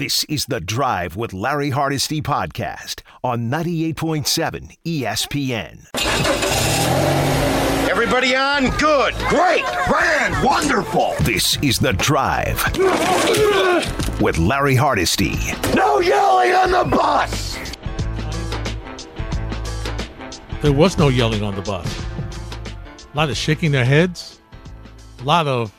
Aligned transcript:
This 0.00 0.24
is 0.30 0.46
The 0.46 0.60
Drive 0.60 1.14
with 1.14 1.34
Larry 1.34 1.68
Hardesty 1.68 2.22
podcast 2.22 3.02
on 3.22 3.50
98.7 3.50 4.78
ESPN. 4.82 5.88
Everybody 7.86 8.34
on? 8.34 8.70
Good. 8.78 9.12
Great. 9.28 9.62
Grand. 9.86 10.42
Wonderful. 10.42 11.16
This 11.20 11.58
is 11.58 11.78
The 11.78 11.92
Drive 11.92 12.64
with 14.22 14.38
Larry 14.38 14.74
Hardesty. 14.74 15.36
No 15.74 16.00
yelling 16.00 16.52
on 16.54 16.70
the 16.70 16.96
bus. 16.96 17.58
There 20.62 20.72
was 20.72 20.96
no 20.96 21.08
yelling 21.08 21.42
on 21.42 21.54
the 21.56 21.60
bus. 21.60 22.06
A 23.12 23.16
lot 23.18 23.28
of 23.28 23.36
shaking 23.36 23.70
their 23.70 23.84
heads. 23.84 24.40
A 25.18 25.24
lot 25.24 25.46
of. 25.46 25.70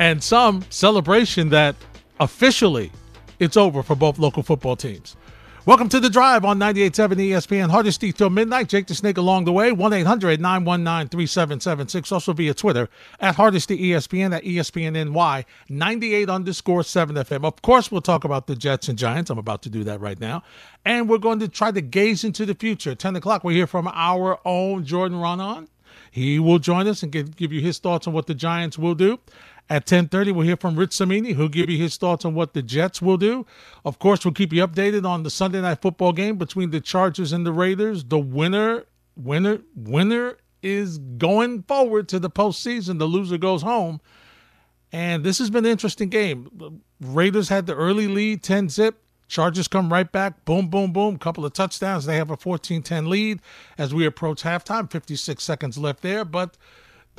And 0.00 0.24
some 0.24 0.64
celebration 0.70 1.50
that 1.50 1.76
officially 2.20 2.90
it's 3.38 3.58
over 3.58 3.82
for 3.82 3.94
both 3.94 4.18
local 4.18 4.42
football 4.42 4.74
teams. 4.74 5.14
Welcome 5.66 5.90
to 5.90 6.00
the 6.00 6.08
drive 6.08 6.42
on 6.42 6.58
98.7 6.58 7.16
ESPN. 7.16 7.68
Hardesty 7.70 8.10
till 8.10 8.30
midnight. 8.30 8.70
Jake 8.70 8.86
the 8.86 8.94
Snake 8.94 9.18
along 9.18 9.44
the 9.44 9.52
way. 9.52 9.72
1 9.72 9.92
800 9.92 10.40
919 10.40 11.10
3776. 11.10 12.12
Also 12.12 12.32
via 12.32 12.54
Twitter 12.54 12.88
at 13.20 13.34
Hardesty 13.34 13.78
ESPN 13.78 14.34
at 14.34 14.42
ESPNNY 14.42 15.44
98 15.68 16.30
underscore 16.30 16.82
7 16.82 17.14
FM. 17.16 17.44
Of 17.44 17.60
course, 17.60 17.92
we'll 17.92 18.00
talk 18.00 18.24
about 18.24 18.46
the 18.46 18.56
Jets 18.56 18.88
and 18.88 18.98
Giants. 18.98 19.28
I'm 19.28 19.36
about 19.36 19.60
to 19.62 19.68
do 19.68 19.84
that 19.84 20.00
right 20.00 20.18
now. 20.18 20.42
And 20.82 21.10
we're 21.10 21.18
going 21.18 21.40
to 21.40 21.48
try 21.48 21.72
to 21.72 21.82
gaze 21.82 22.24
into 22.24 22.46
the 22.46 22.54
future. 22.54 22.94
10 22.94 23.16
o'clock, 23.16 23.44
we'll 23.44 23.54
hear 23.54 23.66
from 23.66 23.86
our 23.88 24.40
own 24.46 24.86
Jordan 24.86 25.18
Raanan. 25.18 25.68
He 26.10 26.38
will 26.38 26.58
join 26.58 26.88
us 26.88 27.02
and 27.02 27.12
give, 27.12 27.36
give 27.36 27.52
you 27.52 27.60
his 27.60 27.78
thoughts 27.78 28.06
on 28.06 28.12
what 28.12 28.26
the 28.26 28.34
Giants 28.34 28.78
will 28.78 28.94
do. 28.94 29.20
At 29.70 29.86
10:30, 29.86 30.32
we'll 30.32 30.46
hear 30.46 30.56
from 30.56 30.74
Rich 30.74 30.96
Cimini, 30.98 31.32
who'll 31.32 31.48
give 31.48 31.70
you 31.70 31.78
his 31.78 31.96
thoughts 31.96 32.24
on 32.24 32.34
what 32.34 32.54
the 32.54 32.62
Jets 32.62 33.00
will 33.00 33.16
do. 33.16 33.46
Of 33.84 34.00
course, 34.00 34.24
we'll 34.24 34.34
keep 34.34 34.52
you 34.52 34.66
updated 34.66 35.08
on 35.08 35.22
the 35.22 35.30
Sunday 35.30 35.60
night 35.60 35.80
football 35.80 36.12
game 36.12 36.36
between 36.36 36.70
the 36.70 36.80
Chargers 36.80 37.32
and 37.32 37.46
the 37.46 37.52
Raiders. 37.52 38.02
The 38.02 38.18
winner, 38.18 38.86
winner, 39.16 39.60
winner 39.76 40.38
is 40.60 40.98
going 40.98 41.62
forward 41.62 42.08
to 42.08 42.18
the 42.18 42.28
postseason. 42.28 42.98
The 42.98 43.06
loser 43.06 43.38
goes 43.38 43.62
home. 43.62 44.00
And 44.92 45.22
this 45.22 45.38
has 45.38 45.50
been 45.50 45.64
an 45.64 45.70
interesting 45.70 46.08
game. 46.08 46.82
Raiders 47.00 47.48
had 47.48 47.66
the 47.66 47.76
early 47.76 48.08
lead, 48.08 48.42
10 48.42 48.70
zip. 48.70 48.96
Chargers 49.28 49.68
come 49.68 49.92
right 49.92 50.10
back. 50.10 50.44
Boom, 50.44 50.66
boom, 50.66 50.92
boom. 50.92 51.16
Couple 51.16 51.44
of 51.44 51.52
touchdowns. 51.52 52.06
They 52.06 52.16
have 52.16 52.32
a 52.32 52.36
14 52.36 52.82
10 52.82 53.08
lead 53.08 53.40
as 53.78 53.94
we 53.94 54.04
approach 54.04 54.42
halftime. 54.42 54.90
56 54.90 55.44
seconds 55.44 55.78
left 55.78 56.02
there. 56.02 56.24
But 56.24 56.56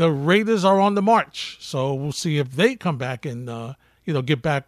the 0.02 0.12
Raiders 0.12 0.66
are 0.66 0.80
on 0.80 0.96
the 0.96 1.02
march. 1.04 1.58
So 1.60 1.94
we'll 1.94 2.12
see 2.12 2.40
if 2.40 2.54
they 2.54 2.76
come 2.76 2.98
back 2.98 3.24
and 3.24 3.48
uh, 3.48 3.76
you 4.04 4.16
know 4.16 4.24
get 4.24 4.42
back 4.42 4.66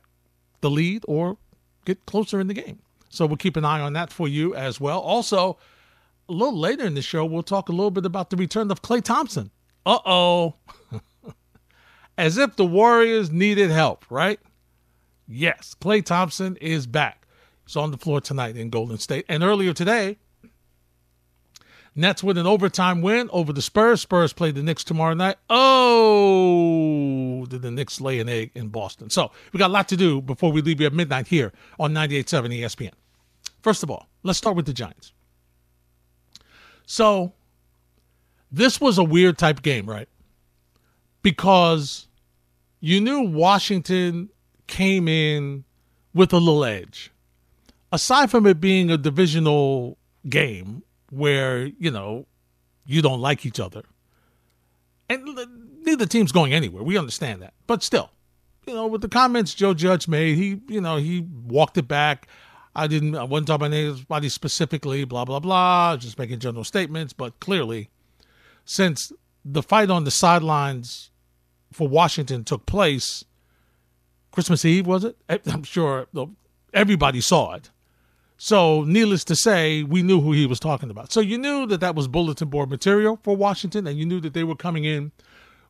the 0.62 0.70
lead 0.70 1.04
or 1.08 1.38
get 1.86 2.06
closer 2.06 2.40
in 2.40 2.46
the 2.46 2.54
game. 2.54 2.78
So 3.10 3.26
we'll 3.26 3.38
keep 3.38 3.58
an 3.58 3.66
eye 3.66 3.80
on 3.80 3.94
that 3.94 4.14
for 4.14 4.28
you 4.28 4.54
as 4.54 4.80
well. 4.80 5.00
Also, 5.00 5.58
a 6.30 6.34
little 6.34 6.56
later 6.56 6.86
in 6.86 6.94
the 6.94 7.02
show, 7.02 7.26
we'll 7.26 7.42
talk 7.42 7.68
a 7.68 7.72
little 7.72 7.90
bit 7.90 8.06
about 8.06 8.30
the 8.30 8.38
return 8.38 8.70
of 8.70 8.84
Klay 8.84 9.04
Thompson. 9.04 9.50
Uh 9.88 9.98
oh. 10.06 10.54
As 12.16 12.38
if 12.38 12.56
the 12.56 12.66
Warriors 12.66 13.32
needed 13.32 13.72
help, 13.72 14.06
right? 14.12 14.40
Yes, 15.28 15.76
Klay 15.82 16.06
Thompson 16.06 16.58
is 16.58 16.86
back. 16.86 17.28
He's 17.66 17.76
on 17.76 17.90
the 17.90 17.98
floor 17.98 18.22
tonight 18.22 18.56
in 18.56 18.70
Golden 18.70 19.00
State. 19.00 19.26
And 19.28 19.42
earlier 19.42 19.74
today, 19.74 20.20
Nets 21.96 22.24
with 22.24 22.38
an 22.38 22.48
overtime 22.48 23.02
win 23.02 23.30
over 23.32 23.54
the 23.54 23.62
Spurs. 23.62 24.02
Spurs 24.02 24.34
play 24.34 24.52
the 24.52 24.64
Knicks 24.64 24.84
tomorrow 24.84 25.14
night. 25.14 25.38
Oh, 25.50 27.46
did 27.48 27.62
the 27.62 27.72
Knicks 27.72 28.02
lay 28.02 28.20
an 28.20 28.28
egg 28.28 28.52
in 28.56 28.70
Boston? 28.70 29.10
So 29.10 29.32
we 29.52 29.60
got 29.60 29.70
a 29.70 29.74
lot 29.74 29.88
to 29.90 29.98
do 29.98 30.22
before 30.22 30.52
we 30.52 30.62
leave 30.62 30.82
you 30.82 30.88
at 30.88 30.94
midnight 30.94 31.28
here 31.28 31.54
on 31.80 31.94
98.7 31.94 32.62
ESPN. 32.62 32.94
First 33.62 33.84
of 33.84 33.92
all, 33.92 34.08
let's 34.24 34.38
start 34.38 34.56
with 34.56 34.66
the 34.66 34.74
Giants. 34.74 35.14
So 36.86 37.34
this 38.52 38.82
was 38.82 38.98
a 38.98 39.04
weird 39.04 39.38
type 39.38 39.62
game, 39.62 39.88
right? 39.88 40.10
Because 41.22 42.08
you 42.80 43.00
knew 43.00 43.22
Washington 43.22 44.30
came 44.68 45.08
in 45.08 45.64
with 46.14 46.34
a 46.34 46.38
little 46.38 46.66
edge. 46.66 47.12
Aside 47.92 48.32
from 48.32 48.48
it 48.48 48.60
being 48.60 48.90
a 48.90 48.98
divisional 48.98 49.98
game, 50.28 50.84
where, 51.14 51.66
you 51.66 51.92
know, 51.92 52.26
you 52.86 53.02
don't 53.02 53.20
like 53.20 53.46
each 53.46 53.60
other. 53.60 53.84
And 55.10 55.28
neither 55.84 56.06
team's 56.06 56.32
going 56.32 56.54
anywhere. 56.54 56.84
We 56.84 56.98
understand 56.98 57.42
that. 57.42 57.54
But 57.68 57.84
still, 57.84 58.10
you 58.66 58.74
know, 58.74 58.88
with 58.88 59.02
the 59.02 59.10
comments 59.10 59.54
Joe 59.54 59.74
Judge 59.74 60.08
made, 60.08 60.38
he, 60.38 60.60
you 60.68 60.82
know, 60.82 60.98
he 60.98 61.22
walked 61.22 61.78
it 61.78 61.88
back. 61.88 62.28
I 62.76 62.88
didn't, 62.88 63.16
I 63.16 63.24
wasn't 63.24 63.48
talking 63.48 63.68
about 63.68 63.78
anybody 63.78 64.30
specifically, 64.30 65.04
blah, 65.04 65.26
blah, 65.26 65.40
blah, 65.40 65.98
just 65.98 66.18
making 66.18 66.40
general 66.40 66.64
statements. 66.64 67.14
But 67.14 67.40
clearly, 67.40 67.90
since 68.66 69.12
the 69.46 69.62
fight 69.62 69.92
on 69.92 70.06
the 70.06 70.12
sidelines 70.12 71.12
for 71.72 71.88
Washington 71.88 72.44
took 72.44 72.66
place 72.66 73.24
Christmas 74.32 74.66
Eve, 74.66 74.88
was 74.88 75.04
it? 75.04 75.18
I'm 75.46 75.64
sure 75.64 76.08
everybody 76.74 77.22
saw 77.22 77.54
it. 77.54 77.70
So, 78.46 78.84
needless 78.84 79.24
to 79.24 79.38
say, 79.38 79.84
we 79.84 80.04
knew 80.04 80.20
who 80.20 80.34
he 80.34 80.46
was 80.46 80.60
talking 80.60 80.90
about. 80.90 81.14
So, 81.14 81.22
you 81.22 81.38
knew 81.38 81.66
that 81.68 81.80
that 81.80 81.96
was 81.96 82.10
bulletin 82.10 82.50
board 82.50 82.70
material 82.70 83.18
for 83.24 83.38
Washington, 83.38 83.88
and 83.88 83.98
you 83.98 84.06
knew 84.06 84.20
that 84.20 84.34
they 84.34 84.44
were 84.44 84.58
coming 84.58 84.84
in 84.84 85.14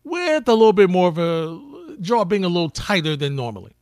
with 0.04 0.48
a 0.48 0.56
little 0.56 0.74
bit 0.74 0.90
more 0.90 1.08
of 1.08 1.20
a 1.20 1.96
jaw 2.02 2.26
being 2.26 2.44
a 2.44 2.48
little 2.48 2.72
tighter 2.72 3.16
than 3.16 3.36
normally. 3.36 3.74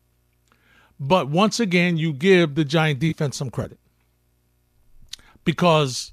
But 1.00 1.30
once 1.30 1.58
again, 1.58 1.96
you 1.96 2.12
give 2.12 2.56
the 2.56 2.66
Giant 2.66 3.00
defense 3.00 3.38
some 3.38 3.50
credit 3.50 3.80
because 5.46 6.12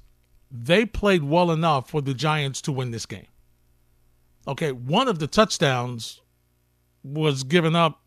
they 0.49 0.85
played 0.85 1.25
well 1.25 1.51
enough 1.51 1.89
for 1.89 2.01
the 2.01 2.13
Giants 2.13 2.61
to 2.61 2.71
win 2.71 2.91
this 2.91 3.05
game. 3.05 3.27
Okay, 4.47 4.71
one 4.71 5.09
of 5.09 5.19
the 5.19 5.27
touchdowns 5.27 6.21
was 7.03 7.43
given 7.43 7.75
up 7.75 7.99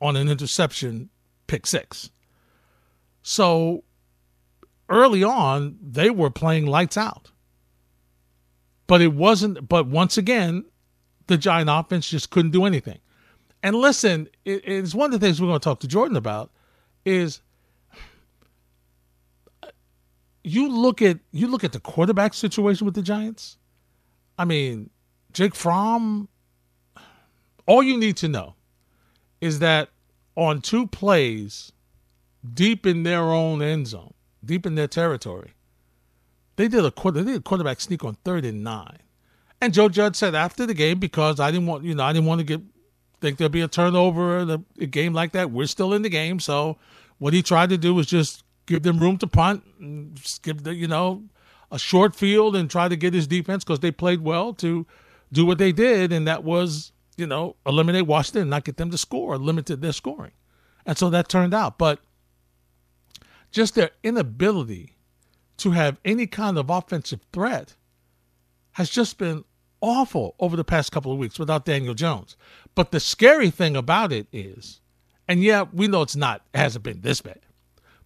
on 0.00 0.16
an 0.16 0.28
interception, 0.28 1.10
pick 1.46 1.64
six. 1.64 2.10
So 3.24 3.84
early 4.88 5.24
on, 5.24 5.78
they 5.82 6.10
were 6.10 6.30
playing 6.30 6.66
lights 6.66 6.96
out. 6.96 7.30
But 8.86 9.00
it 9.00 9.14
wasn't, 9.14 9.66
but 9.66 9.86
once 9.86 10.18
again, 10.18 10.66
the 11.26 11.38
Giant 11.38 11.70
offense 11.72 12.08
just 12.08 12.28
couldn't 12.28 12.50
do 12.50 12.66
anything. 12.66 12.98
And 13.62 13.74
listen, 13.74 14.28
it, 14.44 14.62
it's 14.68 14.94
one 14.94 15.12
of 15.12 15.18
the 15.18 15.26
things 15.26 15.40
we're 15.40 15.48
going 15.48 15.58
to 15.58 15.64
talk 15.64 15.80
to 15.80 15.88
Jordan 15.88 16.18
about 16.18 16.50
is 17.06 17.40
you 20.42 20.68
look 20.68 21.00
at 21.00 21.18
you 21.32 21.48
look 21.48 21.64
at 21.64 21.72
the 21.72 21.80
quarterback 21.80 22.34
situation 22.34 22.84
with 22.84 22.94
the 22.94 23.02
Giants. 23.02 23.56
I 24.38 24.44
mean, 24.44 24.90
Jake 25.32 25.54
Fromm, 25.54 26.28
all 27.64 27.82
you 27.82 27.96
need 27.96 28.18
to 28.18 28.28
know 28.28 28.54
is 29.40 29.60
that 29.60 29.88
on 30.36 30.60
two 30.60 30.86
plays 30.86 31.72
deep 32.52 32.86
in 32.86 33.02
their 33.02 33.22
own 33.22 33.62
end 33.62 33.86
zone, 33.88 34.14
deep 34.44 34.66
in 34.66 34.74
their 34.74 34.88
territory. 34.88 35.52
They 36.56 36.68
did 36.68 36.84
a 36.84 36.90
quarter, 36.90 37.22
they 37.22 37.32
did 37.32 37.40
a 37.40 37.42
quarterback 37.42 37.80
sneak 37.80 38.04
on 38.04 38.16
third 38.24 38.44
and 38.44 38.62
nine. 38.62 38.98
And 39.60 39.72
Joe 39.72 39.88
Judge 39.88 40.16
said 40.16 40.34
after 40.34 40.66
the 40.66 40.74
game, 40.74 40.98
because 40.98 41.40
I 41.40 41.50
didn't 41.50 41.66
want, 41.66 41.84
you 41.84 41.94
know, 41.94 42.04
I 42.04 42.12
didn't 42.12 42.26
want 42.26 42.40
to 42.40 42.44
get 42.44 42.60
think 43.20 43.38
there'll 43.38 43.48
be 43.48 43.62
a 43.62 43.68
turnover 43.68 44.40
in 44.40 44.50
a, 44.50 44.62
a 44.78 44.86
game 44.86 45.14
like 45.14 45.32
that. 45.32 45.50
We're 45.50 45.66
still 45.66 45.94
in 45.94 46.02
the 46.02 46.10
game, 46.10 46.38
so 46.38 46.76
what 47.18 47.32
he 47.32 47.42
tried 47.42 47.70
to 47.70 47.78
do 47.78 47.94
was 47.94 48.06
just 48.06 48.44
give 48.66 48.82
them 48.82 48.98
room 48.98 49.16
to 49.18 49.26
punt, 49.26 49.64
and 49.80 50.20
give 50.42 50.62
the, 50.64 50.74
you 50.74 50.86
know, 50.86 51.24
a 51.70 51.78
short 51.78 52.14
field 52.14 52.54
and 52.54 52.70
try 52.70 52.88
to 52.88 52.96
get 52.96 53.14
his 53.14 53.26
defense 53.26 53.64
because 53.64 53.80
they 53.80 53.90
played 53.90 54.20
well 54.20 54.52
to 54.54 54.86
do 55.32 55.46
what 55.46 55.58
they 55.58 55.72
did, 55.72 56.12
and 56.12 56.28
that 56.28 56.44
was, 56.44 56.92
you 57.16 57.26
know, 57.26 57.56
eliminate 57.66 58.06
Washington 58.06 58.42
and 58.42 58.50
not 58.50 58.64
get 58.64 58.76
them 58.76 58.90
to 58.90 58.98
score, 58.98 59.38
limited 59.38 59.80
their 59.80 59.92
scoring. 59.92 60.32
And 60.86 60.98
so 60.98 61.08
that 61.10 61.28
turned 61.28 61.54
out. 61.54 61.78
But 61.78 62.00
just 63.54 63.76
their 63.76 63.90
inability 64.02 64.96
to 65.58 65.70
have 65.70 66.00
any 66.04 66.26
kind 66.26 66.58
of 66.58 66.68
offensive 66.68 67.20
threat 67.32 67.76
has 68.72 68.90
just 68.90 69.16
been 69.16 69.44
awful 69.80 70.34
over 70.40 70.56
the 70.56 70.64
past 70.64 70.90
couple 70.90 71.12
of 71.12 71.18
weeks 71.18 71.38
without 71.38 71.64
Daniel 71.64 71.94
Jones. 71.94 72.36
But 72.74 72.90
the 72.90 72.98
scary 72.98 73.50
thing 73.50 73.76
about 73.76 74.12
it 74.12 74.26
is, 74.32 74.80
and 75.28 75.40
yeah, 75.40 75.66
we 75.72 75.86
know 75.86 76.02
it's 76.02 76.16
not, 76.16 76.42
it 76.52 76.58
hasn't 76.58 76.82
been 76.82 77.02
this 77.02 77.20
bad. 77.20 77.38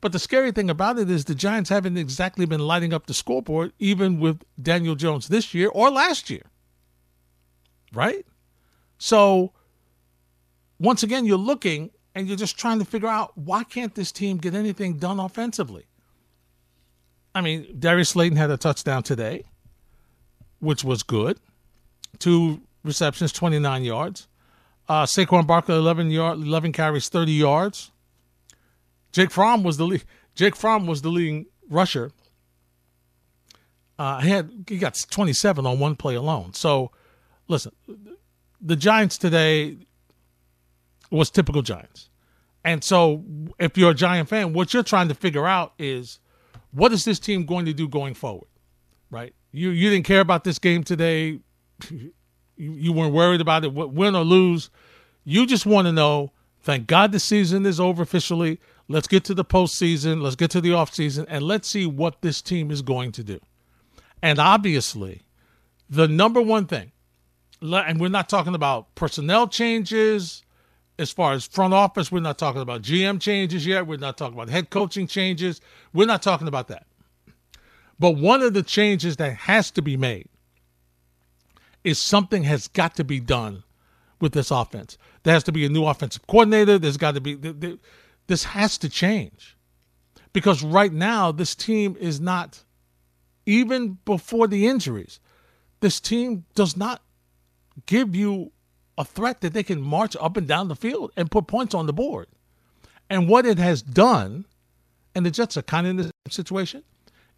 But 0.03 0.13
the 0.13 0.19
scary 0.19 0.53
thing 0.53 0.69
about 0.69 0.99
it 0.99 1.11
is 1.11 1.25
the 1.25 1.35
Giants 1.35 1.71
haven't 1.71 1.97
exactly 1.97 2.45
been 2.45 2.61
lighting 2.61 2.93
up 2.93 3.07
the 3.07 3.15
scoreboard, 3.15 3.73
even 3.79 4.21
with 4.21 4.43
Daniel 4.61 4.95
Jones 4.97 5.29
this 5.29 5.55
year 5.55 5.71
or 5.71 5.91
last 5.91 6.29
year. 6.29 6.45
Right? 7.95 8.27
So, 8.99 9.55
once 10.79 11.03
again, 11.03 11.25
you're 11.25 11.39
looking 11.39 11.91
and 12.15 12.27
you're 12.27 12.37
just 12.37 12.59
trying 12.59 12.79
to 12.79 12.85
figure 12.85 13.09
out 13.09 13.37
why 13.37 13.65
can't 13.65 13.95
this 13.95 14.13
team 14.13 14.39
get 14.39 14.55
anything 14.55 14.99
done 14.99 15.21
offensively? 15.21 15.87
I 17.35 17.41
mean, 17.41 17.77
Darius 17.79 18.11
Slayton 18.11 18.37
had 18.37 18.51
a 18.51 18.57
touchdown 18.57 19.03
today, 19.03 19.45
which 20.59 20.83
was 20.83 21.03
good. 21.03 21.39
Two 22.19 22.63
receptions, 22.83 23.33
29 23.33 23.85
yards. 23.85 24.27
Uh, 24.89 25.05
Saquon 25.05 25.47
Barkley, 25.47 25.77
11, 25.77 26.11
yard, 26.11 26.39
11 26.39 26.73
carries, 26.73 27.09
30 27.09 27.33
yards. 27.33 27.91
Jake 29.13 29.31
Fromm 29.31 29.63
was 29.63 29.77
the 29.77 29.87
lead, 29.87 30.05
Jake 30.35 30.57
Fromm 30.57 30.87
was 30.87 31.03
the 31.03 31.11
leading 31.11 31.47
rusher. 31.69 32.11
Uh, 33.99 34.21
he 34.21 34.29
had 34.31 34.65
he 34.69 34.79
got 34.79 34.97
27 35.11 35.67
on 35.67 35.79
one 35.79 35.97
play 35.97 36.15
alone. 36.15 36.55
So, 36.55 36.93
listen, 37.49 37.73
the 38.61 38.77
Giants 38.77 39.19
today 39.19 39.77
was 41.11 41.31
typical 41.31 41.63
Giants. 41.63 42.09
And 42.65 42.83
so, 42.83 43.25
if 43.59 43.79
you're 43.79 43.93
a 43.93 43.95
Giant 43.95 44.29
fan, 44.29 44.53
what 44.53 44.75
you're 44.75 44.83
trying 44.83 45.09
to 45.09 45.15
figure 45.15 45.47
out 45.47 45.73
is 45.79 46.19
what 46.73 46.93
is 46.93 47.05
this 47.05 47.19
team 47.19 47.47
going 47.47 47.67
to 47.67 47.73
do 47.73 47.89
going 47.89 48.15
forward, 48.15 48.49
right? 49.11 49.35
You 49.53 49.71
you 49.71 49.91
didn't 49.91 50.07
care 50.07 50.21
about 50.21 50.45
this 50.45 50.59
game 50.59 50.85
today. 50.85 51.41
You, 52.61 52.73
you 52.73 52.93
weren't 52.93 53.15
worried 53.15 53.41
about 53.41 53.65
it, 53.65 53.73
win 53.73 54.17
or 54.17 54.25
lose. 54.25 54.69
You 55.23 55.47
just 55.47 55.65
want 55.65 55.87
to 55.87 55.93
know. 55.93 56.33
Thank 56.61 56.89
God 56.89 57.13
the 57.13 57.21
season 57.21 57.65
is 57.65 57.79
over 57.79 58.03
officially. 58.03 58.59
Let's 58.89 59.07
get 59.07 59.23
to 59.27 59.35
the 59.35 59.45
postseason. 59.45 60.21
Let's 60.23 60.35
get 60.35 60.51
to 60.51 60.61
the 60.61 60.71
offseason, 60.71 61.25
and 61.29 61.45
let's 61.45 61.69
see 61.69 61.87
what 61.87 62.21
this 62.21 62.43
team 62.43 62.73
is 62.73 62.83
going 62.83 63.13
to 63.13 63.23
do. 63.23 63.39
And 64.21 64.41
obviously, 64.41 65.23
the 65.89 66.09
number 66.09 66.43
one 66.43 66.67
thing, 66.67 66.91
and 67.63 68.01
we're 68.01 68.09
not 68.09 68.29
talking 68.29 68.57
about 68.57 68.93
personnel 68.97 69.47
changes 69.47 70.43
as 70.99 71.11
far 71.11 71.33
as 71.33 71.47
front 71.47 71.75
office. 71.75 72.11
We're 72.11 72.21
not 72.21 72.39
talking 72.39 72.61
about 72.61 72.83
GM 72.83 73.21
changes 73.21 73.67
yet. 73.67 73.87
We're 73.87 73.99
not 73.99 74.19
talking 74.19 74.35
about 74.35 74.49
head 74.49 74.71
coaching 74.71 75.07
changes. 75.07 75.61
We're 75.93 76.07
not 76.07 76.23
talking 76.23 76.49
about 76.49 76.69
that. 76.69 76.87
But 77.99 78.13
one 78.13 78.43
of 78.43 78.55
the 78.55 78.63
changes 78.63 79.17
that 79.17 79.35
has 79.35 79.71
to 79.73 79.83
be 79.83 79.97
made 79.97 80.29
is 81.85 81.99
something 81.99 82.45
has 82.45 82.69
got 82.69 82.97
to 82.97 83.05
be 83.05 83.21
done 83.21 83.65
with 84.21 84.33
this 84.33 84.51
offense. 84.51 84.99
There 85.23 85.35
has 85.35 85.45
to 85.45 85.53
be 85.53 85.65
a 85.65 85.69
new 85.69 85.85
offensive 85.85 86.27
coordinator. 86.27 86.79
There's 86.79 86.97
got 86.97 87.15
to 87.15 87.21
be 87.21 87.37
this 88.27 88.45
has 88.45 88.79
to 88.79 88.89
change 88.89 89.57
because 90.33 90.63
right 90.63 90.93
now 90.93 91.33
this 91.33 91.55
team 91.55 91.97
is 91.99 92.21
not 92.21 92.65
even 93.47 93.99
before 94.05 94.47
the 94.47 94.67
injuries. 94.67 95.21
This 95.81 96.01
team 96.01 96.45
does 96.55 96.77
not 96.77 97.03
give 97.87 98.15
you 98.15 98.53
a 98.99 99.05
threat 99.05 99.41
that 99.41 99.55
they 99.55 99.63
can 99.63 99.81
march 99.81 100.17
up 100.21 100.37
and 100.37 100.47
down 100.47 100.69
the 100.69 100.77
field 100.77 101.13
and 101.17 101.31
put 101.31 101.47
points 101.47 101.75
on 101.75 101.87
the 101.87 101.93
board. 101.93 102.27
And 103.09 103.29
what 103.29 103.47
it 103.47 103.59
has 103.59 103.81
done, 103.81 104.45
and 105.15 105.25
the 105.25 105.31
Jets 105.31 105.57
are 105.57 105.63
kind 105.63 105.87
of 105.87 105.91
in 105.93 105.97
this 105.97 106.11
situation, 106.29 106.83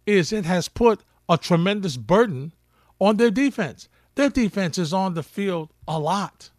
is 0.05 0.33
it 0.33 0.43
has 0.45 0.67
put 0.67 1.01
a 1.29 1.37
tremendous 1.37 1.95
burden 1.95 2.51
on 2.99 3.17
their 3.17 3.31
defense. 3.31 3.87
Their 4.15 4.29
defense 4.29 4.77
is 4.77 4.91
on 4.91 5.13
the 5.13 5.23
field 5.23 5.69
a 5.87 5.97
lot, 5.99 6.49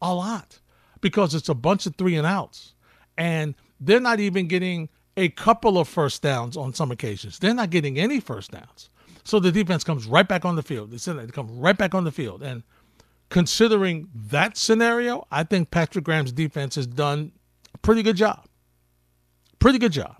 a 0.00 0.14
lot, 0.14 0.58
because 1.00 1.34
it's 1.34 1.48
a 1.48 1.54
bunch 1.54 1.86
of 1.86 1.94
three 1.96 2.16
and 2.16 2.26
outs. 2.26 2.74
And 3.16 3.54
they're 3.78 4.00
not 4.00 4.18
even 4.18 4.48
getting 4.48 4.88
a 5.16 5.28
couple 5.28 5.78
of 5.78 5.86
first 5.86 6.22
downs 6.22 6.56
on 6.56 6.72
some 6.72 6.90
occasions. 6.90 7.38
They're 7.38 7.54
not 7.54 7.70
getting 7.70 7.98
any 7.98 8.18
first 8.18 8.50
downs. 8.50 8.88
So 9.24 9.38
the 9.38 9.52
defense 9.52 9.84
comes 9.84 10.06
right 10.06 10.26
back 10.26 10.44
on 10.44 10.56
the 10.56 10.62
field. 10.62 10.90
They 10.90 11.26
come 11.26 11.60
right 11.60 11.76
back 11.76 11.94
on 11.94 12.04
the 12.04 12.10
field. 12.10 12.42
And 12.42 12.62
considering 13.32 14.08
that 14.14 14.58
scenario, 14.58 15.26
I 15.32 15.42
think 15.42 15.70
Patrick 15.70 16.04
Graham's 16.04 16.32
defense 16.32 16.74
has 16.74 16.86
done 16.86 17.32
a 17.74 17.78
pretty 17.78 18.02
good 18.02 18.14
job. 18.16 18.44
Pretty 19.58 19.78
good 19.78 19.92
job. 19.92 20.16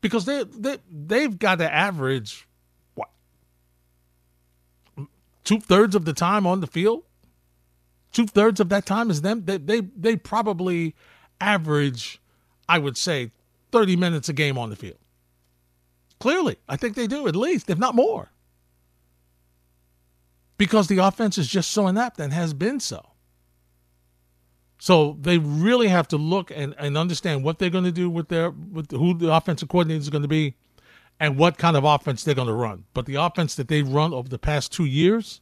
Because 0.00 0.24
they, 0.24 0.42
they, 0.44 0.78
they've 0.90 1.38
got 1.38 1.58
to 1.58 1.72
average, 1.72 2.48
what, 2.96 3.10
two 5.44 5.60
thirds 5.60 5.94
of 5.94 6.04
the 6.04 6.12
time 6.12 6.44
on 6.44 6.60
the 6.60 6.66
field? 6.66 7.04
Two 8.12 8.26
thirds 8.26 8.58
of 8.58 8.68
that 8.70 8.84
time 8.84 9.08
is 9.08 9.22
them. 9.22 9.44
They, 9.44 9.58
they, 9.58 9.80
they 9.80 10.16
probably 10.16 10.96
average, 11.40 12.20
I 12.68 12.78
would 12.78 12.96
say, 12.96 13.30
30 13.70 13.94
minutes 13.94 14.28
a 14.28 14.32
game 14.32 14.58
on 14.58 14.70
the 14.70 14.76
field. 14.76 14.98
Clearly, 16.18 16.56
I 16.68 16.76
think 16.76 16.96
they 16.96 17.06
do, 17.06 17.28
at 17.28 17.36
least, 17.36 17.70
if 17.70 17.78
not 17.78 17.94
more 17.94 18.32
because 20.58 20.88
the 20.88 20.98
offense 20.98 21.38
is 21.38 21.48
just 21.48 21.70
so 21.70 21.86
inept 21.86 22.18
and 22.18 22.32
has 22.32 22.54
been 22.54 22.80
so. 22.80 23.04
So 24.78 25.16
they 25.20 25.38
really 25.38 25.88
have 25.88 26.08
to 26.08 26.16
look 26.16 26.50
and, 26.54 26.74
and 26.78 26.98
understand 26.98 27.42
what 27.42 27.58
they're 27.58 27.70
going 27.70 27.84
to 27.84 27.92
do 27.92 28.10
with 28.10 28.28
their 28.28 28.50
with 28.50 28.90
who 28.90 29.14
the 29.14 29.32
offensive 29.32 29.68
coordinator 29.68 30.00
is 30.00 30.10
going 30.10 30.22
to 30.22 30.28
be 30.28 30.54
and 31.18 31.38
what 31.38 31.56
kind 31.56 31.76
of 31.76 31.84
offense 31.84 32.24
they're 32.24 32.34
going 32.34 32.48
to 32.48 32.54
run. 32.54 32.84
But 32.92 33.06
the 33.06 33.14
offense 33.14 33.54
that 33.54 33.68
they've 33.68 33.88
run 33.88 34.12
over 34.12 34.28
the 34.28 34.38
past 34.38 34.72
two 34.72 34.84
years 34.84 35.40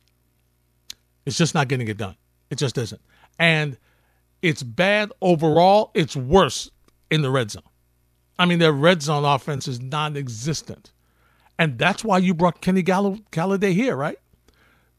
is 1.27 1.37
just 1.37 1.55
not 1.55 1.69
getting 1.69 1.89
it 1.89 1.97
done. 1.97 2.17
It 2.51 2.59
just 2.59 2.79
isn't. 2.79 3.01
And 3.39 3.77
it's 4.41 4.63
bad 4.63 5.11
overall. 5.21 5.91
It's 5.95 6.15
worse 6.15 6.71
in 7.11 7.23
the 7.23 7.31
red 7.31 7.51
zone. 7.51 7.63
I 8.39 8.47
mean, 8.47 8.59
their 8.59 8.73
red 8.73 9.03
zone 9.03 9.25
offense 9.25 9.67
is 9.67 9.81
non 9.81 10.17
existent. 10.17 10.93
And 11.59 11.79
that's 11.79 12.05
why 12.05 12.19
you 12.19 12.35
brought 12.35 12.61
Kenny 12.61 12.83
Gall- 12.83 13.19
Golladay 13.31 13.73
here, 13.73 13.97
right? 13.97 14.19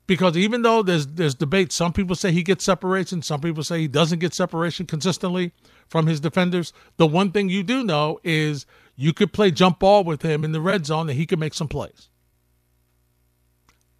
Because 0.07 0.37
even 0.37 0.61
though 0.61 0.83
there's 0.83 1.07
there's 1.07 1.35
debate, 1.35 1.71
some 1.71 1.93
people 1.93 2.15
say 2.15 2.31
he 2.31 2.43
gets 2.43 2.63
separation, 2.63 3.21
some 3.21 3.41
people 3.41 3.63
say 3.63 3.79
he 3.79 3.87
doesn't 3.87 4.19
get 4.19 4.33
separation 4.33 4.85
consistently 4.85 5.51
from 5.87 6.07
his 6.07 6.19
defenders. 6.19 6.73
The 6.97 7.07
one 7.07 7.31
thing 7.31 7.49
you 7.49 7.63
do 7.63 7.83
know 7.83 8.19
is 8.23 8.65
you 8.95 9.13
could 9.13 9.33
play 9.33 9.51
jump 9.51 9.79
ball 9.79 10.03
with 10.03 10.21
him 10.21 10.43
in 10.43 10.51
the 10.51 10.61
red 10.61 10.85
zone 10.85 11.09
and 11.09 11.17
he 11.17 11.25
could 11.25 11.39
make 11.39 11.53
some 11.53 11.67
plays. 11.67 12.09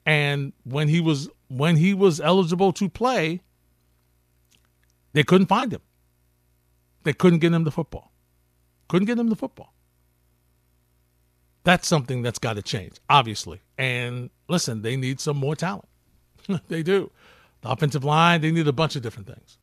And 0.05 0.53
when 0.63 0.87
he 0.87 1.01
was 1.01 1.29
when 1.47 1.77
he 1.77 1.93
was 1.93 2.21
eligible 2.21 2.71
to 2.73 2.87
play, 2.87 3.41
they 5.13 5.23
couldn't 5.23 5.47
find 5.47 5.73
him. 5.73 5.81
They 7.03 7.13
couldn't 7.13 7.39
get 7.39 7.53
him 7.53 7.63
the 7.63 7.71
football. 7.71 8.11
Couldn't 8.87 9.07
get 9.07 9.17
him 9.17 9.29
the 9.29 9.35
football. 9.35 9.73
That's 11.63 11.87
something 11.87 12.21
that's 12.21 12.37
got 12.37 12.53
to 12.53 12.61
change, 12.61 12.97
obviously. 13.09 13.61
And 13.77 14.29
listen, 14.47 14.83
they 14.83 14.95
need 14.95 15.19
some 15.19 15.37
more 15.37 15.55
talent. 15.55 15.87
they 16.67 16.83
do. 16.83 17.11
The 17.61 17.69
offensive 17.69 18.03
line, 18.03 18.41
they 18.41 18.51
need 18.51 18.67
a 18.67 18.73
bunch 18.73 18.95
of 18.95 19.01
different 19.01 19.27
things. 19.27 19.57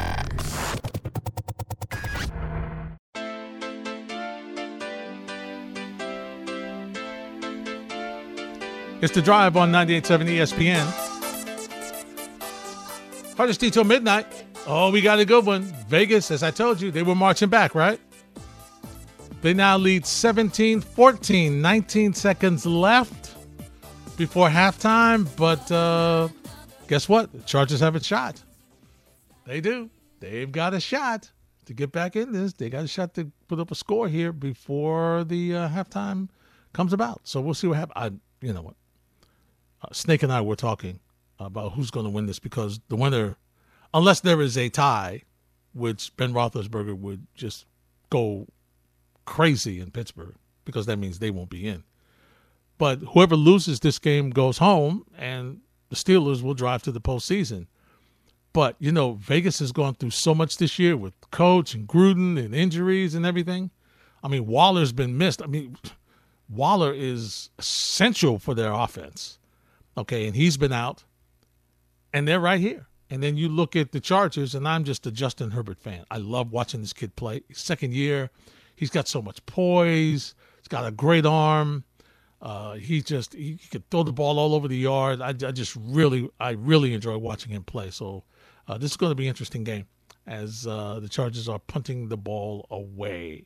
It's 9.01 9.13
the 9.13 9.23
drive 9.23 9.57
on 9.57 9.73
98.7 9.73 10.29
ESPN. 10.29 11.13
Hardest 13.37 13.61
till 13.61 13.83
midnight. 13.83 14.27
Oh, 14.65 14.93
we 14.93 15.01
got 15.01 15.19
a 15.19 15.25
good 15.25 15.45
one. 15.45 15.63
Vegas, 15.89 16.31
as 16.31 16.45
I 16.45 16.53
told 16.53 16.81
you, 16.81 16.93
they 16.93 17.03
were 17.03 17.17
marching 17.17 17.49
back, 17.49 17.75
right? 17.75 17.99
They 19.41 19.55
now 19.55 19.77
lead 19.77 20.07
17 20.07 20.81
14, 20.81 21.61
19 21.61 22.15
seconds 22.15 22.65
left 22.65 23.35
before 24.17 24.49
halftime. 24.49 25.29
But 25.37 25.69
uh, 25.73 26.29
guess 26.93 27.09
what? 27.09 27.33
The 27.33 27.39
Chargers 27.45 27.81
have 27.81 27.97
a 27.97 28.05
shot. 28.05 28.43
They 29.47 29.63
do. 29.63 29.89
They've 30.21 30.53
got 30.53 30.75
a 30.75 30.81
shot 30.81 31.33
to 31.65 31.73
get 31.73 31.91
back 31.91 32.17
in 32.17 32.33
this. 32.33 32.53
They 32.53 32.69
got 32.69 32.85
a 32.85 32.87
shot 32.87 33.15
to 33.15 33.33
put 33.49 33.59
up 33.59 33.71
a 33.71 33.75
score 33.75 34.09
here 34.09 34.31
before 34.31 35.25
the 35.25 35.57
uh, 35.57 35.69
halftime 35.71 36.29
comes 36.75 36.93
about. 36.93 37.23
So 37.25 37.41
we'll 37.41 37.55
see 37.55 37.67
what 37.67 37.79
happens. 37.79 37.95
I, 37.97 38.45
you 38.47 38.53
know 38.53 38.61
what? 38.61 38.75
Uh, 39.81 39.89
Snake 39.95 40.23
and 40.23 40.31
I 40.31 40.43
were 40.43 40.55
talking 40.55 41.01
about 41.39 41.73
who's 41.73 41.91
going 41.91 42.05
to 42.05 42.11
win 42.11 42.27
this 42.27 42.39
because 42.39 42.79
the 42.91 42.97
winner, 42.97 43.39
unless 43.95 44.21
there 44.21 44.43
is 44.43 44.59
a 44.59 44.69
tie, 44.69 45.23
which 45.73 46.15
Ben 46.19 46.35
Roethlisberger 46.35 46.99
would 46.99 47.27
just 47.35 47.65
go 48.11 48.49
crazy 49.25 49.81
in 49.81 49.93
Pittsburgh 49.93 50.35
because 50.67 50.85
that 50.85 50.99
means 50.99 51.21
they 51.21 51.31
won't 51.31 51.49
be 51.49 51.67
in. 51.67 51.85
But 52.77 52.99
whoever 53.15 53.35
loses 53.35 53.81
this 53.81 53.99
game 53.99 54.29
goes 54.29 54.59
home, 54.59 55.07
and 55.17 55.63
the 55.93 55.97
Steelers 55.99 56.41
will 56.41 56.55
drive 56.55 56.83
to 56.85 56.91
the 56.91 57.03
postseason. 57.03 57.67
But, 58.55 58.77
you 58.79 58.91
know, 58.91 59.13
Vegas 59.13 59.59
has 59.59 59.73
gone 59.73 59.93
through 59.95 60.09
so 60.09 60.35
much 60.35 60.57
this 60.57 60.79
year 60.79 60.97
with 60.97 61.13
coach 61.31 61.75
and 61.75 61.87
Gruden 61.87 62.43
and 62.43 62.55
injuries 62.55 63.15
and 63.15 63.27
everything. 63.27 63.71
I 64.25 64.29
mean, 64.29 64.47
Waller's 64.47 64.93
been 64.93 65.19
missed. 65.19 65.43
I 65.43 65.47
mean, 65.47 65.77
Waller 66.49 66.95
is 66.95 67.51
essential 67.59 68.39
for 68.39 68.55
their 68.55 68.73
offense. 68.73 69.39
Okay, 69.99 70.27
and 70.27 70.35
he's 70.35 70.57
been 70.57 70.73
out, 70.73 71.05
and 72.15 72.27
they're 72.27 72.41
right 72.41 72.61
here. 72.61 72.87
And 73.11 73.23
then 73.23 73.37
you 73.37 73.51
look 73.51 73.77
at 73.77 73.93
the 73.93 74.01
Chargers, 74.01 74.55
and 74.55 74.67
I'm 74.67 74.85
just 74.85 75.07
a 75.07 75.11
Justin 75.11 75.51
Herbert 75.51 75.79
fan. 75.79 76.07
I 76.11 76.17
love 76.17 76.53
watching 76.53 76.81
this 76.81 76.95
kid 76.95 77.17
play. 77.17 77.43
Second 77.53 77.93
year, 77.93 78.31
he's 78.77 78.89
got 78.89 79.09
so 79.09 79.21
much 79.21 79.45
poise. 79.45 80.35
He's 80.57 80.69
got 80.69 80.87
a 80.87 80.91
great 80.91 81.27
arm. 81.27 81.85
Uh, 82.43 82.75
he 82.75 83.01
just 83.01 83.35
he, 83.35 83.57
could 83.71 83.89
throw 83.89 84.03
the 84.03 84.13
ball 84.13 84.39
all 84.39 84.55
over 84.55 84.67
the 84.67 84.77
yard. 84.77 85.23
I, 85.23 85.29
I 85.29 85.53
just 85.53 85.77
really 85.77 86.29
I 86.41 86.51
really 86.51 86.93
enjoy 86.93 87.17
watching 87.17 87.53
him 87.53 87.63
play. 87.63 87.91
So 87.91 88.25
uh, 88.67 88.77
this 88.79 88.91
is 88.91 88.97
going 88.97 89.13
to 89.13 89.15
be 89.15 89.25
an 89.25 89.29
interesting 89.29 89.63
game 89.63 89.87
as 90.27 90.67
uh, 90.67 90.99
the 91.01 91.09
Chargers 91.09 91.49
are 91.49 91.61
punting 91.61 92.09
the 92.09 92.17
ball 92.17 92.67
away. 92.69 93.45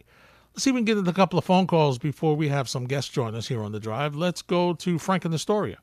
Let's 0.55 0.65
see 0.65 0.71
if 0.71 0.75
we 0.75 0.81
can 0.81 0.87
get 0.87 0.97
into 0.97 1.11
a 1.11 1.15
couple 1.15 1.39
of 1.39 1.45
phone 1.45 1.67
calls 1.67 1.99
before 1.99 2.35
we 2.35 2.49
have 2.49 2.71
some 2.71 2.87
guests 2.87 3.11
join 3.11 3.35
us 3.35 3.47
here 3.47 3.63
on 3.63 3.73
the 3.73 3.81
drive. 3.81 4.17
Let's 4.17 4.41
go 4.41 4.73
to 4.73 4.99
Frank 4.99 5.27
in 5.27 5.35
Astoria. 5.35 5.77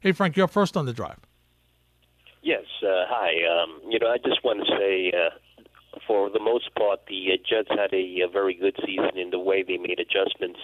Hey 0.00 0.12
Frank, 0.12 0.36
you're 0.36 0.46
first 0.46 0.76
on 0.76 0.84
the 0.84 0.92
drive. 0.92 1.18
Yes. 2.42 2.64
Uh, 2.82 3.06
hi. 3.08 3.62
Um, 3.62 3.80
you 3.90 3.98
know, 3.98 4.08
I 4.08 4.18
just 4.18 4.44
want 4.44 4.60
to 4.60 4.76
say, 4.76 5.10
uh, 5.16 5.30
for 6.06 6.28
the 6.28 6.38
most 6.38 6.74
part, 6.74 7.00
the 7.08 7.32
uh, 7.32 7.36
Jets 7.48 7.70
had 7.70 7.94
a, 7.94 8.20
a 8.20 8.28
very 8.30 8.54
good 8.54 8.76
season 8.84 9.16
in 9.16 9.30
the 9.30 9.38
way 9.38 9.62
they 9.62 9.78
made 9.78 9.98
adjustments 9.98 10.60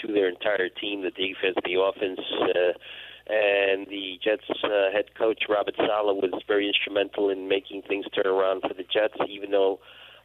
to 0.00 0.12
their 0.12 0.28
entire 0.28 0.68
team, 0.68 1.02
the 1.02 1.10
defense, 1.10 1.56
the 1.64 1.80
offense. 1.80 2.20
Uh, 2.40 2.72
and 3.28 3.86
the 3.86 4.18
Jets 4.22 4.44
uh, 4.64 4.90
head 4.92 5.14
coach 5.16 5.44
Robert 5.48 5.76
Saleh 5.76 6.16
was 6.16 6.42
very 6.48 6.66
instrumental 6.66 7.30
in 7.30 7.48
making 7.48 7.82
things 7.82 8.04
turn 8.14 8.26
around 8.26 8.62
for 8.62 8.74
the 8.74 8.82
Jets, 8.82 9.14
even 9.28 9.50
though 9.52 9.78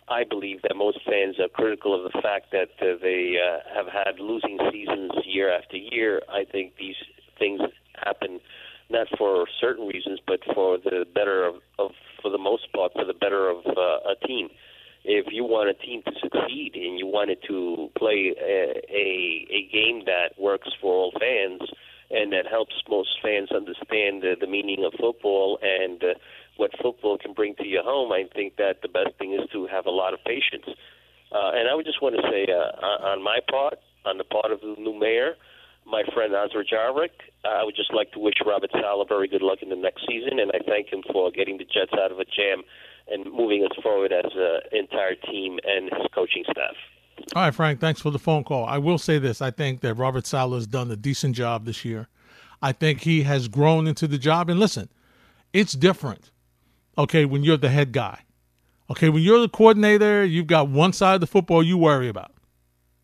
I 0.10 0.24
believe 0.24 0.62
that 0.64 0.76
most 0.76 1.00
fans 1.06 1.36
are 1.40 1.50
critical 1.50 1.94
of 1.94 2.12
the 2.12 2.22
fact 2.22 2.52
that 2.52 2.70
uh, 2.82 2.98
they 3.02 3.36
uh, 3.38 3.60
have 3.76 3.88
had 3.88 4.20
losing 4.20 4.58
seasons 4.72 5.12
year 5.26 5.52
after 5.54 5.78
year. 5.78 6.22
I 6.30 6.46
think 6.46 6.74
these 6.80 6.96
things 7.38 7.62
happen 8.04 8.40
not 8.90 9.08
for 9.18 9.46
certain 9.60 9.88
reasons, 9.88 10.20
but 10.26 10.40
for 10.56 10.78
the 10.78 11.06
better 11.14 11.46
of, 11.46 11.56
of 11.78 11.92
for 12.22 12.32
the 12.32 12.38
most 12.38 12.72
part, 12.74 12.94
for 12.94 13.06
the 13.06 13.14
better 13.14 13.50
of 13.50 13.58
uh, 13.66 14.12
a 14.12 14.16
team. 14.26 14.50
If 15.10 15.32
you 15.32 15.46
want 15.46 15.70
a 15.70 15.74
team 15.74 16.04
to 16.04 16.12
succeed 16.20 16.76
and 16.76 17.00
you 17.00 17.08
want 17.08 17.30
it 17.30 17.40
to 17.48 17.88
play 17.98 18.36
a, 18.36 18.76
a, 18.92 19.48
a 19.48 19.70
game 19.72 20.04
that 20.04 20.36
works 20.38 20.68
for 20.82 20.92
all 20.92 21.14
fans 21.16 21.62
and 22.12 22.34
that 22.34 22.46
helps 22.46 22.76
most 22.90 23.16
fans 23.24 23.48
understand 23.56 24.22
the, 24.22 24.36
the 24.38 24.48
meaning 24.48 24.84
of 24.84 24.92
football 25.00 25.60
and 25.64 26.04
uh, 26.04 26.20
what 26.58 26.72
football 26.84 27.18
can 27.18 27.32
bring 27.32 27.56
to 27.56 27.66
your 27.66 27.84
home, 27.84 28.12
I 28.12 28.28
think 28.36 28.58
that 28.58 28.82
the 28.82 28.90
best 28.90 29.16
thing 29.18 29.32
is 29.32 29.48
to 29.54 29.68
have 29.68 29.86
a 29.86 29.92
lot 29.92 30.14
of 30.14 30.20
patience. 30.26 30.68
Uh, 31.32 31.56
and 31.56 31.70
I 31.72 31.76
would 31.76 31.86
just 31.86 32.02
want 32.02 32.16
to 32.20 32.24
say, 32.28 32.52
uh, 32.52 33.08
on 33.08 33.24
my 33.24 33.40
part, 33.50 33.80
on 34.06 34.18
the 34.18 34.26
part 34.26 34.52
of 34.52 34.60
the 34.60 34.76
new 34.78 34.98
mayor, 34.98 35.36
my 35.86 36.04
friend 36.14 36.36
Azra 36.36 36.66
Jarvik, 36.68 37.16
I 37.46 37.64
would 37.64 37.76
just 37.76 37.94
like 37.94 38.12
to 38.12 38.20
wish 38.20 38.36
Robert 38.46 38.72
Saleh 38.72 39.08
very 39.08 39.28
good 39.28 39.42
luck 39.42 39.60
in 39.62 39.70
the 39.70 39.80
next 39.80 40.04
season, 40.04 40.40
and 40.40 40.52
I 40.52 40.60
thank 40.68 40.92
him 40.92 41.04
for 41.12 41.32
getting 41.32 41.58
the 41.58 41.64
Jets 41.64 41.96
out 41.96 42.12
of 42.12 42.20
a 42.20 42.26
jam 42.26 42.64
and 43.10 43.26
moving 43.32 43.64
us 43.64 43.78
forward 43.82 44.12
as 44.12 44.32
an 44.36 44.60
entire 44.72 45.16
team 45.16 45.60
and 45.64 45.86
his 45.86 46.08
coaching 46.14 46.44
staff. 46.52 46.76
All 47.36 47.44
right, 47.44 47.54
Frank, 47.54 47.80
thanks 47.80 48.02
for 48.02 48.12
the 48.12 48.20
phone 48.20 48.44
call. 48.44 48.66
I 48.66 48.78
will 48.78 48.98
say 48.98 49.20
this 49.20 49.42
I 49.42 49.52
think 49.52 49.82
that 49.82 49.96
Robert 49.96 50.26
Saleh 50.26 50.58
has 50.58 50.68
done 50.68 50.92
a 50.92 50.96
decent 50.96 51.36
job 51.36 51.66
this 51.66 51.84
year. 51.84 52.08
I 52.62 52.72
think 52.72 53.02
he 53.02 53.24
has 53.24 53.48
grown 53.48 53.88
into 53.88 54.08
the 54.08 54.18
job. 54.18 54.50
And 54.50 54.60
listen, 54.60 54.90
it's 55.54 55.74
different, 55.74 56.32
okay, 56.98 57.26
when 57.26 57.44
you're 57.44 57.58
the 57.58 57.70
head 57.70 57.92
guy. 57.92 58.22
Okay, 58.90 59.10
when 59.10 59.22
you're 59.22 59.42
the 59.42 59.50
coordinator, 59.50 60.24
you've 60.24 60.48
got 60.48 60.70
one 60.70 60.94
side 60.94 61.16
of 61.16 61.22
the 61.22 61.28
football 61.28 61.62
you 61.62 61.78
worry 61.78 62.08
about. 62.08 62.32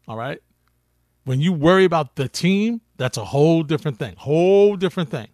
All 0.08 0.18
right? 0.18 0.40
When 1.26 1.42
you 1.42 1.52
worry 1.54 1.84
about 1.84 2.16
the 2.16 2.30
team, 2.30 2.82
that's 2.98 3.18
a 3.18 3.26
whole 3.26 3.64
different 3.64 4.00
thing. 4.00 4.16
Whole 4.18 4.76
different 4.76 5.10
thing. 5.10 5.28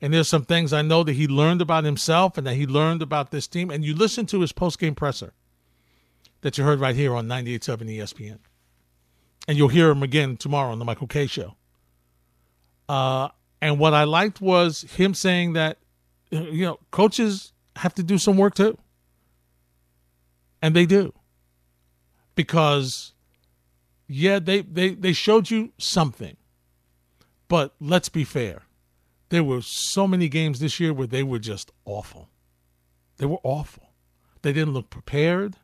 And 0.00 0.14
there's 0.14 0.28
some 0.28 0.44
things 0.44 0.72
I 0.72 0.82
know 0.82 1.04
that 1.04 1.12
he 1.12 1.28
learned 1.28 1.60
about 1.60 1.84
himself 1.84 2.38
and 2.38 2.46
that 2.46 2.54
he 2.54 2.66
learned 2.66 3.02
about 3.02 3.30
this 3.30 3.46
team. 3.46 3.70
And 3.70 3.84
you 3.84 3.94
listen 3.94 4.26
to 4.26 4.40
his 4.40 4.52
post-game 4.52 4.94
presser 4.94 5.34
that 6.40 6.56
you 6.56 6.64
heard 6.64 6.80
right 6.80 6.94
here 6.94 7.14
on 7.14 7.26
98.7 7.26 7.98
ESPN. 7.98 8.38
And 9.46 9.58
you'll 9.58 9.68
hear 9.68 9.90
him 9.90 10.02
again 10.02 10.36
tomorrow 10.36 10.72
on 10.72 10.78
the 10.78 10.84
Michael 10.84 11.06
Kay 11.06 11.26
Show. 11.26 11.56
Uh, 12.88 13.28
and 13.60 13.78
what 13.78 13.94
I 13.94 14.04
liked 14.04 14.40
was 14.40 14.82
him 14.82 15.12
saying 15.12 15.52
that, 15.52 15.78
you 16.30 16.64
know, 16.64 16.78
coaches 16.90 17.52
have 17.76 17.94
to 17.94 18.02
do 18.02 18.16
some 18.16 18.36
work 18.36 18.54
too. 18.54 18.78
And 20.62 20.74
they 20.74 20.86
do. 20.86 21.12
Because, 22.34 23.12
yeah, 24.06 24.38
they, 24.38 24.62
they, 24.62 24.94
they 24.94 25.12
showed 25.12 25.50
you 25.50 25.72
something. 25.78 26.36
But 27.48 27.74
let's 27.80 28.08
be 28.08 28.24
fair. 28.24 28.62
There 29.30 29.44
were 29.44 29.62
so 29.62 30.06
many 30.06 30.28
games 30.28 30.60
this 30.60 30.78
year 30.78 30.92
where 30.92 31.06
they 31.06 31.22
were 31.22 31.38
just 31.38 31.70
awful. 31.84 32.28
They 33.16 33.26
were 33.26 33.38
awful. 33.42 33.90
They 34.42 34.52
didn't 34.52 34.74
look 34.74 34.90
prepared. 34.90 35.56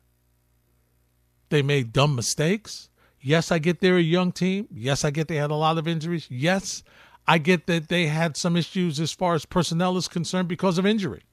They 1.49 1.61
made 1.61 1.93
dumb 1.93 2.15
mistakes. 2.15 2.89
Yes, 3.19 3.51
I 3.51 3.59
get 3.59 3.79
they're 3.79 3.97
a 3.97 4.01
young 4.01 4.31
team. 4.31 4.67
Yes, 4.71 5.03
I 5.03 5.11
get 5.11 5.27
they 5.27 5.35
had 5.35 5.51
a 5.51 5.55
lot 5.55 5.77
of 5.77 5.87
injuries. 5.87 6.27
Yes, 6.29 6.83
I 7.27 7.39
get 7.39 7.67
that 7.67 7.89
they 7.89 8.07
had 8.07 8.37
some 8.37 8.55
issues 8.55 8.99
as 8.99 9.11
far 9.11 9.33
as 9.33 9.45
personnel 9.45 9.97
is 9.97 10.07
concerned 10.07 10.47
because 10.47 10.77
of 10.77 10.85
injury. 10.85 11.23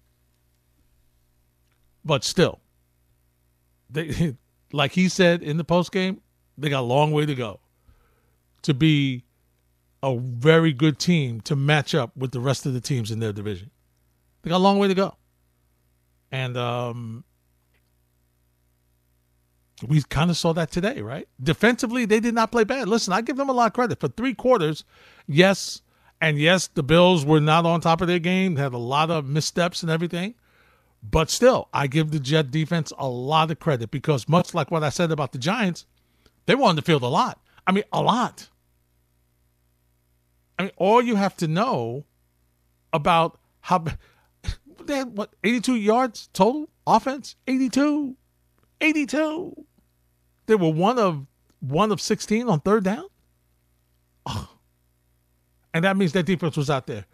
But 2.04 2.24
still, 2.24 2.60
they 3.88 4.36
like 4.72 4.92
he 4.92 5.08
said 5.08 5.42
in 5.42 5.56
the 5.56 5.64
post 5.64 5.92
game, 5.92 6.20
they 6.58 6.68
got 6.68 6.80
a 6.80 6.82
long 6.82 7.12
way 7.12 7.26
to 7.26 7.34
go 7.34 7.60
to 8.62 8.74
be 8.74 9.24
a 10.04 10.18
very 10.18 10.74
good 10.74 10.98
team 10.98 11.40
to 11.40 11.56
match 11.56 11.94
up 11.94 12.14
with 12.14 12.32
the 12.32 12.40
rest 12.40 12.66
of 12.66 12.74
the 12.74 12.80
teams 12.80 13.10
in 13.10 13.20
their 13.20 13.32
division. 13.32 13.70
They 14.42 14.50
got 14.50 14.58
a 14.58 14.58
long 14.58 14.78
way 14.78 14.88
to 14.88 14.94
go. 14.94 15.16
And 16.30 16.58
um, 16.58 17.24
we 19.86 20.02
kind 20.02 20.30
of 20.30 20.36
saw 20.36 20.52
that 20.52 20.70
today, 20.70 21.00
right? 21.00 21.26
Defensively, 21.42 22.04
they 22.04 22.20
did 22.20 22.34
not 22.34 22.52
play 22.52 22.64
bad. 22.64 22.86
Listen, 22.86 23.14
I 23.14 23.22
give 23.22 23.38
them 23.38 23.48
a 23.48 23.52
lot 23.52 23.68
of 23.68 23.72
credit 23.72 23.98
for 23.98 24.08
three 24.08 24.34
quarters. 24.34 24.84
Yes, 25.26 25.80
and 26.20 26.38
yes, 26.38 26.66
the 26.66 26.82
Bills 26.82 27.24
were 27.24 27.40
not 27.40 27.64
on 27.64 27.80
top 27.80 28.02
of 28.02 28.08
their 28.08 28.18
game, 28.18 28.56
they 28.56 28.62
had 28.62 28.74
a 28.74 28.78
lot 28.78 29.10
of 29.10 29.26
missteps 29.26 29.82
and 29.82 29.90
everything. 29.90 30.34
But 31.02 31.30
still, 31.30 31.68
I 31.72 31.86
give 31.86 32.10
the 32.10 32.20
Jet 32.20 32.50
defense 32.50 32.92
a 32.98 33.08
lot 33.08 33.50
of 33.50 33.58
credit 33.58 33.90
because, 33.90 34.28
much 34.28 34.52
like 34.52 34.70
what 34.70 34.84
I 34.84 34.90
said 34.90 35.10
about 35.10 35.32
the 35.32 35.38
Giants, 35.38 35.86
they 36.44 36.54
were 36.54 36.64
on 36.64 36.76
the 36.76 36.82
field 36.82 37.02
a 37.02 37.08
lot. 37.08 37.40
I 37.66 37.72
mean, 37.72 37.84
a 37.90 38.02
lot. 38.02 38.48
I 40.58 40.64
mean, 40.64 40.72
all 40.76 41.02
you 41.02 41.16
have 41.16 41.36
to 41.38 41.48
know 41.48 42.04
about 42.92 43.38
how 43.60 43.84
they 44.84 44.96
had 44.96 45.16
what 45.16 45.34
82 45.42 45.76
yards 45.76 46.28
total 46.32 46.68
offense, 46.86 47.36
82. 47.46 48.16
82. 48.80 49.64
They 50.46 50.54
were 50.54 50.70
one 50.70 50.98
of 50.98 51.26
one 51.60 51.90
of 51.90 52.00
16 52.00 52.48
on 52.48 52.60
third 52.60 52.84
down. 52.84 53.06
Oh. 54.26 54.48
And 55.72 55.84
that 55.84 55.96
means 55.96 56.12
that 56.12 56.26
defense 56.26 56.56
was 56.56 56.70
out 56.70 56.86
there 56.86 57.06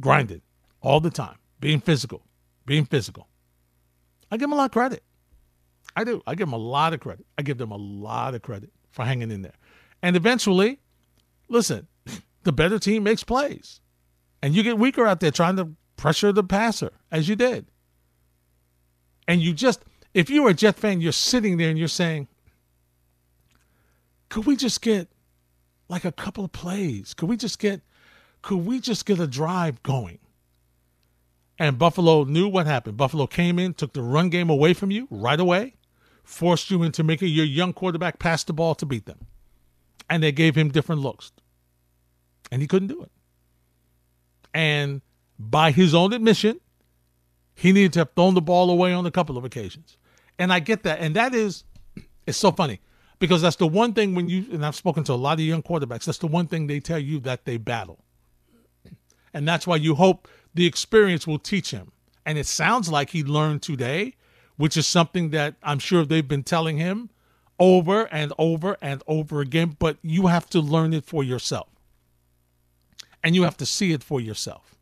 grinding 0.00 0.42
all 0.80 1.00
the 1.00 1.10
time, 1.10 1.36
being 1.60 1.80
physical, 1.80 2.22
being 2.66 2.84
physical. 2.84 3.28
I 4.30 4.36
give 4.36 4.42
them 4.42 4.52
a 4.52 4.56
lot 4.56 4.66
of 4.66 4.70
credit. 4.72 5.02
I 5.96 6.04
do. 6.04 6.22
I 6.26 6.34
give 6.34 6.48
them 6.48 6.54
a 6.54 6.58
lot 6.58 6.92
of 6.92 7.00
credit. 7.00 7.26
I 7.36 7.42
give 7.42 7.58
them 7.58 7.70
a 7.70 7.76
lot 7.76 8.34
of 8.34 8.42
credit 8.42 8.70
for 8.90 9.04
hanging 9.04 9.30
in 9.30 9.42
there. 9.42 9.54
And 10.02 10.16
eventually, 10.16 10.80
listen, 11.48 11.86
the 12.48 12.52
better 12.52 12.78
team 12.78 13.02
makes 13.02 13.22
plays. 13.22 13.82
And 14.42 14.54
you 14.54 14.62
get 14.62 14.78
weaker 14.78 15.06
out 15.06 15.20
there 15.20 15.30
trying 15.30 15.56
to 15.56 15.72
pressure 15.98 16.32
the 16.32 16.42
passer, 16.42 16.92
as 17.12 17.28
you 17.28 17.36
did. 17.36 17.66
And 19.26 19.42
you 19.42 19.52
just 19.52 19.84
if 20.14 20.30
you 20.30 20.44
were 20.44 20.50
a 20.50 20.54
Jet 20.54 20.76
fan, 20.76 21.02
you're 21.02 21.12
sitting 21.12 21.58
there 21.58 21.68
and 21.68 21.78
you're 21.78 21.88
saying, 21.88 22.26
could 24.30 24.46
we 24.46 24.56
just 24.56 24.80
get 24.80 25.08
like 25.90 26.06
a 26.06 26.12
couple 26.12 26.42
of 26.42 26.52
plays? 26.52 27.12
Could 27.12 27.28
we 27.28 27.36
just 27.36 27.58
get 27.58 27.82
could 28.40 28.64
we 28.64 28.80
just 28.80 29.04
get 29.04 29.20
a 29.20 29.26
drive 29.26 29.82
going? 29.82 30.18
And 31.58 31.78
Buffalo 31.78 32.24
knew 32.24 32.48
what 32.48 32.66
happened. 32.66 32.96
Buffalo 32.96 33.26
came 33.26 33.58
in, 33.58 33.74
took 33.74 33.92
the 33.92 34.00
run 34.00 34.30
game 34.30 34.48
away 34.48 34.72
from 34.72 34.90
you 34.90 35.06
right 35.10 35.38
away, 35.38 35.74
forced 36.24 36.70
you 36.70 36.82
into 36.82 37.04
making 37.04 37.28
your 37.28 37.44
young 37.44 37.74
quarterback 37.74 38.18
pass 38.18 38.42
the 38.42 38.54
ball 38.54 38.74
to 38.76 38.86
beat 38.86 39.04
them. 39.04 39.26
And 40.08 40.22
they 40.22 40.32
gave 40.32 40.54
him 40.54 40.70
different 40.70 41.02
looks. 41.02 41.30
And 42.50 42.62
he 42.62 42.68
couldn't 42.68 42.88
do 42.88 43.02
it. 43.02 43.10
And 44.54 45.02
by 45.38 45.70
his 45.70 45.94
own 45.94 46.12
admission, 46.12 46.60
he 47.54 47.72
needed 47.72 47.92
to 47.94 48.00
have 48.00 48.10
thrown 48.14 48.34
the 48.34 48.40
ball 48.40 48.70
away 48.70 48.92
on 48.92 49.04
a 49.06 49.10
couple 49.10 49.36
of 49.36 49.44
occasions. 49.44 49.96
And 50.38 50.52
I 50.52 50.60
get 50.60 50.84
that. 50.84 51.00
And 51.00 51.16
that 51.16 51.34
is, 51.34 51.64
it's 52.26 52.38
so 52.38 52.52
funny 52.52 52.80
because 53.18 53.42
that's 53.42 53.56
the 53.56 53.66
one 53.66 53.92
thing 53.92 54.14
when 54.14 54.28
you, 54.28 54.46
and 54.52 54.64
I've 54.64 54.76
spoken 54.76 55.04
to 55.04 55.12
a 55.12 55.14
lot 55.14 55.34
of 55.34 55.40
young 55.40 55.62
quarterbacks, 55.62 56.04
that's 56.04 56.18
the 56.18 56.26
one 56.26 56.46
thing 56.46 56.66
they 56.66 56.80
tell 56.80 56.98
you 56.98 57.18
that 57.20 57.44
they 57.44 57.56
battle. 57.56 58.04
And 59.34 59.46
that's 59.46 59.66
why 59.66 59.76
you 59.76 59.94
hope 59.94 60.28
the 60.54 60.66
experience 60.66 61.26
will 61.26 61.38
teach 61.38 61.70
him. 61.70 61.92
And 62.24 62.38
it 62.38 62.46
sounds 62.46 62.88
like 62.90 63.10
he 63.10 63.22
learned 63.22 63.62
today, 63.62 64.14
which 64.56 64.76
is 64.76 64.86
something 64.86 65.30
that 65.30 65.56
I'm 65.62 65.78
sure 65.78 66.04
they've 66.04 66.26
been 66.26 66.44
telling 66.44 66.78
him 66.78 67.10
over 67.58 68.04
and 68.06 68.32
over 68.38 68.76
and 68.80 69.02
over 69.06 69.40
again, 69.40 69.76
but 69.78 69.98
you 70.02 70.28
have 70.28 70.48
to 70.50 70.60
learn 70.60 70.92
it 70.94 71.04
for 71.04 71.24
yourself. 71.24 71.68
And 73.22 73.34
you 73.34 73.42
have 73.42 73.56
to 73.58 73.66
see 73.66 73.92
it 73.92 74.02
for 74.02 74.20
yourself. 74.20 74.74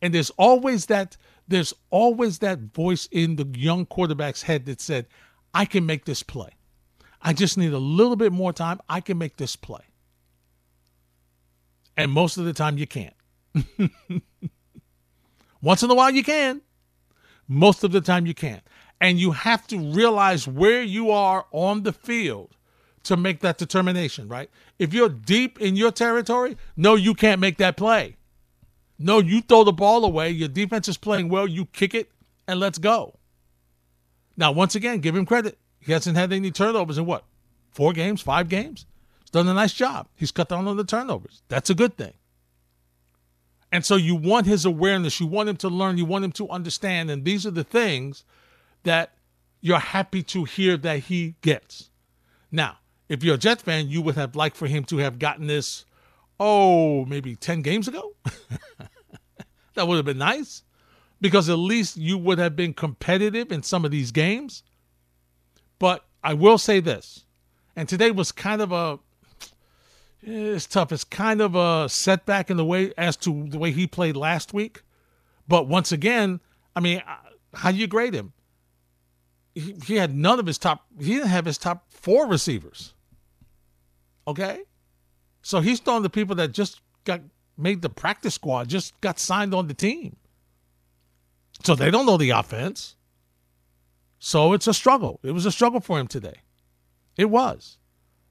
And 0.00 0.14
there's 0.14 0.30
always 0.30 0.86
that 0.86 1.16
there's 1.48 1.72
always 1.90 2.38
that 2.40 2.60
voice 2.60 3.08
in 3.10 3.36
the 3.36 3.46
young 3.56 3.86
quarterback's 3.86 4.42
head 4.42 4.66
that 4.66 4.80
said, 4.80 5.06
I 5.54 5.64
can 5.64 5.86
make 5.86 6.04
this 6.04 6.22
play. 6.22 6.50
I 7.22 7.32
just 7.32 7.56
need 7.56 7.72
a 7.72 7.78
little 7.78 8.16
bit 8.16 8.32
more 8.32 8.52
time. 8.52 8.80
I 8.88 9.00
can 9.00 9.18
make 9.18 9.38
this 9.38 9.56
play. 9.56 9.80
And 11.96 12.12
most 12.12 12.36
of 12.36 12.44
the 12.44 12.52
time, 12.52 12.78
you 12.78 12.86
can't. 12.86 13.14
Once 15.62 15.82
in 15.82 15.90
a 15.90 15.94
while, 15.94 16.10
you 16.10 16.22
can. 16.22 16.60
Most 17.48 17.82
of 17.82 17.92
the 17.92 18.02
time, 18.02 18.26
you 18.26 18.34
can't. 18.34 18.62
And 19.00 19.18
you 19.18 19.32
have 19.32 19.66
to 19.68 19.78
realize 19.78 20.46
where 20.46 20.82
you 20.82 21.10
are 21.10 21.46
on 21.50 21.82
the 21.82 21.92
field 21.92 22.56
to 23.08 23.16
make 23.16 23.40
that 23.40 23.56
determination, 23.56 24.28
right? 24.28 24.50
If 24.78 24.92
you're 24.92 25.08
deep 25.08 25.60
in 25.60 25.76
your 25.76 25.90
territory, 25.90 26.58
no, 26.76 26.94
you 26.94 27.14
can't 27.14 27.40
make 27.40 27.56
that 27.56 27.76
play. 27.76 28.16
No, 28.98 29.18
you 29.18 29.40
throw 29.40 29.64
the 29.64 29.72
ball 29.72 30.04
away. 30.04 30.30
Your 30.30 30.48
defense 30.48 30.88
is 30.88 30.98
playing 30.98 31.30
well. 31.30 31.46
You 31.46 31.64
kick 31.64 31.94
it 31.94 32.10
and 32.46 32.60
let's 32.60 32.76
go. 32.78 33.14
Now, 34.36 34.52
once 34.52 34.74
again, 34.74 35.00
give 35.00 35.16
him 35.16 35.24
credit. 35.24 35.58
He 35.80 35.92
hasn't 35.92 36.18
had 36.18 36.34
any 36.34 36.50
turnovers 36.50 36.98
in 36.98 37.06
what? 37.06 37.24
Four 37.70 37.94
games, 37.94 38.20
five 38.20 38.50
games? 38.50 38.84
He's 39.20 39.30
done 39.30 39.48
a 39.48 39.54
nice 39.54 39.72
job. 39.72 40.08
He's 40.14 40.30
cut 40.30 40.50
down 40.50 40.68
on 40.68 40.76
the 40.76 40.84
turnovers. 40.84 41.42
That's 41.48 41.70
a 41.70 41.74
good 41.74 41.96
thing. 41.96 42.12
And 43.72 43.86
so 43.86 43.96
you 43.96 44.16
want 44.16 44.46
his 44.46 44.66
awareness. 44.66 45.18
You 45.18 45.26
want 45.26 45.48
him 45.48 45.56
to 45.58 45.68
learn. 45.68 45.96
You 45.96 46.04
want 46.04 46.26
him 46.26 46.32
to 46.32 46.48
understand. 46.50 47.10
And 47.10 47.24
these 47.24 47.46
are 47.46 47.50
the 47.50 47.64
things 47.64 48.24
that 48.82 49.12
you're 49.62 49.78
happy 49.78 50.22
to 50.24 50.44
hear 50.44 50.76
that 50.76 51.00
he 51.00 51.36
gets. 51.40 51.90
Now, 52.50 52.78
if 53.08 53.24
you're 53.24 53.34
a 53.34 53.38
Jet 53.38 53.60
fan, 53.60 53.88
you 53.88 54.02
would 54.02 54.16
have 54.16 54.36
liked 54.36 54.56
for 54.56 54.66
him 54.66 54.84
to 54.84 54.98
have 54.98 55.18
gotten 55.18 55.46
this, 55.46 55.84
oh, 56.38 57.04
maybe 57.06 57.36
10 57.36 57.62
games 57.62 57.88
ago. 57.88 58.14
that 59.74 59.88
would 59.88 59.96
have 59.96 60.04
been 60.04 60.18
nice 60.18 60.62
because 61.20 61.48
at 61.48 61.58
least 61.58 61.96
you 61.96 62.18
would 62.18 62.38
have 62.38 62.56
been 62.56 62.74
competitive 62.74 63.50
in 63.50 63.62
some 63.62 63.84
of 63.84 63.90
these 63.90 64.12
games. 64.12 64.62
But 65.78 66.04
I 66.22 66.34
will 66.34 66.58
say 66.58 66.80
this, 66.80 67.24
and 67.76 67.88
today 67.88 68.10
was 68.10 68.32
kind 68.32 68.60
of 68.60 68.72
a 68.72 68.98
it's 70.20 70.66
tough. 70.66 70.90
It's 70.90 71.04
kind 71.04 71.40
of 71.40 71.54
a 71.54 71.88
setback 71.88 72.50
in 72.50 72.56
the 72.56 72.64
way 72.64 72.92
as 72.98 73.16
to 73.18 73.46
the 73.48 73.58
way 73.58 73.70
he 73.70 73.86
played 73.86 74.16
last 74.16 74.52
week. 74.52 74.82
But 75.46 75.68
once 75.68 75.92
again, 75.92 76.40
I 76.74 76.80
mean, 76.80 77.02
uh, 77.06 77.16
how 77.54 77.70
do 77.70 77.78
you 77.78 77.86
grade 77.86 78.14
him? 78.14 78.32
He, 79.54 79.76
he 79.86 79.94
had 79.94 80.14
none 80.14 80.40
of 80.40 80.46
his 80.46 80.58
top. 80.58 80.86
He 80.98 81.14
didn't 81.14 81.28
have 81.28 81.44
his 81.44 81.56
top 81.56 81.84
four 81.92 82.26
receivers. 82.26 82.94
Okay, 84.28 84.60
so 85.40 85.60
he's 85.60 85.80
throwing 85.80 86.02
the 86.02 86.10
people 86.10 86.36
that 86.36 86.52
just 86.52 86.82
got 87.04 87.22
made 87.56 87.80
the 87.80 87.88
practice 87.88 88.34
squad, 88.34 88.68
just 88.68 89.00
got 89.00 89.18
signed 89.18 89.54
on 89.54 89.68
the 89.68 89.74
team. 89.74 90.16
So 91.64 91.74
they 91.74 91.90
don't 91.90 92.04
know 92.04 92.18
the 92.18 92.30
offense. 92.30 92.96
So 94.18 94.52
it's 94.52 94.66
a 94.66 94.74
struggle. 94.74 95.18
It 95.22 95.30
was 95.30 95.46
a 95.46 95.50
struggle 95.50 95.80
for 95.80 95.98
him 95.98 96.08
today. 96.08 96.42
It 97.16 97.30
was. 97.30 97.78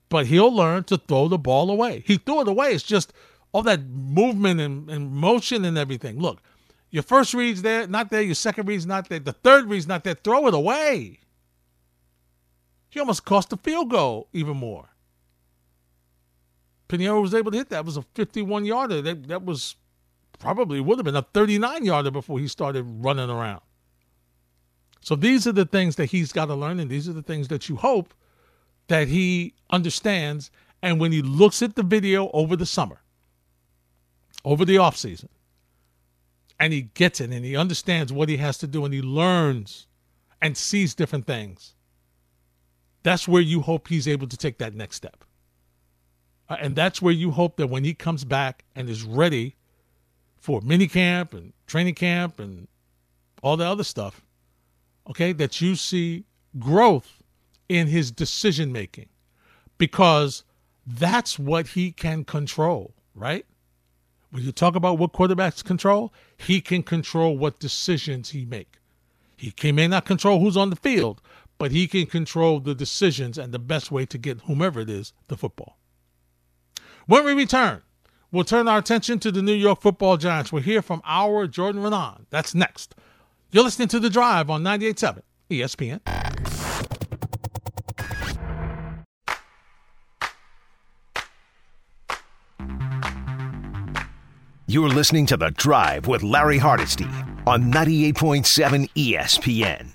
But 0.09 0.27
he'll 0.27 0.53
learn 0.53 0.83
to 0.85 0.97
throw 0.99 1.27
the 1.27 1.39
ball 1.39 1.71
away. 1.71 2.03
He 2.05 2.17
threw 2.17 2.41
it 2.41 2.47
away. 2.47 2.73
It's 2.73 2.83
just 2.83 3.11
all 3.51 3.63
that 3.63 3.83
movement 3.87 4.59
and, 4.59 4.87
and 4.91 5.11
motion 5.11 5.65
and 5.65 5.79
everything. 5.79 6.19
Look, 6.19 6.43
your 6.91 7.03
first 7.03 7.33
read's 7.33 7.63
there, 7.63 7.87
not 7.87 8.11
there. 8.11 8.21
Your 8.21 8.35
second 8.35 8.67
read's 8.67 8.85
not 8.85 9.09
there. 9.09 9.19
The 9.19 9.33
third 9.33 9.65
read's 9.65 9.87
not 9.87 10.03
there. 10.03 10.13
Throw 10.13 10.45
it 10.45 10.53
away. 10.53 11.21
He 12.89 12.99
almost 12.99 13.25
cost 13.25 13.49
the 13.49 13.57
field 13.57 13.89
goal 13.89 14.29
even 14.31 14.57
more. 14.57 14.89
Pineiro 16.89 17.21
was 17.21 17.33
able 17.33 17.51
to 17.51 17.57
hit 17.57 17.69
that. 17.69 17.79
It 17.79 17.85
was 17.85 17.97
a 17.97 18.05
51 18.15 18.65
yarder. 18.65 19.01
That, 19.01 19.27
that 19.27 19.45
was 19.45 19.75
probably 20.39 20.79
would 20.79 20.97
have 20.97 21.05
been 21.05 21.15
a 21.15 21.21
39 21.33 21.85
yarder 21.85 22.11
before 22.11 22.39
he 22.39 22.47
started 22.47 22.83
running 22.87 23.29
around. 23.29 23.61
So 25.01 25.15
these 25.15 25.47
are 25.47 25.51
the 25.51 25.65
things 25.65 25.95
that 25.95 26.07
he's 26.07 26.31
got 26.31 26.45
to 26.45 26.55
learn, 26.55 26.79
and 26.79 26.89
these 26.89 27.07
are 27.07 27.13
the 27.13 27.21
things 27.21 27.47
that 27.47 27.69
you 27.69 27.77
hope 27.77 28.13
that 28.87 29.07
he 29.07 29.53
understands. 29.69 30.51
And 30.81 30.99
when 30.99 31.11
he 31.11 31.21
looks 31.21 31.61
at 31.61 31.75
the 31.75 31.83
video 31.83 32.29
over 32.31 32.55
the 32.55 32.65
summer, 32.65 33.01
over 34.43 34.65
the 34.65 34.77
off 34.77 34.97
season, 34.97 35.29
and 36.59 36.73
he 36.73 36.83
gets 36.93 37.21
it 37.21 37.31
and 37.31 37.45
he 37.45 37.55
understands 37.55 38.11
what 38.11 38.29
he 38.29 38.37
has 38.37 38.57
to 38.59 38.67
do 38.67 38.83
and 38.83 38.93
he 38.93 39.01
learns 39.01 39.87
and 40.41 40.57
sees 40.57 40.95
different 40.95 41.27
things, 41.27 41.73
that's 43.03 43.27
where 43.27 43.41
you 43.41 43.61
hope 43.61 43.87
he's 43.87 44.07
able 44.07 44.27
to 44.27 44.37
take 44.37 44.57
that 44.57 44.75
next 44.75 44.95
step. 44.95 45.23
Uh, 46.49 46.57
and 46.59 46.75
that's 46.75 47.01
where 47.01 47.13
you 47.13 47.31
hope 47.31 47.57
that 47.57 47.67
when 47.67 47.83
he 47.83 47.93
comes 47.93 48.23
back 48.23 48.63
and 48.75 48.89
is 48.89 49.03
ready 49.03 49.55
for 50.37 50.61
mini 50.61 50.87
camp 50.87 51.33
and 51.33 51.53
training 51.65 51.95
camp 51.95 52.39
and 52.39 52.67
all 53.43 53.57
the 53.57 53.65
other 53.65 53.83
stuff, 53.83 54.21
okay, 55.09 55.33
that 55.33 55.61
you 55.61 55.75
see 55.75 56.23
growth 56.57 57.21
in 57.69 57.87
his 57.87 58.11
decision 58.11 58.71
making 58.71 59.09
because 59.77 60.43
that's 60.85 61.37
what 61.37 61.67
he 61.67 61.91
can 61.91 62.23
control, 62.23 62.93
right? 63.13 63.45
When 64.31 64.43
you 64.43 64.51
talk 64.51 64.75
about 64.75 64.97
what 64.97 65.13
quarterbacks 65.13 65.63
control, 65.63 66.13
he 66.37 66.61
can 66.61 66.83
control 66.83 67.37
what 67.37 67.59
decisions 67.59 68.29
he 68.29 68.45
make. 68.45 68.77
He 69.37 69.71
may 69.71 69.87
not 69.87 70.05
control 70.05 70.39
who's 70.39 70.57
on 70.57 70.69
the 70.69 70.75
field, 70.75 71.21
but 71.57 71.71
he 71.71 71.87
can 71.87 72.05
control 72.05 72.59
the 72.59 72.75
decisions 72.75 73.37
and 73.37 73.53
the 73.53 73.59
best 73.59 73.91
way 73.91 74.05
to 74.05 74.17
get 74.17 74.41
whomever 74.41 74.79
it 74.79 74.89
is 74.89 75.13
the 75.27 75.37
football. 75.37 75.76
When 77.07 77.23
we 77.23 77.33
return, 77.33 77.83
we'll 78.33 78.43
turn 78.43 78.67
our 78.67 78.79
attention 78.79 79.19
to 79.19 79.31
the 79.31 79.41
New 79.41 79.53
York 79.53 79.79
football 79.81 80.17
giants. 80.17 80.51
We'll 80.51 80.61
hear 80.61 80.81
from 80.81 81.01
our 81.05 81.47
Jordan 81.47 81.81
Raanan. 81.81 82.25
That's 82.31 82.53
next. 82.53 82.95
You're 83.49 83.63
listening 83.63 83.87
to 83.89 83.99
The 84.01 84.09
Drive 84.09 84.49
on 84.49 84.61
98.7 84.61 85.21
ESPN. 85.49 86.01
You're 94.67 94.89
listening 94.89 95.27
to 95.27 95.37
The 95.37 95.51
Drive 95.51 96.07
with 96.07 96.23
Larry 96.23 96.57
Hardesty 96.57 97.07
on 97.47 97.71
98.7 97.71 98.89
ESPN. 98.97 99.93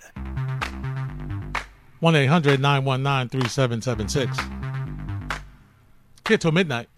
1 2.00 2.16
800 2.16 2.58
919 2.58 3.28
3776. 3.28 4.61
Here 6.28 6.38
till 6.38 6.52
midnight. 6.52 6.88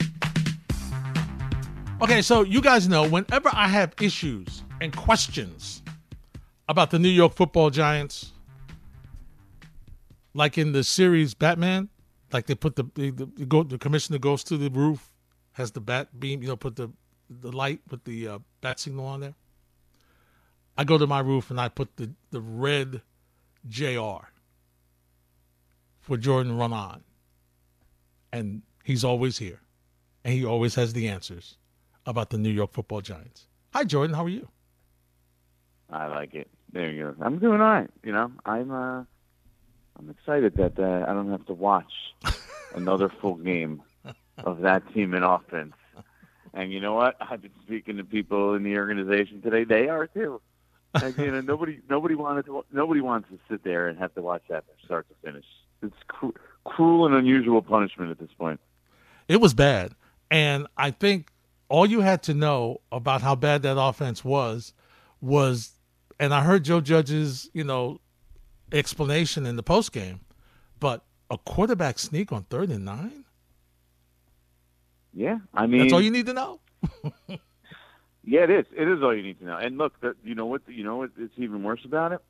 Okay, 2.02 2.22
so 2.22 2.42
you 2.42 2.60
guys 2.60 2.88
know 2.88 3.08
whenever 3.08 3.48
I 3.52 3.68
have 3.68 3.94
issues 4.00 4.62
and 4.80 4.94
questions 4.94 5.82
about 6.68 6.90
the 6.90 6.98
New 6.98 7.08
York 7.08 7.34
football 7.34 7.70
giants, 7.70 8.32
like 10.34 10.58
in 10.58 10.72
the 10.72 10.84
series 10.84 11.34
Batman, 11.34 11.88
like 12.32 12.46
they 12.46 12.54
put 12.54 12.76
the 12.76 12.84
the, 12.94 13.10
the, 13.10 13.46
go, 13.46 13.62
the 13.62 13.78
commissioner 13.78 14.18
goes 14.18 14.44
to 14.44 14.56
the 14.58 14.68
roof, 14.68 15.12
has 15.52 15.70
the 15.70 15.80
bat 15.80 16.20
beam, 16.20 16.42
you 16.42 16.48
know, 16.48 16.56
put 16.56 16.76
the 16.76 16.90
the 17.30 17.52
light 17.52 17.80
with 17.90 18.04
the 18.04 18.28
uh, 18.28 18.38
bat 18.60 18.78
signal 18.80 19.06
on 19.06 19.20
there. 19.20 19.34
I 20.76 20.84
go 20.84 20.98
to 20.98 21.06
my 21.06 21.20
roof 21.20 21.50
and 21.50 21.60
I 21.60 21.68
put 21.68 21.96
the, 21.96 22.10
the 22.30 22.40
red 22.40 23.02
JR 23.68 24.26
for 26.00 26.16
Jordan 26.16 26.58
Raanan. 26.58 27.02
And 28.32 28.62
he's 28.84 29.02
always 29.02 29.38
here. 29.38 29.60
And 30.22 30.32
he 30.32 30.44
always 30.44 30.76
has 30.76 30.92
the 30.92 31.08
answers 31.08 31.58
about 32.06 32.30
the 32.30 32.38
New 32.38 32.50
York 32.50 32.72
football 32.72 33.00
giants. 33.00 33.48
Hi 33.72 33.82
Jordan, 33.82 34.14
how 34.14 34.24
are 34.24 34.28
you? 34.28 34.48
I 35.90 36.06
like 36.06 36.34
it. 36.34 36.48
There 36.72 36.90
you 36.90 37.02
go. 37.04 37.24
I'm 37.24 37.38
doing 37.38 37.60
all 37.60 37.66
right. 37.66 37.90
You 38.04 38.12
know, 38.12 38.30
I'm 38.46 38.70
uh 38.70 39.04
I'm 39.98 40.10
excited 40.10 40.54
that 40.56 40.78
uh, 40.78 41.08
I 41.08 41.12
don't 41.12 41.30
have 41.30 41.46
to 41.46 41.52
watch 41.52 41.92
another 42.74 43.08
full 43.20 43.36
game 43.36 43.82
of 44.38 44.60
that 44.60 44.82
team 44.92 45.14
in 45.14 45.22
offense. 45.22 45.74
And 46.52 46.72
you 46.72 46.80
know 46.80 46.94
what? 46.94 47.16
I've 47.20 47.42
been 47.42 47.52
speaking 47.64 47.96
to 47.98 48.04
people 48.04 48.54
in 48.54 48.62
the 48.62 48.76
organization 48.76 49.42
today. 49.42 49.64
They 49.64 49.88
are 49.88 50.06
too. 50.06 50.40
And, 50.94 51.16
you 51.18 51.30
know, 51.30 51.40
nobody 51.52 51.80
nobody 51.88 52.14
wanted 52.14 52.46
to 52.46 52.64
nobody 52.72 53.00
wants 53.00 53.28
to 53.30 53.38
sit 53.48 53.64
there 53.64 53.88
and 53.88 53.98
have 53.98 54.14
to 54.14 54.22
watch 54.22 54.42
that 54.48 54.64
from 54.64 54.74
start 54.84 55.06
to 55.08 55.14
finish. 55.24 55.44
It's 55.82 55.94
cru- 56.08 56.34
cruel 56.64 57.06
and 57.06 57.14
unusual 57.14 57.62
punishment 57.62 58.10
at 58.10 58.18
this 58.18 58.30
point. 58.38 58.60
It 59.28 59.40
was 59.40 59.54
bad, 59.54 59.94
and 60.30 60.66
I 60.76 60.90
think 60.90 61.30
all 61.68 61.86
you 61.86 62.00
had 62.00 62.22
to 62.24 62.34
know 62.34 62.80
about 62.92 63.22
how 63.22 63.34
bad 63.34 63.62
that 63.62 63.80
offense 63.80 64.24
was 64.24 64.72
was, 65.20 65.72
and 66.20 66.34
I 66.34 66.42
heard 66.42 66.64
Joe 66.64 66.80
Judge's 66.80 67.48
you 67.54 67.64
know 67.64 68.00
explanation 68.72 69.46
in 69.46 69.56
the 69.56 69.62
post 69.62 69.92
game, 69.92 70.20
but 70.78 71.04
a 71.30 71.38
quarterback 71.38 71.98
sneak 71.98 72.32
on 72.32 72.44
third 72.44 72.70
and 72.70 72.84
nine. 72.84 73.24
Yeah, 75.12 75.38
I 75.54 75.66
mean 75.66 75.80
that's 75.80 75.92
all 75.92 76.02
you 76.02 76.10
need 76.10 76.26
to 76.26 76.32
know. 76.32 76.60
yeah, 78.24 78.44
it 78.44 78.50
is. 78.50 78.66
It 78.76 78.88
is 78.88 79.02
all 79.02 79.14
you 79.14 79.22
need 79.22 79.38
to 79.38 79.46
know. 79.46 79.56
And 79.56 79.78
look, 79.78 79.98
the, 80.00 80.16
you 80.24 80.34
know 80.34 80.46
what? 80.46 80.62
You 80.66 80.84
know 80.84 80.96
what? 80.96 81.10
It's 81.18 81.34
even 81.38 81.62
worse 81.62 81.84
about 81.84 82.12
it. 82.12 82.20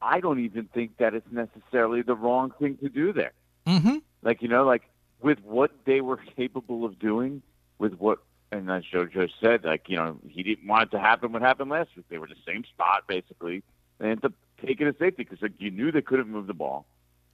I 0.00 0.20
don't 0.20 0.40
even 0.40 0.68
think 0.74 0.96
that 0.96 1.14
it's 1.14 1.30
necessarily 1.30 2.02
the 2.02 2.16
wrong 2.16 2.52
thing 2.58 2.76
to 2.78 2.88
do 2.88 3.12
there. 3.12 3.32
Mm-hmm. 3.66 3.98
Like 4.22 4.42
you 4.42 4.48
know, 4.48 4.64
like 4.64 4.82
with 5.22 5.38
what 5.44 5.70
they 5.84 6.00
were 6.00 6.16
capable 6.36 6.84
of 6.84 6.98
doing, 6.98 7.42
with 7.78 7.94
what 7.94 8.18
and 8.50 8.70
as 8.70 8.84
just 8.84 9.34
said, 9.40 9.64
like 9.64 9.88
you 9.88 9.96
know, 9.96 10.18
he 10.28 10.42
didn't 10.42 10.66
want 10.66 10.84
it 10.84 10.90
to 10.90 11.00
happen. 11.00 11.32
What 11.32 11.42
happened 11.42 11.70
last 11.70 11.90
week? 11.96 12.06
They 12.08 12.18
were 12.18 12.26
in 12.26 12.34
the 12.34 12.52
same 12.52 12.64
spot 12.64 13.04
basically. 13.06 13.62
They 13.98 14.10
had 14.10 14.22
to 14.22 14.32
take 14.64 14.80
it 14.80 14.96
safety 14.98 15.24
because 15.24 15.40
like 15.40 15.52
you 15.58 15.70
knew 15.70 15.90
they 15.90 16.02
couldn't 16.02 16.28
move 16.28 16.46
the 16.46 16.54
ball, 16.54 16.86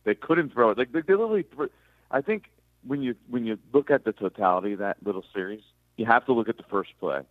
they 0.05 0.15
couldn't 0.15 0.53
throw 0.53 0.71
it. 0.71 0.79
Like 0.79 0.93
they, 0.93 1.01
they 1.01 1.15
literally, 1.15 1.43
threw, 1.43 1.69
I 2.11 2.21
think 2.21 2.51
when 2.87 3.03
you 3.03 3.17
when 3.29 3.45
you 3.45 3.59
look 3.73 3.91
at 3.91 4.05
the 4.05 4.13
totality 4.13 4.73
of 4.73 4.79
that 4.79 4.99
little 5.05 5.25
series, 5.35 5.63
you 5.97 6.07
have 6.07 6.25
to 6.27 6.33
look 6.33 6.49
at 6.49 6.57
the 6.57 6.65
first 6.71 6.91
play 7.01 7.23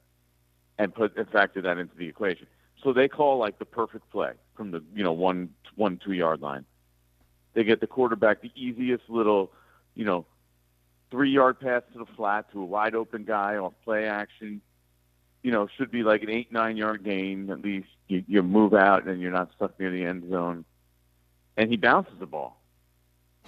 and 0.78 0.94
put 0.94 1.16
and 1.18 1.30
factor 1.30 1.62
that 1.62 1.78
into 1.78 1.96
the 1.96 2.08
equation. 2.08 2.48
So 2.84 2.94
they 2.94 3.08
call 3.08 3.38
like 3.38 3.58
the 3.58 3.66
perfect 3.66 4.10
play 4.12 4.34
from 4.56 4.72
the 4.72 4.84
you 4.94 5.04
know 5.04 5.14
one 5.14 5.50
one 5.76 6.00
two 6.04 6.14
yard 6.14 6.42
line. 6.42 6.66
They 7.54 7.64
get 7.64 7.80
the 7.80 7.88
quarterback 7.88 8.42
the 8.42 8.52
easiest 8.56 9.10
little 9.10 9.52
you 9.96 10.06
know 10.06 10.26
three 11.12 11.32
yard 11.32 11.60
pass 11.60 11.84
to 11.94 12.00
the 12.00 12.06
flat 12.06 12.52
to 12.52 12.62
a 12.62 12.66
wide 12.66 12.96
open 12.96 13.24
guy 13.24 13.58
off 13.58 13.74
play 13.84 14.06
action. 14.08 14.62
you 15.44 15.52
know, 15.52 15.68
should 15.78 15.92
be 15.92 16.04
like 16.04 16.24
an 16.24 16.30
eight 16.30 16.52
nine 16.52 16.78
yard 16.78 17.04
gain 17.04 17.50
at 17.50 17.62
least. 17.62 17.88
You, 18.08 18.24
you 18.28 18.42
move 18.44 18.74
out 18.74 19.06
and 19.06 19.22
you're 19.22 19.32
not 19.32 19.52
stuck 19.56 19.80
near 19.80 19.92
the 19.92 20.06
end 20.06 20.30
zone, 20.30 20.66
and 21.58 21.70
he 21.70 21.78
bounces 21.78 22.14
the 22.20 22.26
ball. 22.26 22.62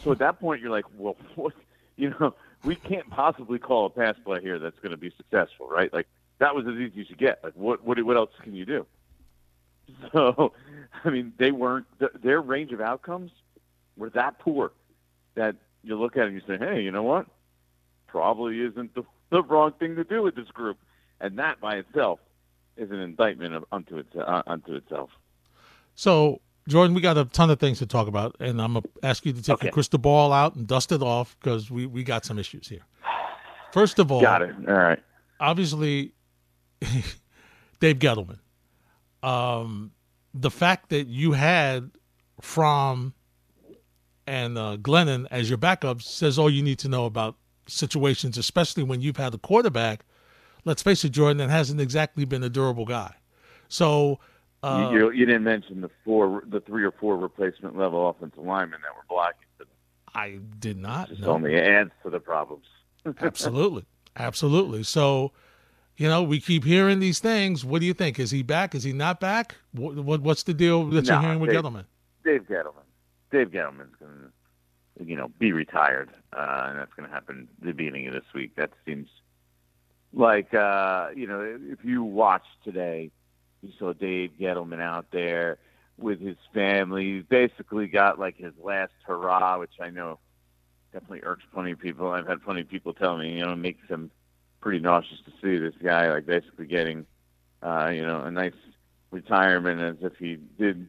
So 0.03 0.11
at 0.11 0.19
that 0.19 0.39
point, 0.39 0.61
you're 0.61 0.71
like, 0.71 0.85
well, 0.97 1.17
what? 1.35 1.53
You 1.95 2.13
know, 2.19 2.33
we 2.63 2.75
can't 2.75 3.09
possibly 3.09 3.59
call 3.59 3.85
a 3.85 3.89
pass 3.89 4.15
play 4.23 4.41
here 4.41 4.57
that's 4.59 4.79
going 4.79 4.91
to 4.91 4.97
be 4.97 5.11
successful, 5.17 5.67
right? 5.67 5.91
Like 5.93 6.07
that 6.39 6.55
was 6.55 6.65
as 6.67 6.75
easy 6.75 7.01
as 7.01 7.09
you 7.09 7.15
get. 7.15 7.43
Like 7.43 7.53
what 7.55 7.83
what 7.83 8.01
what 8.03 8.15
else 8.17 8.31
can 8.43 8.53
you 8.53 8.65
do? 8.65 8.85
So, 10.13 10.53
I 11.03 11.09
mean, 11.09 11.33
they 11.39 11.51
weren't 11.51 11.87
their 12.21 12.41
range 12.41 12.71
of 12.71 12.79
outcomes 12.79 13.31
were 13.97 14.11
that 14.11 14.37
poor 14.37 14.71
that 15.33 15.55
you 15.83 15.99
look 15.99 16.15
at 16.15 16.23
it 16.23 16.27
and 16.27 16.35
you 16.35 16.41
say, 16.47 16.57
hey, 16.63 16.81
you 16.81 16.91
know 16.91 17.01
what? 17.01 17.25
Probably 18.11 18.59
isn't 18.61 18.93
the, 18.95 19.03
the 19.31 19.43
wrong 19.43 19.73
thing 19.79 19.95
to 19.95 20.03
do 20.03 20.21
with 20.23 20.35
this 20.35 20.47
group, 20.47 20.77
and 21.21 21.37
that 21.39 21.59
by 21.59 21.75
itself 21.75 22.19
is 22.77 22.91
an 22.91 22.99
indictment 22.99 23.53
of, 23.53 23.65
unto, 23.71 23.97
its, 23.97 24.15
uh, 24.15 24.41
unto 24.47 24.73
itself. 24.73 25.09
So, 25.95 26.39
Jordan, 26.67 26.95
we 26.95 27.01
got 27.01 27.17
a 27.17 27.25
ton 27.25 27.49
of 27.49 27.59
things 27.59 27.79
to 27.79 27.85
talk 27.85 28.07
about, 28.07 28.35
and 28.39 28.61
I'm 28.61 28.73
gonna 28.73 28.85
ask 29.03 29.25
you 29.25 29.33
to 29.33 29.41
take 29.41 29.55
Okay. 29.55 29.65
your 29.67 29.73
crystal 29.73 29.99
ball 29.99 30.31
out 30.31 30.55
and 30.55 30.65
dust 30.67 30.91
it 30.91 31.01
off 31.01 31.35
because 31.39 31.69
we 31.69 31.85
we 31.85 32.03
got 32.03 32.23
some 32.25 32.39
issues 32.39 32.67
here. 32.69 32.81
First 33.73 33.99
of 33.99 34.11
all, 34.11 34.21
Got 34.21 34.43
it. 34.43 34.55
All 34.67 34.73
right. 34.75 34.99
obviously 35.39 36.13
Dave 37.79 37.99
Gettleman. 37.99 38.39
Um, 39.23 39.91
the 40.33 40.51
fact 40.51 40.89
that 40.89 41.07
you 41.07 41.33
had 41.33 41.91
Fromm 42.39 43.13
and 44.25 44.57
uh, 44.57 44.77
Glennon 44.77 45.27
as 45.31 45.49
your 45.49 45.57
backups 45.57 46.03
says 46.03 46.39
all 46.39 46.49
you 46.49 46.61
need 46.63 46.79
to 46.79 46.87
know 46.87 47.05
about 47.05 47.35
situations, 47.69 48.37
especially 48.37 48.83
when 48.83 49.01
you've 49.01 49.17
had 49.17 49.33
a 49.33 49.37
quarterback. 49.37 50.05
Let's 50.65 50.81
face 50.83 51.03
it, 51.05 51.09
Jordan, 51.09 51.37
that 51.37 51.49
hasn't 51.49 51.79
exactly 51.79 52.25
been 52.25 52.43
a 52.43 52.49
durable 52.49 52.85
guy. 52.85 53.15
So, 53.69 54.19
uh, 54.61 54.89
you, 54.91 55.11
you, 55.11 55.25
didn't 55.25 55.43
mention 55.43 55.81
the 55.81 55.89
four, 56.03 56.43
the 56.47 56.59
three 56.59 56.83
or 56.83 56.91
four 56.91 57.17
replacement 57.17 57.77
level 57.77 58.09
offensive 58.09 58.43
linemen 58.43 58.79
that 58.81 58.93
were 58.95 59.05
blocking. 59.07 59.47
them. 59.57 59.67
I 60.13 60.39
did 60.59 60.77
not 60.77 61.09
Just 61.09 61.21
know. 61.21 61.31
only 61.31 61.55
adds 61.55 61.91
to 62.03 62.09
the 62.09 62.19
problems. 62.19 62.65
Absolutely. 63.21 63.85
Absolutely. 64.17 64.83
So, 64.83 65.31
you 65.95 66.07
know, 66.09 66.23
we 66.23 66.41
keep 66.41 66.65
hearing 66.65 66.99
these 66.99 67.19
things. 67.19 67.63
What 67.63 67.79
do 67.79 67.85
you 67.85 67.93
think? 67.93 68.19
Is 68.19 68.31
he 68.31 68.43
back? 68.43 68.75
Is 68.75 68.83
he 68.83 68.91
not 68.91 69.19
back? 69.19 69.55
What, 69.71 69.95
what 69.95 70.21
what's 70.21 70.43
the 70.43 70.53
deal 70.53 70.85
that 70.87 71.05
you're 71.05 71.21
hearing 71.21 71.39
with 71.39 71.51
Dave- 71.51 71.61
Gettleman? 71.61 71.85
Dave 72.25 72.41
Gettleman. 72.49 72.83
Dave 73.31 73.49
Gettleman's 73.51 73.95
going 73.99 74.11
to, 74.11 74.31
you 74.99 75.15
know, 75.15 75.29
be 75.39 75.51
retired, 75.51 76.09
uh, 76.33 76.67
and 76.69 76.79
that's 76.79 76.93
going 76.93 77.07
to 77.07 77.13
happen 77.13 77.47
the 77.61 77.71
beginning 77.71 78.07
of 78.07 78.13
this 78.13 78.23
week. 78.33 78.55
That 78.55 78.71
seems 78.85 79.07
like, 80.13 80.53
uh, 80.53 81.09
you 81.15 81.27
know, 81.27 81.57
if 81.61 81.83
you 81.83 82.03
watched 82.03 82.63
today, 82.63 83.11
you 83.61 83.71
saw 83.77 83.93
Dave 83.93 84.31
Gettleman 84.39 84.81
out 84.81 85.07
there 85.11 85.57
with 85.97 86.19
his 86.19 86.37
family. 86.53 87.15
He's 87.15 87.23
basically 87.23 87.87
got 87.87 88.19
like 88.19 88.37
his 88.37 88.53
last 88.61 88.93
hurrah, 89.05 89.59
which 89.59 89.73
I 89.81 89.89
know 89.89 90.19
definitely 90.93 91.21
irks 91.23 91.43
plenty 91.53 91.71
of 91.71 91.79
people. 91.79 92.09
I've 92.11 92.27
had 92.27 92.41
plenty 92.41 92.61
of 92.61 92.69
people 92.69 92.93
tell 92.93 93.17
me, 93.17 93.33
you 93.33 93.45
know, 93.45 93.53
it 93.53 93.57
makes 93.57 93.87
them 93.87 94.11
pretty 94.61 94.79
nauseous 94.79 95.19
to 95.25 95.31
see 95.41 95.57
this 95.57 95.75
guy 95.81 96.11
like 96.11 96.25
basically 96.25 96.65
getting, 96.65 97.05
uh, 97.61 97.91
you 97.93 98.01
know, 98.01 98.21
a 98.21 98.31
nice 98.31 98.53
retirement 99.11 99.81
as 99.81 99.97
if 100.01 100.17
he 100.17 100.37
did 100.57 100.87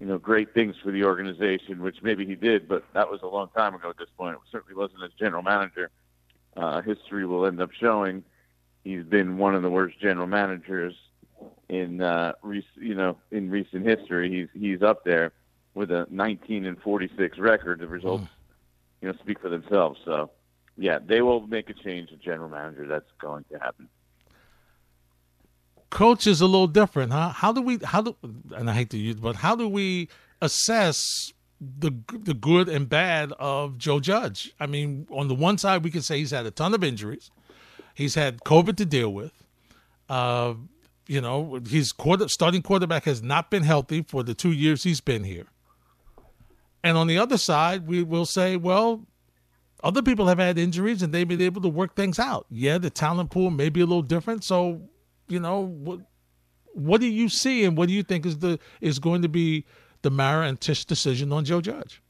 you 0.00 0.06
know, 0.06 0.18
great 0.18 0.54
things 0.54 0.76
for 0.82 0.92
the 0.92 1.04
organization, 1.04 1.82
which 1.82 2.02
maybe 2.02 2.24
he 2.24 2.34
did, 2.34 2.68
but 2.68 2.84
that 2.94 3.10
was 3.10 3.20
a 3.22 3.26
long 3.26 3.48
time 3.56 3.74
ago 3.74 3.90
at 3.90 3.98
this 3.98 4.08
point. 4.16 4.34
It 4.34 4.40
certainly 4.50 4.74
wasn't 4.74 5.02
as 5.02 5.10
general 5.18 5.42
manager. 5.42 5.90
Uh, 6.56 6.82
history 6.82 7.26
will 7.26 7.46
end 7.46 7.60
up 7.60 7.70
showing 7.72 8.22
he's 8.84 9.04
been 9.04 9.38
one 9.38 9.54
of 9.54 9.62
the 9.62 9.70
worst 9.70 9.98
general 10.00 10.26
managers 10.26 10.94
in 11.68 12.00
uh, 12.00 12.32
rec- 12.42 12.64
you 12.76 12.94
know 12.94 13.16
in 13.30 13.50
recent 13.50 13.86
history. 13.86 14.30
He's 14.30 14.60
he's 14.60 14.82
up 14.82 15.04
there 15.04 15.32
with 15.74 15.90
a 15.90 16.06
19 16.10 16.66
and 16.66 16.80
46 16.80 17.38
record. 17.38 17.80
The 17.80 17.86
results, 17.86 18.24
you 19.00 19.08
know, 19.08 19.14
speak 19.20 19.40
for 19.40 19.48
themselves. 19.48 20.00
So, 20.04 20.30
yeah, 20.76 20.98
they 21.04 21.22
will 21.22 21.46
make 21.46 21.70
a 21.70 21.74
change 21.74 22.10
at 22.12 22.20
general 22.20 22.48
manager. 22.48 22.86
That's 22.86 23.10
going 23.20 23.44
to 23.52 23.58
happen. 23.58 23.88
Coach 25.90 26.26
is 26.26 26.40
a 26.40 26.46
little 26.46 26.66
different, 26.66 27.12
huh? 27.12 27.30
How 27.30 27.52
do 27.52 27.62
we 27.62 27.78
how 27.82 28.02
do 28.02 28.16
and 28.54 28.70
I 28.70 28.74
hate 28.74 28.90
to 28.90 28.98
use 28.98 29.16
but 29.16 29.36
how 29.36 29.56
do 29.56 29.68
we 29.68 30.08
assess 30.42 31.32
the 31.60 31.92
the 32.10 32.34
good 32.34 32.68
and 32.68 32.88
bad 32.88 33.32
of 33.38 33.78
Joe 33.78 34.00
Judge? 34.00 34.52
I 34.60 34.66
mean, 34.66 35.06
on 35.10 35.28
the 35.28 35.34
one 35.34 35.58
side 35.58 35.82
we 35.84 35.90
can 35.90 36.02
say 36.02 36.18
he's 36.18 36.30
had 36.30 36.46
a 36.46 36.50
ton 36.50 36.74
of 36.74 36.84
injuries. 36.84 37.30
He's 37.94 38.14
had 38.14 38.40
COVID 38.40 38.76
to 38.76 38.86
deal 38.86 39.12
with. 39.12 39.32
Uh, 40.08 40.54
you 41.08 41.20
know, 41.20 41.58
his 41.68 41.90
quarter 41.90 42.28
starting 42.28 42.62
quarterback 42.62 43.04
has 43.04 43.22
not 43.22 43.50
been 43.50 43.62
healthy 43.62 44.02
for 44.02 44.22
the 44.22 44.34
two 44.34 44.52
years 44.52 44.84
he's 44.84 45.00
been 45.00 45.24
here. 45.24 45.46
And 46.84 46.96
on 46.96 47.06
the 47.06 47.18
other 47.18 47.38
side, 47.38 47.86
we 47.86 48.02
will 48.02 48.26
say, 48.26 48.56
well, 48.56 49.06
other 49.82 50.02
people 50.02 50.26
have 50.28 50.38
had 50.38 50.58
injuries 50.58 51.02
and 51.02 51.12
they've 51.12 51.26
been 51.26 51.40
able 51.40 51.62
to 51.62 51.68
work 51.68 51.96
things 51.96 52.18
out. 52.18 52.46
Yeah, 52.50 52.78
the 52.78 52.90
talent 52.90 53.30
pool 53.30 53.50
may 53.50 53.68
be 53.68 53.80
a 53.80 53.86
little 53.86 54.02
different. 54.02 54.44
So, 54.44 54.82
you 55.28 55.40
know, 55.40 55.60
what 55.60 56.00
what 56.74 57.00
do 57.00 57.06
you 57.06 57.28
see 57.28 57.64
and 57.64 57.76
what 57.76 57.88
do 57.88 57.94
you 57.94 58.02
think 58.02 58.26
is 58.26 58.38
the 58.38 58.58
is 58.80 58.98
going 58.98 59.22
to 59.22 59.28
be 59.28 59.64
the 60.02 60.10
Mara 60.10 60.46
and 60.46 60.60
Tisch 60.60 60.84
decision 60.84 61.32
on 61.32 61.44
Joe 61.44 61.60
Judge? 61.60 62.02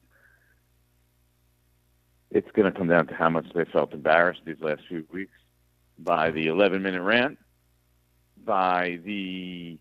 it's 2.30 2.50
going 2.52 2.70
to 2.70 2.76
come 2.76 2.88
down 2.88 3.06
to 3.06 3.14
how 3.14 3.30
much 3.30 3.46
they 3.54 3.64
felt 3.64 3.92
embarrassed 3.92 4.40
these 4.44 4.60
last 4.60 4.82
few 4.88 5.04
weeks 5.12 5.32
by 5.98 6.30
the 6.30 6.46
11 6.46 6.82
minute 6.82 7.02
rant, 7.02 7.38
by 8.44 8.98
the 9.04 9.78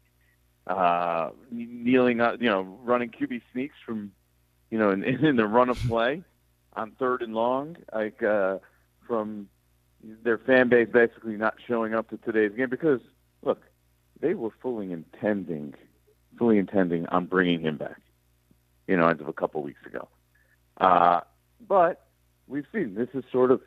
uh, 0.65 1.29
kneeling, 1.51 2.21
up, 2.21 2.41
you 2.41 2.49
know, 2.49 2.61
running 2.83 3.09
QB 3.09 3.41
sneaks 3.51 3.75
from, 3.85 4.11
you 4.71 4.77
know, 4.77 4.91
in, 4.91 5.03
in 5.25 5.35
the 5.35 5.45
run 5.45 5.69
of 5.69 5.77
play 5.87 6.23
on 6.73 6.91
third 6.91 7.21
and 7.21 7.33
long, 7.33 7.75
like 7.93 8.23
uh, 8.23 8.57
from 9.05 9.49
their 10.23 10.37
fan 10.37 10.69
base 10.69 10.87
basically 10.91 11.35
not 11.35 11.55
showing 11.67 11.93
up 11.93 12.09
to 12.09 12.17
today's 12.17 12.55
game 12.55 12.69
because 12.69 13.01
look, 13.43 13.61
they 14.19 14.33
were 14.33 14.51
fully 14.61 14.91
intending, 14.91 15.73
fully 16.37 16.57
intending 16.57 17.05
on 17.07 17.25
bringing 17.25 17.61
him 17.61 17.77
back, 17.77 18.01
you 18.87 18.97
know, 18.97 19.07
as 19.07 19.19
of 19.19 19.27
a 19.27 19.33
couple 19.33 19.61
weeks 19.61 19.85
ago. 19.85 20.07
Uh, 20.77 21.21
but 21.67 22.07
we've 22.47 22.65
seen 22.71 22.95
this 22.95 23.09
is 23.13 23.23
sort 23.31 23.51
of 23.51 23.61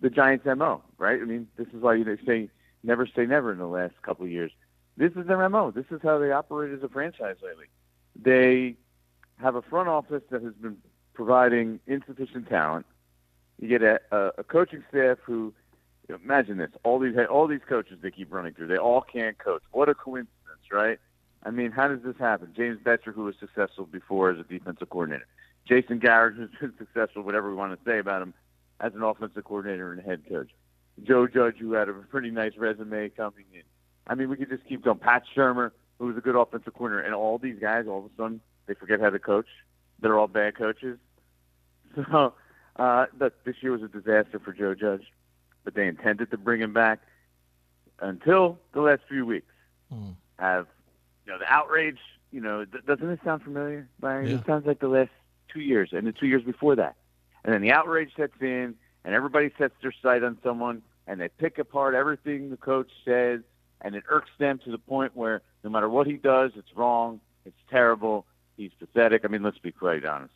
the 0.00 0.10
Giants' 0.10 0.46
mo, 0.46 0.82
right? 0.98 1.20
I 1.20 1.24
mean, 1.24 1.48
this 1.56 1.68
is 1.68 1.80
why 1.82 1.94
you 1.94 2.18
say 2.26 2.50
never 2.82 3.06
say 3.06 3.26
never 3.26 3.52
in 3.52 3.58
the 3.58 3.66
last 3.66 3.94
couple 4.02 4.24
of 4.24 4.30
years. 4.30 4.52
This 4.96 5.12
is 5.12 5.26
their 5.26 5.48
mo. 5.48 5.70
This 5.70 5.86
is 5.90 6.00
how 6.02 6.18
they 6.18 6.32
operate 6.32 6.72
as 6.72 6.82
a 6.82 6.88
franchise 6.88 7.36
lately. 7.42 7.66
They 8.14 8.76
have 9.38 9.54
a 9.54 9.62
front 9.62 9.88
office 9.88 10.22
that 10.30 10.42
has 10.42 10.54
been 10.54 10.78
providing 11.12 11.80
insufficient 11.86 12.48
talent. 12.48 12.86
You 13.60 13.68
get 13.68 13.82
a, 13.82 14.00
a, 14.10 14.30
a 14.38 14.44
coaching 14.44 14.82
staff 14.88 15.18
who, 15.24 15.52
imagine 16.08 16.58
this: 16.58 16.70
all 16.84 16.98
these 16.98 17.14
all 17.30 17.46
these 17.46 17.60
coaches 17.68 17.98
they 18.02 18.10
keep 18.10 18.32
running 18.32 18.54
through, 18.54 18.68
they 18.68 18.76
all 18.76 19.00
can't 19.00 19.38
coach. 19.38 19.62
What 19.72 19.88
a 19.88 19.94
coincidence, 19.94 20.70
right? 20.70 20.98
I 21.42 21.50
mean, 21.50 21.70
how 21.70 21.88
does 21.88 22.02
this 22.02 22.16
happen? 22.18 22.52
James 22.56 22.78
Bettcher, 22.82 23.14
who 23.14 23.24
was 23.24 23.34
successful 23.38 23.86
before 23.86 24.30
as 24.30 24.38
a 24.38 24.42
defensive 24.42 24.90
coordinator, 24.90 25.26
Jason 25.68 25.98
Garrett, 25.98 26.34
who's 26.34 26.50
been 26.60 26.72
successful, 26.78 27.22
whatever 27.22 27.48
we 27.48 27.56
want 27.56 27.72
to 27.72 27.84
say 27.84 27.98
about 27.98 28.22
him, 28.22 28.34
as 28.80 28.94
an 28.94 29.02
offensive 29.02 29.44
coordinator 29.44 29.92
and 29.92 30.02
head 30.02 30.22
coach. 30.28 30.50
Joe 31.02 31.26
Judge, 31.26 31.56
who 31.58 31.72
had 31.72 31.88
a 31.88 31.92
pretty 31.92 32.30
nice 32.30 32.56
resume 32.56 33.10
coming 33.10 33.44
in. 33.52 33.62
I 34.06 34.14
mean, 34.14 34.28
we 34.28 34.36
could 34.36 34.48
just 34.48 34.64
keep 34.66 34.84
going. 34.84 34.98
Pat 34.98 35.24
Shurmur, 35.36 35.70
who 35.98 36.06
was 36.06 36.16
a 36.16 36.20
good 36.20 36.36
offensive 36.36 36.74
coordinator, 36.74 37.06
and 37.06 37.14
all 37.14 37.38
these 37.38 37.58
guys, 37.60 37.86
all 37.86 37.98
of 37.98 38.04
a 38.06 38.08
sudden, 38.16 38.40
they 38.66 38.74
forget 38.74 39.00
how 39.00 39.10
to 39.10 39.18
coach. 39.18 39.46
They're 40.00 40.18
all 40.18 40.28
bad 40.28 40.56
coaches. 40.56 40.98
So, 42.12 42.34
uh, 42.76 43.06
this 43.18 43.54
year 43.62 43.72
was 43.72 43.82
a 43.82 43.88
disaster 43.88 44.38
for 44.38 44.52
Joe 44.52 44.74
Judge, 44.74 45.04
but 45.66 45.74
they 45.74 45.88
intended 45.88 46.30
to 46.30 46.38
bring 46.38 46.62
him 46.62 46.72
back 46.72 47.00
until 48.00 48.56
the 48.72 48.80
last 48.80 49.02
few 49.08 49.26
weeks. 49.26 49.52
Hmm. 49.92 50.10
Have 50.38 50.68
you 51.26 51.32
know 51.32 51.38
the 51.40 51.52
outrage? 51.52 51.98
You 52.30 52.40
know, 52.40 52.64
th- 52.64 52.86
doesn't 52.86 53.10
it 53.10 53.18
sound 53.24 53.42
familiar? 53.42 53.88
Byron? 53.98 54.28
Yeah. 54.28 54.36
It 54.36 54.46
sounds 54.46 54.64
like 54.64 54.78
the 54.78 54.88
last 54.88 55.10
two 55.52 55.60
years 55.60 55.90
and 55.92 56.06
the 56.06 56.12
two 56.12 56.28
years 56.28 56.44
before 56.44 56.76
that. 56.76 56.94
And 57.44 57.52
then 57.52 57.62
the 57.62 57.72
outrage 57.72 58.12
sets 58.16 58.34
in, 58.40 58.76
and 59.04 59.14
everybody 59.14 59.50
sets 59.58 59.74
their 59.82 59.92
sight 60.02 60.22
on 60.22 60.38
someone, 60.44 60.82
and 61.08 61.20
they 61.20 61.28
pick 61.28 61.58
apart 61.58 61.94
everything 61.94 62.48
the 62.50 62.56
coach 62.56 62.90
says, 63.04 63.40
and 63.80 63.96
it 63.96 64.04
irks 64.08 64.30
them 64.38 64.60
to 64.64 64.70
the 64.70 64.78
point 64.78 65.16
where 65.16 65.42
no 65.64 65.70
matter 65.70 65.88
what 65.88 66.06
he 66.06 66.14
does, 66.14 66.52
it's 66.54 66.76
wrong, 66.76 67.20
it's 67.44 67.58
terrible, 67.68 68.24
he's 68.56 68.72
pathetic. 68.78 69.24
I 69.24 69.28
mean, 69.28 69.42
let's 69.42 69.58
be 69.58 69.72
quite 69.72 70.04
honest. 70.04 70.34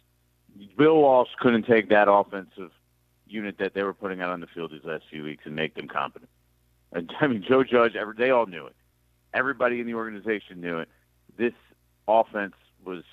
Bill 0.77 0.97
Walsh 0.97 1.31
couldn't 1.39 1.67
take 1.67 1.89
that 1.91 2.11
offensive 2.11 2.73
unit 3.31 3.57
that 3.59 3.75
they 3.75 3.83
were 3.83 3.95
putting 3.95 4.21
out 4.21 4.31
on 4.31 4.41
the 4.41 4.47
field 4.47 4.73
these 4.73 4.85
last 4.85 5.05
few 5.11 5.23
weeks 5.23 5.45
and 5.47 5.55
make 5.55 5.75
them 5.75 5.89
competent. 5.89 6.31
And, 6.93 7.13
I 7.21 7.27
mean, 7.27 7.45
Joe 7.47 7.65
Judge, 7.65 7.95
every, 7.97 8.15
they 8.17 8.31
all 8.31 8.47
knew 8.47 8.67
it. 8.67 8.75
Everybody 9.33 9.81
in 9.81 9.87
the 9.87 9.95
organization 9.95 10.61
knew 10.61 10.79
it. 10.79 10.89
This 11.37 11.53
offense 12.09 12.55
was 12.85 13.05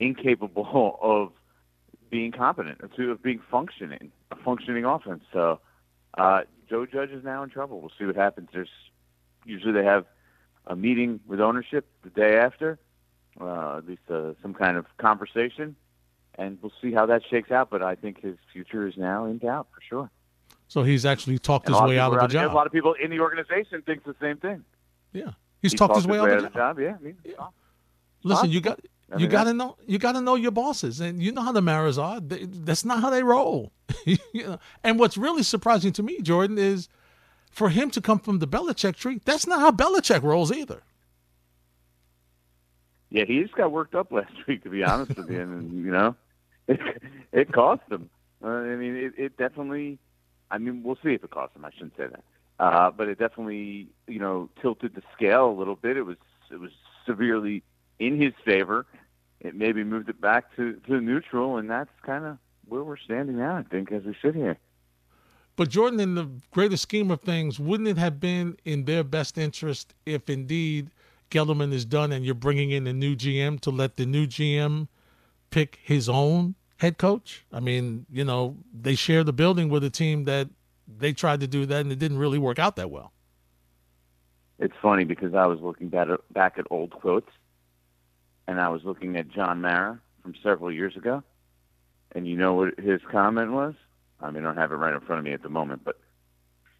incapable 0.00 0.98
of 1.02 1.32
being 2.10 2.32
competent, 2.32 2.80
of 2.80 2.98
of 2.98 3.22
being 3.22 3.40
functioning, 3.50 4.10
a 4.30 4.36
functioning 4.36 4.84
offense. 4.84 5.24
So 5.32 5.60
uh, 6.16 6.42
Joe 6.68 6.86
Judge 6.86 7.10
is 7.10 7.24
now 7.24 7.42
in 7.42 7.50
trouble. 7.50 7.80
We'll 7.80 7.92
see 7.98 8.06
what 8.06 8.16
happens. 8.16 8.48
There's 8.52 8.70
usually 9.44 9.72
they 9.72 9.84
have 9.84 10.06
a 10.66 10.76
meeting 10.76 11.20
with 11.26 11.40
ownership 11.40 11.86
the 12.02 12.10
day 12.10 12.36
after, 12.36 12.78
uh, 13.40 13.78
at 13.78 13.86
least 13.86 14.02
uh, 14.10 14.32
some 14.42 14.54
kind 14.54 14.76
of 14.76 14.86
conversation, 14.98 15.76
and 16.38 16.56
we'll 16.62 16.72
see 16.80 16.92
how 16.92 17.04
that 17.06 17.22
shakes 17.28 17.50
out. 17.50 17.68
But 17.68 17.82
I 17.82 17.94
think 17.94 18.22
his 18.22 18.36
future 18.52 18.86
is 18.86 18.96
now 18.96 19.26
in 19.26 19.38
doubt 19.38 19.68
for 19.74 19.80
sure. 19.82 20.10
So 20.68 20.82
he's 20.82 21.04
actually 21.04 21.38
talked 21.38 21.66
And 21.66 21.74
his 21.74 21.82
way 21.82 21.98
out 21.98 22.14
of 22.14 22.20
the 22.20 22.26
job. 22.28 22.52
A 22.52 22.54
lot 22.54 22.66
of 22.66 22.72
people 22.72 22.94
in 22.94 23.10
the 23.10 23.20
organization 23.20 23.82
think 23.82 24.04
the 24.04 24.14
same 24.20 24.36
thing. 24.36 24.64
yeah, 25.12 25.32
he's 25.60 25.72
He 25.72 25.78
talked 25.78 25.96
his 25.96 26.06
way 26.06 26.18
out 26.18 26.30
of 26.30 26.42
the 26.42 26.48
job. 26.48 26.76
job. 26.76 26.80
Yeah, 26.80 26.96
I 26.98 27.02
mean, 27.02 27.16
Listen, 28.22 28.50
you 28.50 28.60
got 28.60 28.80
I 29.12 29.18
you 29.18 29.26
got 29.26 29.44
to 29.44 29.54
know 29.54 29.76
you 29.86 29.98
got 29.98 30.12
to 30.12 30.20
know 30.20 30.34
your 30.34 30.50
bosses, 30.50 31.00
and 31.00 31.22
you 31.22 31.32
know 31.32 31.42
how 31.42 31.52
the 31.52 31.62
Maras 31.62 31.98
are. 31.98 32.20
They, 32.20 32.44
that's 32.44 32.84
not 32.84 33.00
how 33.00 33.10
they 33.10 33.22
roll. 33.22 33.72
you 34.04 34.18
know? 34.34 34.58
And 34.84 34.98
what's 34.98 35.16
really 35.16 35.42
surprising 35.42 35.92
to 35.92 36.02
me, 36.02 36.20
Jordan, 36.20 36.58
is 36.58 36.88
for 37.50 37.70
him 37.70 37.90
to 37.92 38.00
come 38.02 38.18
from 38.18 38.38
the 38.38 38.46
Belichick 38.46 38.96
tree. 38.96 39.20
That's 39.24 39.46
not 39.46 39.60
how 39.60 39.70
Belichick 39.70 40.22
rolls 40.22 40.52
either. 40.52 40.82
Yeah, 43.10 43.24
he 43.24 43.40
just 43.40 43.54
got 43.54 43.72
worked 43.72 43.94
up 43.94 44.12
last 44.12 44.32
week, 44.46 44.62
to 44.64 44.68
be 44.70 44.84
honest 44.84 45.16
with 45.16 45.30
you, 45.30 45.40
and 45.40 45.72
you 45.84 45.90
know, 45.90 46.14
it, 46.68 46.80
it 47.32 47.52
cost 47.52 47.82
him. 47.90 48.10
Uh, 48.42 48.48
I 48.48 48.76
mean, 48.76 48.96
it, 48.96 49.12
it 49.16 49.36
definitely. 49.36 49.98
I 50.50 50.58
mean, 50.58 50.82
we'll 50.82 50.96
see 50.96 51.12
if 51.14 51.24
it 51.24 51.30
cost 51.30 51.54
him. 51.56 51.64
I 51.64 51.70
shouldn't 51.72 51.96
say 51.96 52.06
that, 52.06 52.24
uh, 52.58 52.90
but 52.90 53.08
it 53.08 53.18
definitely, 53.18 53.88
you 54.06 54.18
know, 54.18 54.48
tilted 54.62 54.94
the 54.94 55.02
scale 55.14 55.50
a 55.50 55.56
little 55.56 55.76
bit. 55.76 55.96
It 55.96 56.02
was 56.02 56.16
it 56.50 56.60
was 56.60 56.70
severely 57.06 57.62
in 57.98 58.20
his 58.20 58.32
favor. 58.44 58.86
It 59.40 59.54
maybe 59.54 59.84
moved 59.84 60.08
it 60.08 60.20
back 60.20 60.54
to 60.56 60.74
to 60.86 61.00
neutral, 61.00 61.56
and 61.56 61.68
that's 61.68 61.90
kind 62.02 62.24
of 62.24 62.38
where 62.66 62.82
we're 62.82 62.96
standing 62.96 63.38
now. 63.38 63.56
I 63.56 63.62
think 63.62 63.90
as 63.92 64.04
we 64.04 64.14
sit 64.22 64.34
here. 64.34 64.58
But 65.56 65.70
Jordan, 65.70 65.98
in 65.98 66.14
the 66.14 66.28
greater 66.52 66.76
scheme 66.76 67.10
of 67.10 67.20
things, 67.20 67.58
wouldn't 67.58 67.88
it 67.88 67.98
have 67.98 68.20
been 68.20 68.56
in 68.64 68.84
their 68.84 69.02
best 69.02 69.36
interest 69.36 69.92
if 70.06 70.30
indeed 70.30 70.92
Gettleman 71.32 71.72
is 71.72 71.84
done 71.84 72.12
and 72.12 72.24
you're 72.24 72.34
bringing 72.36 72.70
in 72.70 72.86
a 72.86 72.92
new 72.92 73.16
GM 73.16 73.58
to 73.60 73.70
let 73.70 73.96
the 73.96 74.06
new 74.06 74.26
GM 74.26 74.86
pick 75.50 75.80
his 75.82 76.08
own 76.08 76.54
head 76.78 76.98
coach? 76.98 77.44
I 77.52 77.60
mean, 77.60 78.06
you 78.10 78.24
know, 78.24 78.56
they 78.72 78.94
share 78.94 79.22
the 79.22 79.32
building 79.32 79.68
with 79.68 79.84
a 79.84 79.90
team 79.90 80.24
that 80.24 80.48
they 80.86 81.12
tried 81.12 81.40
to 81.40 81.46
do 81.46 81.66
that 81.66 81.80
and 81.80 81.92
it 81.92 81.98
didn't 81.98 82.18
really 82.18 82.38
work 82.38 82.58
out 82.58 82.76
that 82.76 82.90
well. 82.90 83.12
It's 84.58 84.74
funny 84.82 85.04
because 85.04 85.34
I 85.34 85.46
was 85.46 85.60
looking 85.60 85.88
back 85.88 86.08
at, 86.08 86.32
back 86.32 86.58
at 86.58 86.66
old 86.70 86.90
quotes, 86.90 87.30
and 88.48 88.60
I 88.60 88.70
was 88.70 88.82
looking 88.82 89.16
at 89.16 89.28
John 89.28 89.60
Mara 89.60 90.00
from 90.22 90.34
several 90.42 90.72
years 90.72 90.96
ago, 90.96 91.22
and 92.12 92.26
you 92.26 92.36
know 92.36 92.54
what 92.54 92.78
his 92.78 93.00
comment 93.10 93.52
was? 93.52 93.74
I 94.20 94.30
mean, 94.32 94.44
I 94.44 94.48
don't 94.48 94.56
have 94.56 94.72
it 94.72 94.76
right 94.76 94.94
in 94.94 95.00
front 95.00 95.20
of 95.20 95.24
me 95.24 95.32
at 95.32 95.42
the 95.42 95.48
moment, 95.48 95.82
but 95.84 96.00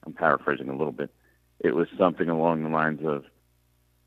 I'm 0.04 0.12
paraphrasing 0.12 0.68
a 0.68 0.76
little 0.76 0.92
bit. 0.92 1.10
It 1.60 1.74
was 1.74 1.86
something 1.96 2.28
along 2.28 2.64
the 2.64 2.68
lines 2.68 3.04
of, 3.04 3.26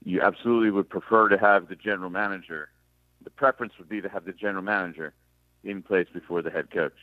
"You 0.03 0.21
absolutely 0.21 0.71
would 0.71 0.89
prefer 0.89 1.29
to 1.29 1.37
have 1.37 1.69
the 1.69 1.75
general 1.75 2.09
manager. 2.09 2.69
The 3.23 3.29
preference 3.29 3.77
would 3.77 3.87
be 3.87 4.01
to 4.01 4.09
have 4.09 4.25
the 4.25 4.33
general 4.33 4.63
manager 4.63 5.13
in 5.63 5.81
place 5.81 6.07
before 6.13 6.41
the 6.41 6.49
head 6.49 6.71
coach, 6.71 6.97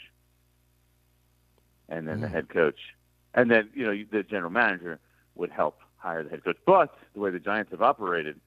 and 1.88 2.06
then 2.08 2.20
the 2.20 2.26
Mm. 2.26 2.32
head 2.32 2.48
coach, 2.48 2.94
and 3.34 3.50
then 3.50 3.70
you 3.74 3.84
know 3.84 4.04
the 4.10 4.22
general 4.22 4.50
manager 4.50 4.98
would 5.34 5.50
help 5.50 5.80
hire 5.96 6.22
the 6.22 6.30
head 6.30 6.44
coach. 6.44 6.58
But 6.66 6.96
the 7.14 7.20
way 7.20 7.30
the 7.30 7.38
Giants 7.38 7.70
have 7.70 7.82
operated 7.82 8.40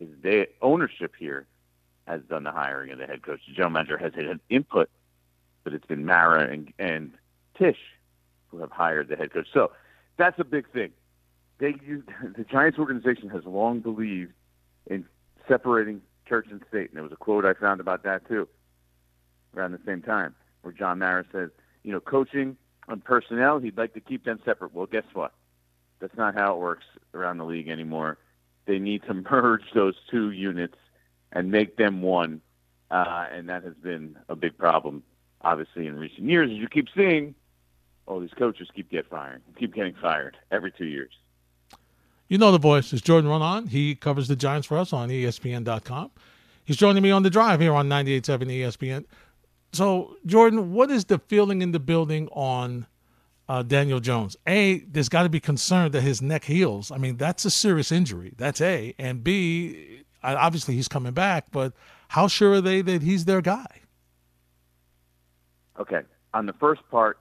is 0.00 0.08
they 0.22 0.48
ownership 0.62 1.14
here 1.16 1.46
has 2.06 2.22
done 2.22 2.44
the 2.44 2.52
hiring 2.52 2.90
of 2.90 2.98
the 2.98 3.06
head 3.06 3.22
coach. 3.22 3.40
The 3.46 3.54
general 3.54 3.70
manager 3.70 3.98
has 3.98 4.14
had 4.14 4.40
input, 4.48 4.90
but 5.62 5.72
it's 5.74 5.86
been 5.86 6.04
Mara 6.04 6.50
and, 6.50 6.72
and 6.78 7.12
Tisch 7.56 7.78
who 8.48 8.58
have 8.58 8.72
hired 8.72 9.08
the 9.08 9.16
head 9.16 9.32
coach. 9.32 9.46
So 9.52 9.72
that's 10.16 10.38
a 10.38 10.44
big 10.44 10.70
thing. 10.72 10.92
They 11.58 11.74
use, 11.86 12.04
the 12.36 12.44
Giants 12.44 12.78
organization 12.78 13.28
has 13.30 13.44
long 13.44 13.80
believed 13.80 14.32
in 14.86 15.04
separating 15.46 16.00
church 16.26 16.46
and 16.50 16.62
state, 16.68 16.88
and 16.88 16.96
there 16.96 17.02
was 17.02 17.12
a 17.12 17.16
quote 17.16 17.44
I 17.44 17.54
found 17.54 17.80
about 17.80 18.02
that 18.04 18.26
too, 18.26 18.48
around 19.56 19.72
the 19.72 19.80
same 19.86 20.02
time, 20.02 20.34
where 20.62 20.72
John 20.72 20.98
Mara 20.98 21.24
says, 21.32 21.50
you 21.82 21.92
know, 21.92 22.00
coaching 22.00 22.56
and 22.88 23.04
personnel, 23.04 23.58
he'd 23.58 23.76
like 23.76 23.94
to 23.94 24.00
keep 24.00 24.24
them 24.24 24.40
separate. 24.44 24.74
Well, 24.74 24.86
guess 24.86 25.04
what? 25.12 25.32
That's 26.00 26.16
not 26.16 26.34
how 26.34 26.54
it 26.54 26.58
works 26.58 26.84
around 27.14 27.38
the 27.38 27.44
league 27.44 27.68
anymore. 27.68 28.18
They 28.66 28.78
need 28.78 29.02
to 29.04 29.14
merge 29.30 29.64
those 29.74 29.94
two 30.10 30.30
units 30.30 30.76
and 31.32 31.50
make 31.50 31.76
them 31.76 32.02
one, 32.02 32.40
uh, 32.90 33.26
and 33.30 33.48
that 33.48 33.62
has 33.62 33.74
been 33.74 34.16
a 34.28 34.36
big 34.36 34.56
problem, 34.58 35.02
obviously, 35.42 35.86
in 35.86 35.96
recent 35.96 36.28
years. 36.28 36.50
As 36.50 36.56
you 36.56 36.68
keep 36.68 36.88
seeing, 36.94 37.34
all 38.06 38.20
these 38.20 38.34
coaches 38.36 38.68
keep 38.74 38.90
get 38.90 39.08
fired, 39.08 39.42
keep 39.58 39.74
getting 39.74 39.94
fired 39.94 40.36
every 40.50 40.72
two 40.72 40.86
years. 40.86 41.12
You 42.28 42.38
know 42.38 42.52
the 42.52 42.58
voice 42.58 42.92
is 42.92 43.02
Jordan 43.02 43.28
Raanan. 43.28 43.68
He 43.68 43.94
covers 43.96 44.28
the 44.28 44.36
Giants 44.36 44.66
for 44.66 44.78
us 44.78 44.92
on 44.92 45.08
ESPN.com. 45.08 46.12
He's 46.64 46.76
joining 46.76 47.02
me 47.02 47.10
on 47.10 47.24
the 47.24 47.30
drive 47.30 47.60
here 47.60 47.74
on 47.74 47.88
98.7 47.88 48.46
ESPN. 48.46 49.04
So, 49.72 50.16
Jordan, 50.26 50.72
what 50.72 50.90
is 50.90 51.04
the 51.06 51.18
feeling 51.18 51.62
in 51.62 51.72
the 51.72 51.78
building 51.78 52.28
on 52.32 52.86
uh, 53.48 53.62
Daniel 53.62 54.00
Jones? 54.00 54.36
A, 54.46 54.80
there's 54.80 55.08
got 55.08 55.22
to 55.22 55.28
be 55.28 55.40
concern 55.40 55.92
that 55.92 56.00
his 56.02 56.20
neck 56.20 56.44
heals. 56.44 56.90
I 56.90 56.98
mean, 56.98 57.16
that's 57.16 57.44
a 57.44 57.50
serious 57.50 57.92
injury. 57.92 58.32
That's 58.36 58.60
A. 58.60 58.94
And 58.98 59.22
B, 59.22 60.02
obviously 60.22 60.74
he's 60.74 60.88
coming 60.88 61.12
back, 61.12 61.46
but 61.52 61.72
how 62.08 62.26
sure 62.26 62.54
are 62.54 62.60
they 62.60 62.82
that 62.82 63.02
he's 63.02 63.24
their 63.24 63.40
guy? 63.40 63.80
Okay. 65.78 66.02
On 66.34 66.46
the 66.46 66.52
first 66.54 66.82
part, 66.90 67.18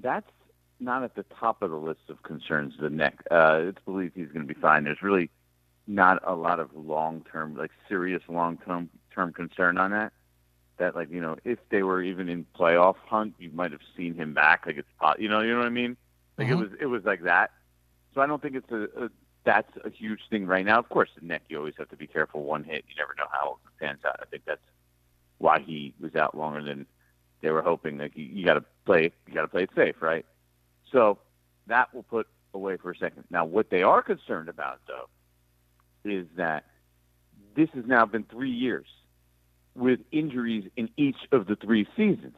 that's 0.00 0.30
not 0.80 1.04
at 1.04 1.14
the 1.14 1.24
top 1.38 1.62
of 1.62 1.70
the 1.70 1.76
list 1.76 2.08
of 2.08 2.22
concerns. 2.22 2.74
The 2.80 2.90
neck. 2.90 3.22
Uh, 3.30 3.60
it's 3.64 3.82
believed 3.84 4.12
he's 4.16 4.28
going 4.28 4.46
to 4.46 4.54
be 4.54 4.58
fine. 4.58 4.84
There's 4.84 5.02
really 5.02 5.30
not 5.86 6.22
a 6.26 6.34
lot 6.34 6.58
of 6.58 6.70
long 6.74 7.24
term, 7.30 7.56
like 7.56 7.70
serious 7.88 8.22
long 8.28 8.58
term 8.58 8.90
term 9.14 9.32
concern 9.32 9.78
on 9.78 9.90
that. 9.92 10.12
That 10.82 10.96
like 10.96 11.12
you 11.12 11.20
know, 11.20 11.36
if 11.44 11.60
they 11.70 11.84
were 11.84 12.02
even 12.02 12.28
in 12.28 12.44
playoff 12.58 12.96
hunt, 13.06 13.34
you 13.38 13.50
might 13.52 13.70
have 13.70 13.82
seen 13.96 14.14
him 14.16 14.34
back. 14.34 14.66
Like 14.66 14.78
it's 14.78 14.88
you 15.16 15.28
know, 15.28 15.40
you 15.40 15.52
know 15.52 15.58
what 15.58 15.66
I 15.66 15.70
mean. 15.70 15.96
Like 16.36 16.48
it 16.48 16.56
Mhm. 16.56 16.58
was 16.58 16.70
it 16.80 16.86
was 16.86 17.04
like 17.04 17.22
that. 17.22 17.52
So 18.14 18.20
I 18.20 18.26
don't 18.26 18.42
think 18.42 18.56
it's 18.56 18.70
a, 18.72 19.04
a 19.04 19.10
that's 19.44 19.70
a 19.84 19.90
huge 19.90 20.20
thing 20.28 20.44
right 20.46 20.66
now. 20.66 20.80
Of 20.80 20.88
course, 20.88 21.10
the 21.18 21.24
neck 21.24 21.42
you 21.48 21.58
always 21.58 21.74
have 21.78 21.88
to 21.90 21.96
be 21.96 22.08
careful. 22.08 22.42
One 22.42 22.64
hit, 22.64 22.84
you 22.88 22.96
never 22.98 23.14
know 23.16 23.26
how 23.30 23.58
it 23.64 23.84
pans 23.84 24.00
out. 24.04 24.16
I 24.20 24.24
think 24.26 24.42
that's 24.44 24.60
why 25.38 25.60
he 25.60 25.94
was 26.00 26.16
out 26.16 26.36
longer 26.36 26.62
than 26.62 26.86
they 27.42 27.50
were 27.50 27.62
hoping. 27.62 27.98
Like 27.98 28.16
you, 28.16 28.24
you 28.24 28.44
got 28.44 28.54
to 28.54 28.64
play, 28.84 29.12
you 29.28 29.34
got 29.34 29.42
to 29.42 29.48
play 29.48 29.62
it 29.62 29.70
safe, 29.76 30.02
right? 30.02 30.26
So 30.90 31.18
that 31.68 31.94
will 31.94 32.02
put 32.02 32.26
away 32.54 32.76
for 32.76 32.90
a 32.90 32.96
second. 32.96 33.24
Now, 33.30 33.44
what 33.44 33.70
they 33.70 33.82
are 33.82 34.02
concerned 34.02 34.48
about, 34.48 34.80
though, 34.88 35.08
is 36.04 36.26
that 36.36 36.64
this 37.54 37.70
has 37.74 37.86
now 37.86 38.04
been 38.04 38.24
three 38.24 38.50
years 38.50 38.86
with 39.74 40.00
injuries 40.10 40.70
in 40.76 40.88
each 40.96 41.16
of 41.32 41.46
the 41.46 41.56
three 41.56 41.86
seasons. 41.96 42.36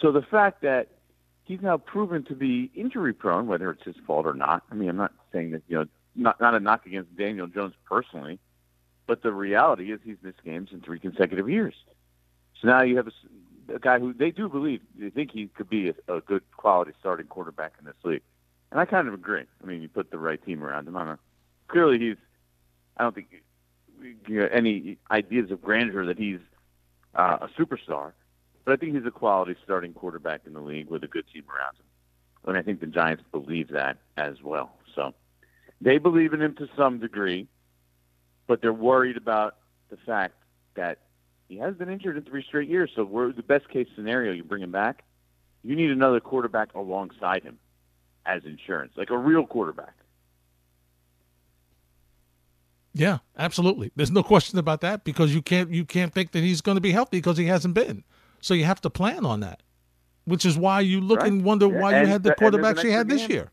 So 0.00 0.12
the 0.12 0.22
fact 0.22 0.62
that 0.62 0.88
he's 1.44 1.60
now 1.62 1.76
proven 1.76 2.24
to 2.24 2.34
be 2.34 2.70
injury 2.74 3.12
prone, 3.12 3.46
whether 3.46 3.70
it's 3.70 3.84
his 3.84 3.96
fault 4.06 4.26
or 4.26 4.34
not. 4.34 4.64
I 4.70 4.74
mean, 4.74 4.88
I'm 4.88 4.96
not 4.96 5.12
saying 5.32 5.52
that 5.52 5.62
you 5.68 5.78
know, 5.78 5.86
not 6.16 6.40
not 6.40 6.54
a 6.54 6.60
knock 6.60 6.86
against 6.86 7.16
Daniel 7.16 7.46
Jones 7.46 7.74
personally, 7.84 8.38
but 9.06 9.22
the 9.22 9.32
reality 9.32 9.92
is 9.92 10.00
he's 10.02 10.16
missed 10.22 10.42
games 10.44 10.70
in 10.72 10.80
three 10.80 10.98
consecutive 10.98 11.48
years. 11.48 11.74
So 12.60 12.68
now 12.68 12.82
you 12.82 12.96
have 12.96 13.08
a, 13.08 13.74
a 13.74 13.78
guy 13.78 13.98
who 13.98 14.12
they 14.12 14.30
do 14.30 14.48
believe 14.48 14.80
they 14.98 15.10
think 15.10 15.30
he 15.32 15.48
could 15.48 15.68
be 15.68 15.90
a, 15.90 16.16
a 16.16 16.20
good 16.20 16.42
quality 16.56 16.92
starting 16.98 17.26
quarterback 17.26 17.74
in 17.78 17.84
this 17.84 17.94
league, 18.02 18.22
and 18.70 18.80
I 18.80 18.84
kind 18.84 19.06
of 19.06 19.14
agree. 19.14 19.44
I 19.62 19.66
mean, 19.66 19.82
you 19.82 19.88
put 19.88 20.10
the 20.10 20.18
right 20.18 20.42
team 20.44 20.62
around 20.62 20.88
him. 20.88 20.96
I 20.96 21.04
don't, 21.04 21.20
clearly, 21.68 21.98
he's. 21.98 22.16
I 22.96 23.02
don't 23.02 23.14
think 23.14 23.28
you 24.26 24.40
know, 24.40 24.48
any 24.52 24.98
ideas 25.10 25.50
of 25.50 25.62
grandeur 25.62 26.06
that 26.06 26.18
he's 26.18 26.40
uh, 27.14 27.38
a 27.42 27.48
superstar, 27.60 28.12
but 28.64 28.72
I 28.72 28.76
think 28.76 28.94
he's 28.94 29.06
a 29.06 29.10
quality 29.10 29.56
starting 29.64 29.92
quarterback 29.92 30.42
in 30.46 30.52
the 30.52 30.60
league 30.60 30.88
with 30.88 31.04
a 31.04 31.08
good 31.08 31.24
team 31.32 31.44
around 31.48 31.74
him. 31.76 31.84
And 32.46 32.58
I 32.58 32.62
think 32.62 32.80
the 32.80 32.86
Giants 32.86 33.22
believe 33.32 33.68
that 33.68 33.98
as 34.16 34.42
well. 34.42 34.76
So 34.94 35.14
they 35.80 35.98
believe 35.98 36.32
in 36.32 36.42
him 36.42 36.54
to 36.56 36.68
some 36.76 36.98
degree, 36.98 37.48
but 38.46 38.60
they're 38.60 38.72
worried 38.72 39.16
about 39.16 39.56
the 39.90 39.96
fact 39.96 40.34
that 40.74 40.98
he 41.48 41.58
has 41.58 41.74
been 41.74 41.88
injured 41.88 42.16
in 42.16 42.24
three 42.24 42.42
straight 42.42 42.68
years. 42.68 42.90
So 42.94 43.04
we're 43.04 43.32
the 43.32 43.42
best 43.42 43.68
case 43.68 43.86
scenario. 43.94 44.32
You 44.32 44.44
bring 44.44 44.62
him 44.62 44.72
back, 44.72 45.04
you 45.62 45.76
need 45.76 45.90
another 45.90 46.20
quarterback 46.20 46.74
alongside 46.74 47.42
him 47.42 47.58
as 48.26 48.44
insurance, 48.44 48.92
like 48.96 49.10
a 49.10 49.18
real 49.18 49.46
quarterback. 49.46 49.94
Yeah, 52.96 53.18
absolutely. 53.36 53.90
There's 53.96 54.12
no 54.12 54.22
question 54.22 54.58
about 54.58 54.80
that 54.82 55.02
because 55.04 55.34
you 55.34 55.42
can't 55.42 55.70
you 55.70 55.84
can't 55.84 56.12
think 56.14 56.30
that 56.32 56.44
he's 56.44 56.60
going 56.60 56.76
to 56.76 56.80
be 56.80 56.92
healthy 56.92 57.18
because 57.18 57.36
he 57.36 57.46
hasn't 57.46 57.74
been. 57.74 58.04
So 58.40 58.54
you 58.54 58.64
have 58.64 58.80
to 58.82 58.90
plan 58.90 59.26
on 59.26 59.40
that, 59.40 59.62
which 60.26 60.46
is 60.46 60.56
why 60.56 60.80
you 60.80 61.00
look 61.00 61.18
Right. 61.20 61.32
and 61.32 61.42
wonder 61.44 61.66
Yeah, 61.66 61.80
why 61.80 62.00
you 62.00 62.06
had 62.06 62.22
the 62.22 62.34
th- 62.34 62.38
and 62.40 62.62
quarterbacks 62.62 62.84
you 62.84 62.92
had 62.92 63.08
this 63.08 63.22
game. 63.22 63.30
year. 63.30 63.50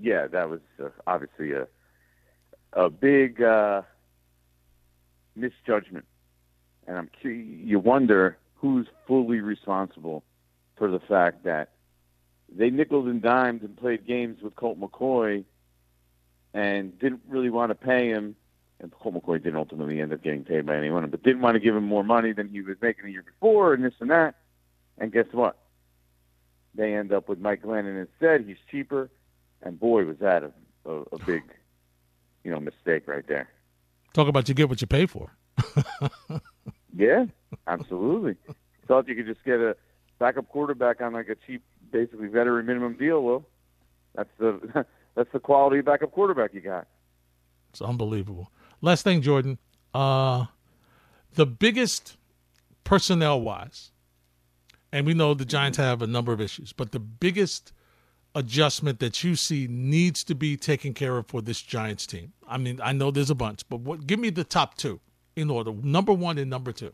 yeah, 0.00 0.26
that 0.28 0.48
was 0.48 0.60
uh, 0.82 0.88
obviously 1.06 1.52
a 1.52 1.66
a 2.72 2.88
big 2.90 3.40
uh, 3.42 3.82
misjudgment, 5.36 6.04
and 6.86 6.96
I'm 6.98 7.10
you 7.22 7.78
wonder 7.78 8.36
who's 8.56 8.86
fully 9.06 9.40
responsible 9.40 10.24
for 10.76 10.90
the 10.90 10.98
fact 11.00 11.44
that 11.44 11.70
they 12.48 12.70
nickled 12.70 13.06
and 13.06 13.20
dimed 13.22 13.62
and 13.62 13.76
played 13.76 14.06
games 14.06 14.40
with 14.42 14.56
Colt 14.56 14.80
McCoy 14.80 15.44
and 16.54 16.98
didn't 16.98 17.20
really 17.28 17.50
want 17.50 17.70
to 17.70 17.74
pay 17.74 18.08
him. 18.08 18.36
And 18.80 18.90
Colt 18.90 19.14
McCoy 19.14 19.42
didn't 19.42 19.56
ultimately 19.56 20.00
end 20.00 20.12
up 20.12 20.22
getting 20.22 20.44
paid 20.44 20.66
by 20.66 20.76
anyone, 20.76 21.08
but 21.10 21.22
didn't 21.22 21.42
want 21.42 21.54
to 21.54 21.60
give 21.60 21.76
him 21.76 21.84
more 21.84 22.02
money 22.02 22.32
than 22.32 22.48
he 22.48 22.62
was 22.62 22.76
making 22.80 23.04
the 23.04 23.12
year 23.12 23.22
before 23.22 23.74
and 23.74 23.84
this 23.84 23.94
and 24.00 24.10
that. 24.10 24.36
And 24.98 25.12
guess 25.12 25.26
what? 25.32 25.58
They 26.74 26.94
end 26.94 27.12
up 27.12 27.28
with 27.28 27.38
Mike 27.38 27.62
Glennon 27.62 28.00
instead. 28.00 28.46
He's 28.46 28.56
cheaper. 28.70 29.10
And 29.62 29.78
boy, 29.78 30.04
was 30.04 30.18
that 30.20 30.42
a, 30.42 30.52
a, 30.88 31.02
a 31.12 31.18
big, 31.26 31.42
you 32.42 32.50
know, 32.50 32.60
mistake 32.60 33.06
right 33.06 33.26
there. 33.26 33.48
Talk 34.12 34.28
about 34.28 34.48
you 34.48 34.54
get 34.54 34.68
what 34.68 34.80
you 34.80 34.86
pay 34.86 35.06
for. 35.06 35.36
Yeah, 36.96 37.26
absolutely. 37.66 38.36
Thought 38.86 39.08
you 39.08 39.16
could 39.16 39.26
just 39.26 39.44
get 39.44 39.58
a 39.58 39.76
backup 40.18 40.48
quarterback 40.48 41.00
on 41.00 41.12
like 41.12 41.28
a 41.28 41.34
cheap, 41.34 41.62
basically 41.90 42.28
veteran 42.28 42.66
minimum 42.66 42.96
deal. 42.96 43.22
Well, 43.22 43.44
that's 44.14 44.30
the 44.38 44.86
that's 45.14 45.30
the 45.32 45.40
quality 45.40 45.78
of 45.78 45.84
backup 45.84 46.12
quarterback 46.12 46.54
you 46.54 46.60
got. 46.60 46.86
It's 47.70 47.82
unbelievable. 47.82 48.50
Last 48.80 49.02
thing, 49.02 49.22
Jordan. 49.22 49.58
Uh, 49.92 50.46
the 51.34 51.46
biggest 51.46 52.16
personnel 52.84 53.40
wise, 53.40 53.90
and 54.92 55.06
we 55.06 55.14
know 55.14 55.34
the 55.34 55.44
Giants 55.44 55.78
have 55.78 56.02
a 56.02 56.06
number 56.06 56.32
of 56.32 56.40
issues, 56.40 56.72
but 56.72 56.92
the 56.92 57.00
biggest 57.00 57.72
adjustment 58.34 58.98
that 58.98 59.22
you 59.22 59.36
see 59.36 59.66
needs 59.68 60.24
to 60.24 60.34
be 60.34 60.56
taken 60.56 60.92
care 60.92 61.16
of 61.16 61.26
for 61.28 61.40
this 61.40 61.62
Giants 61.62 62.06
team. 62.06 62.32
I 62.48 62.58
mean, 62.58 62.80
I 62.82 62.92
know 62.92 63.10
there's 63.10 63.30
a 63.30 63.34
bunch, 63.34 63.68
but 63.68 63.80
what, 63.80 64.06
give 64.06 64.18
me 64.18 64.30
the 64.30 64.44
top 64.44 64.76
two 64.76 65.00
in 65.36 65.50
order. 65.50 65.72
Number 65.72 66.12
one 66.12 66.38
and 66.38 66.50
number 66.50 66.72
two 66.72 66.92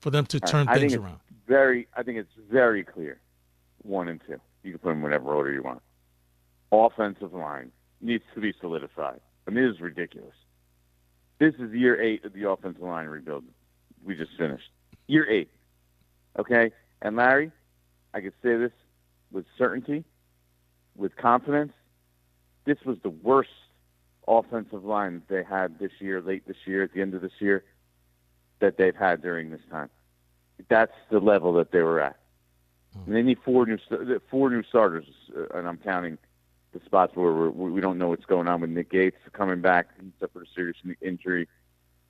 for 0.00 0.10
them 0.10 0.26
to 0.26 0.40
turn 0.40 0.68
I 0.68 0.78
things 0.78 0.94
around. 0.94 1.20
Very, 1.46 1.88
I 1.96 2.02
think 2.02 2.18
it's 2.18 2.32
very 2.50 2.84
clear. 2.84 3.20
One 3.82 4.08
and 4.08 4.20
two. 4.26 4.40
You 4.62 4.72
can 4.72 4.78
put 4.78 4.88
them 4.88 4.98
in 4.98 5.02
whatever 5.02 5.34
order 5.34 5.52
you 5.52 5.62
want. 5.62 5.82
Offensive 6.70 7.32
line 7.32 7.72
needs 8.00 8.24
to 8.34 8.40
be 8.40 8.52
solidified. 8.60 9.20
I 9.46 9.50
mean, 9.50 9.66
this 9.66 9.76
is 9.76 9.80
ridiculous. 9.80 10.34
This 11.38 11.54
is 11.54 11.72
year 11.72 12.00
eight 12.00 12.24
of 12.24 12.32
the 12.32 12.48
offensive 12.48 12.82
line 12.82 13.06
rebuild. 13.06 13.44
We 14.04 14.14
just 14.14 14.32
finished. 14.36 14.70
Year 15.06 15.28
eight. 15.30 15.50
Okay? 16.38 16.72
And 17.00 17.16
Larry, 17.16 17.52
I 18.12 18.20
can 18.20 18.32
say 18.42 18.56
this 18.56 18.72
with 19.30 19.46
certainty, 19.56 20.04
with 20.96 21.16
confidence. 21.16 21.72
This 22.64 22.78
was 22.84 22.98
the 23.02 23.10
worst 23.10 23.50
offensive 24.26 24.84
line 24.84 25.22
they 25.28 25.42
had 25.42 25.78
this 25.78 25.92
year, 26.00 26.20
late 26.20 26.46
this 26.46 26.56
year, 26.66 26.82
at 26.82 26.92
the 26.92 27.00
end 27.00 27.14
of 27.14 27.22
this 27.22 27.32
year, 27.38 27.64
that 28.60 28.76
they've 28.76 28.96
had 28.96 29.22
during 29.22 29.50
this 29.50 29.60
time. 29.70 29.88
That's 30.68 30.92
the 31.10 31.20
level 31.20 31.52
that 31.54 31.72
they 31.72 31.80
were 31.80 32.00
at. 32.00 32.16
And 33.06 33.14
they 33.14 33.22
need 33.22 33.38
four 33.44 33.64
new 33.64 33.78
four 34.30 34.50
new 34.50 34.62
starters, 34.64 35.06
uh, 35.36 35.56
and 35.56 35.68
I'm 35.68 35.78
counting 35.78 36.18
the 36.72 36.80
spots 36.84 37.16
where 37.16 37.32
we're, 37.32 37.50
we 37.50 37.80
don't 37.80 37.98
know 37.98 38.08
what's 38.08 38.24
going 38.24 38.48
on 38.48 38.60
with 38.60 38.70
Nick 38.70 38.90
Gates 38.90 39.16
coming 39.32 39.60
back. 39.60 39.88
He 40.00 40.12
suffered 40.20 40.42
a 40.42 40.50
serious 40.54 40.76
injury, 41.00 41.48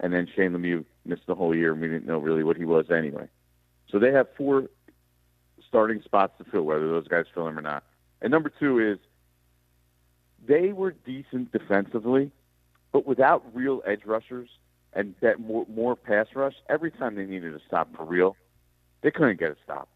and 0.01 0.13
then 0.13 0.29
Shane 0.35 0.53
Lemieux 0.53 0.85
missed 1.05 1.27
the 1.27 1.35
whole 1.35 1.55
year, 1.55 1.73
and 1.73 1.81
we 1.81 1.89
didn't 1.89 2.07
know 2.07 2.19
really 2.19 2.43
what 2.43 2.57
he 2.57 2.65
was 2.65 2.91
anyway. 2.91 3.29
So 3.91 3.99
they 3.99 4.13
have 4.13 4.27
four 4.37 4.69
starting 5.67 6.03
spots 6.03 6.35
to 6.39 6.45
fill, 6.45 6.63
whether 6.63 6.89
those 6.89 7.09
guys 7.09 7.27
fill 7.33 7.45
them 7.45 7.59
or 7.59 7.63
not. 7.63 7.85
And 8.21 8.31
number 8.31 8.51
two 8.51 8.79
is 8.81 8.99
they 10.47 10.73
were 10.73 10.91
decent 10.91 11.53
defensively, 11.53 12.31
but 12.93 13.07
without 13.07 13.45
real 13.55 13.83
edge 13.87 14.05
rushers 14.05 14.49
and 14.93 15.15
that 15.21 15.39
more, 15.41 15.67
more 15.69 15.95
pass 15.95 16.27
rush, 16.35 16.55
every 16.69 16.91
time 16.91 17.15
they 17.15 17.27
needed 17.27 17.55
a 17.55 17.61
stop 17.67 17.95
for 17.95 18.05
real, 18.05 18.37
they 19.03 19.11
couldn't 19.11 19.39
get 19.39 19.51
a 19.51 19.57
stop. 19.63 19.89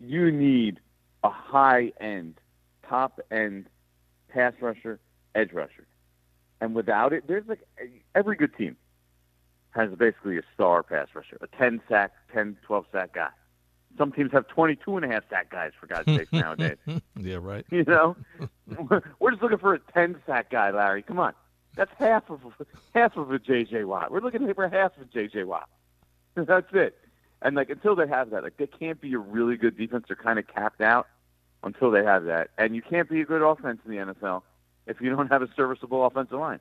You 0.00 0.30
need 0.30 0.80
a 1.22 1.30
high 1.30 1.92
end, 2.00 2.34
top 2.88 3.20
end 3.30 3.66
pass 4.28 4.52
rusher, 4.60 5.00
edge 5.34 5.52
rusher. 5.52 5.86
And 6.60 6.74
without 6.74 7.12
it, 7.12 7.26
there's 7.26 7.46
like 7.46 7.66
every 8.14 8.36
good 8.36 8.56
team 8.56 8.76
has 9.70 9.90
basically 9.90 10.38
a 10.38 10.42
star 10.54 10.82
pass 10.82 11.08
rusher, 11.14 11.38
a 11.40 11.46
10 11.58 11.82
sack, 11.88 12.12
10, 12.32 12.56
12 12.62 12.86
sack 12.92 13.12
guy. 13.14 13.28
Some 13.98 14.12
teams 14.12 14.32
have 14.32 14.46
22 14.48 14.96
and 14.96 15.04
a 15.04 15.08
half 15.08 15.24
sack 15.30 15.50
guys, 15.50 15.72
for 15.78 15.86
God's 15.86 16.06
sake, 16.06 16.28
nowadays. 16.32 16.76
yeah, 17.18 17.36
right. 17.40 17.64
You 17.70 17.84
know, 17.84 18.16
we're 19.18 19.30
just 19.30 19.42
looking 19.42 19.58
for 19.58 19.74
a 19.74 19.78
10 19.94 20.16
sack 20.26 20.50
guy, 20.50 20.70
Larry. 20.70 21.02
Come 21.02 21.18
on. 21.18 21.34
That's 21.76 21.90
half 21.98 22.30
of 22.30 22.40
half 22.94 23.16
of 23.16 23.30
a 23.30 23.38
JJ 23.38 23.84
Watt. 23.84 24.10
We're 24.10 24.20
looking 24.20 24.52
for 24.54 24.68
half 24.68 24.96
of 24.96 25.02
a 25.02 25.06
JJ 25.06 25.44
Watt. 25.44 25.68
That's 26.34 26.66
it. 26.72 26.96
And 27.42 27.54
like 27.54 27.68
until 27.68 27.94
they 27.94 28.08
have 28.08 28.30
that, 28.30 28.42
like 28.42 28.56
they 28.56 28.66
can't 28.66 28.98
be 28.98 29.12
a 29.12 29.18
really 29.18 29.56
good 29.56 29.76
defense. 29.76 30.06
They're 30.08 30.16
kind 30.16 30.38
of 30.38 30.46
capped 30.46 30.80
out 30.80 31.06
until 31.62 31.90
they 31.90 32.04
have 32.04 32.24
that. 32.24 32.50
And 32.58 32.74
you 32.74 32.82
can't 32.82 33.08
be 33.08 33.20
a 33.20 33.24
good 33.24 33.42
offense 33.42 33.80
in 33.84 33.90
the 33.90 33.98
NFL 34.14 34.42
if 34.86 35.00
you 35.00 35.10
don't 35.10 35.28
have 35.28 35.42
a 35.42 35.48
serviceable 35.56 36.06
offensive 36.06 36.38
line. 36.38 36.60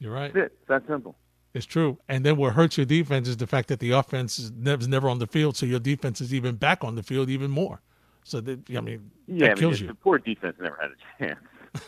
You're 0.00 0.12
right. 0.12 0.32
That's 0.32 0.46
it. 0.46 0.52
It's 0.60 0.68
that 0.68 0.86
simple. 0.86 1.16
It's 1.54 1.66
true. 1.66 1.98
And 2.08 2.24
then 2.24 2.36
what 2.38 2.54
hurts 2.54 2.76
your 2.78 2.86
defense 2.86 3.28
is 3.28 3.36
the 3.36 3.46
fact 3.46 3.68
that 3.68 3.78
the 3.80 3.90
offense 3.90 4.38
is 4.38 4.50
never, 4.52 5.08
on 5.08 5.18
the 5.18 5.26
field, 5.26 5.56
so 5.56 5.66
your 5.66 5.80
defense 5.80 6.20
is 6.20 6.32
even 6.32 6.56
back 6.56 6.82
on 6.82 6.94
the 6.94 7.02
field 7.02 7.28
even 7.28 7.50
more. 7.50 7.82
So 8.24 8.40
that 8.40 8.60
I 8.74 8.80
mean, 8.80 9.10
yeah, 9.26 9.40
that 9.40 9.44
I 9.44 9.48
mean, 9.48 9.56
kills 9.58 9.80
you. 9.80 9.88
The 9.88 9.94
poor 9.94 10.18
defense 10.18 10.56
never 10.60 10.78
had 10.80 10.90
a 10.92 11.34
chance. 11.34 11.40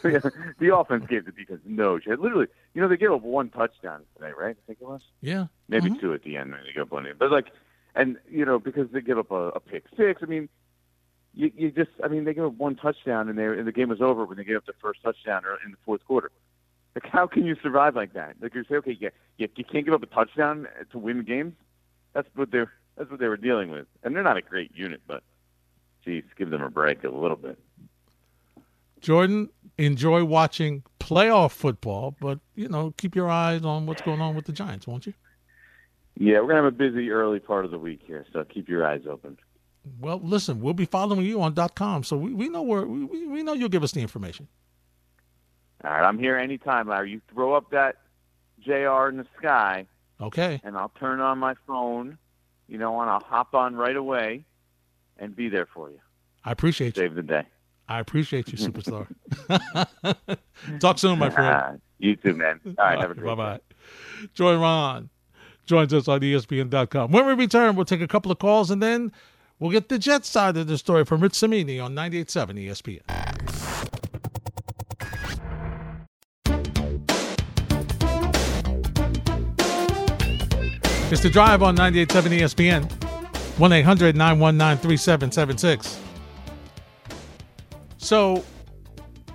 the 0.59 0.77
offense 0.77 1.07
gave 1.09 1.24
the 1.24 1.33
defense 1.33 1.61
no 1.64 1.98
chance. 1.98 2.18
Literally, 2.20 2.46
you 2.74 2.83
know, 2.83 2.88
they 2.88 2.96
gave 2.96 3.12
up 3.12 3.22
one 3.22 3.50
touchdown 3.50 4.03
today, 4.16 4.33
right? 4.37 4.57
I 4.57 4.66
think 4.66 4.79
it 4.81 4.87
was. 4.87 5.03
Yeah. 5.20 5.46
Maybe 5.68 5.90
Mhm. 5.90 6.00
two 6.00 6.12
at 6.12 6.24
the 6.24 6.37
end. 6.37 6.53
They 6.53 6.72
gave 6.72 6.83
up 6.83 6.90
one, 6.92 7.07
but 7.18 7.31
like, 7.31 7.46
and 7.94 8.18
you 8.29 8.44
know, 8.44 8.59
because 8.59 8.90
they 8.90 9.00
give 9.00 9.18
up 9.18 9.31
a, 9.31 9.50
a 9.50 9.61
pick 9.61 9.85
six. 9.96 10.22
I 10.22 10.27
mean, 10.27 10.48
you, 11.35 11.51
you 11.57 11.70
just, 11.70 11.90
I 12.03 12.09
mean, 12.09 12.25
they 12.25 12.35
gave 12.35 12.44
up 12.44 12.55
one 12.55 12.77
touchdown, 12.77 13.29
and 13.29 13.38
they 13.38 13.44
and 13.44 13.66
the 13.66 13.73
game 13.73 13.88
was 13.88 14.01
over 14.01 14.25
when 14.25 14.37
they 14.37 14.44
gave 14.44 14.57
up 14.57 14.66
the 14.66 14.73
first 14.81 15.03
touchdown 15.03 15.44
or 15.44 15.59
in 15.64 15.73
the 15.73 15.77
fourth 15.85 16.05
quarter. 16.07 16.31
Like, 16.94 17.11
how 17.11 17.27
can 17.27 17.44
you 17.44 17.57
survive 17.62 17.97
like 17.97 18.12
that? 18.12 18.37
Like, 18.40 18.55
you 18.55 18.64
say, 18.68 18.77
okay, 18.77 18.97
yeah, 19.01 19.09
you, 19.37 19.49
you 19.57 19.64
can't 19.64 19.85
give 19.85 19.94
up 19.94 20.03
a 20.03 20.07
touchdown 20.07 20.68
to 20.92 20.99
win 20.99 21.25
games. 21.25 21.55
That's 22.12 22.29
what 22.35 22.51
they're 22.51 22.73
that's 22.97 23.11
what 23.11 23.18
they 23.18 23.27
were 23.27 23.37
dealing 23.37 23.70
with, 23.70 23.87
and 24.03 24.14
they're 24.14 24.23
not 24.23 24.37
a 24.37 24.42
great 24.42 24.70
unit, 24.75 25.01
but 25.07 25.23
geez, 26.05 26.23
give 26.38 26.51
them 26.51 26.62
a 26.62 26.70
break 26.70 27.03
a 27.03 27.09
little 27.09 27.37
bit. 27.37 27.59
Jordan, 29.01 29.51
enjoy 29.77 30.25
watching 30.25 30.85
playoff 31.01 31.51
football, 31.51 32.14
but 32.20 32.38
you 32.55 32.68
know, 32.68 32.94
keep 32.97 33.16
your 33.16 33.29
eyes 33.29 33.64
on 33.64 33.87
what's 33.87 34.03
going 34.03 34.20
on 34.20 34.37
with 34.37 34.47
the 34.47 34.53
Giants, 34.53 34.87
won't 34.87 35.07
you? 35.07 35.14
Yeah, 36.16 36.40
we're 36.40 36.49
gonna 36.49 36.62
have 36.62 36.64
a 36.66 36.70
busy 36.70 37.11
early 37.11 37.40
part 37.40 37.64
of 37.64 37.73
the 37.73 37.79
week 37.79 38.01
here, 38.07 38.25
so 38.33 38.44
keep 38.44 38.68
your 38.68 38.87
eyes 38.87 39.03
open. 39.11 39.37
Well, 40.01 40.20
listen, 40.23 40.61
we'll 40.61 40.75
be 40.75 40.87
following 40.87 41.27
you 41.27 41.42
on 41.42 41.55
.com, 41.75 42.05
so 42.05 42.16
we, 42.16 42.33
we 42.33 42.49
know 42.49 42.62
where 42.62 42.87
we, 42.87 43.27
we 43.27 43.42
know 43.42 43.53
you'll 43.53 43.68
give 43.68 43.83
us 43.83 43.92
the 43.92 44.01
information. 44.01 44.49
All 45.85 45.90
right, 45.90 46.03
I'm 46.05 46.18
here 46.18 46.37
anytime, 46.38 46.88
Larry. 46.88 47.11
You 47.12 47.20
throw 47.33 47.55
up 47.55 47.70
that 47.70 47.97
JR 48.64 49.09
in 49.09 49.18
the 49.18 49.27
sky, 49.38 49.87
Okay. 50.20 50.61
and 50.64 50.77
I'll 50.77 50.92
turn 50.99 51.20
on 51.20 51.38
my 51.38 51.55
phone, 51.66 52.16
you 52.68 52.79
know, 52.79 52.99
and 53.03 53.11
I'll 53.11 53.20
hop 53.23 53.55
on 53.55 53.77
right 53.77 53.97
away 53.97 54.47
and 55.18 55.37
be 55.37 55.49
there 55.51 55.66
for 55.66 55.90
you. 55.90 56.01
I 56.44 56.53
appreciate 56.53 56.97
you. 56.97 57.03
Save 57.03 57.14
the 57.14 57.23
day. 57.23 57.42
I 57.87 58.01
appreciate 58.01 58.49
you, 58.51 58.57
superstar. 58.57 59.07
Talk 60.81 60.99
soon, 60.99 61.18
my 61.18 61.29
friend. 61.29 61.81
you 61.99 62.16
too, 62.16 62.33
man. 62.35 62.59
All 62.66 62.73
right, 62.79 62.99
have 62.99 63.11
a 63.11 63.14
great 63.14 63.27
Bye 63.27 63.35
bye. 63.35 63.61
Joy 64.33 64.57
Ron 64.57 65.11
joins 65.66 65.92
us 65.92 66.09
on 66.09 66.20
ESPN.com. 66.20 67.12
When 67.12 67.27
we 67.27 67.35
return, 67.35 67.77
we'll 67.77 67.85
take 67.85 68.01
a 68.01 68.09
couple 68.09 68.33
of 68.33 68.38
calls 68.38 68.70
and 68.70 68.83
then 68.83 69.12
we'll 69.59 69.71
get 69.71 69.88
the 69.88 69.99
Jets 69.99 70.29
side 70.29 70.57
of 70.57 70.67
the 70.67 70.79
story 70.79 71.05
from 71.05 71.21
Rich 71.21 71.35
Cimini 71.35 71.79
on 71.79 71.95
98.7 71.95 72.67
ESPN. 72.67 73.01
It's 81.12 81.23
the 81.23 81.31
drive 81.31 81.62
on 81.62 81.77
98.7 81.77 82.40
ESPN. 82.40 83.05
1 83.59 83.73
800 83.73 84.17
919 84.17 84.83
3776. 84.83 86.01
So, 87.99 88.45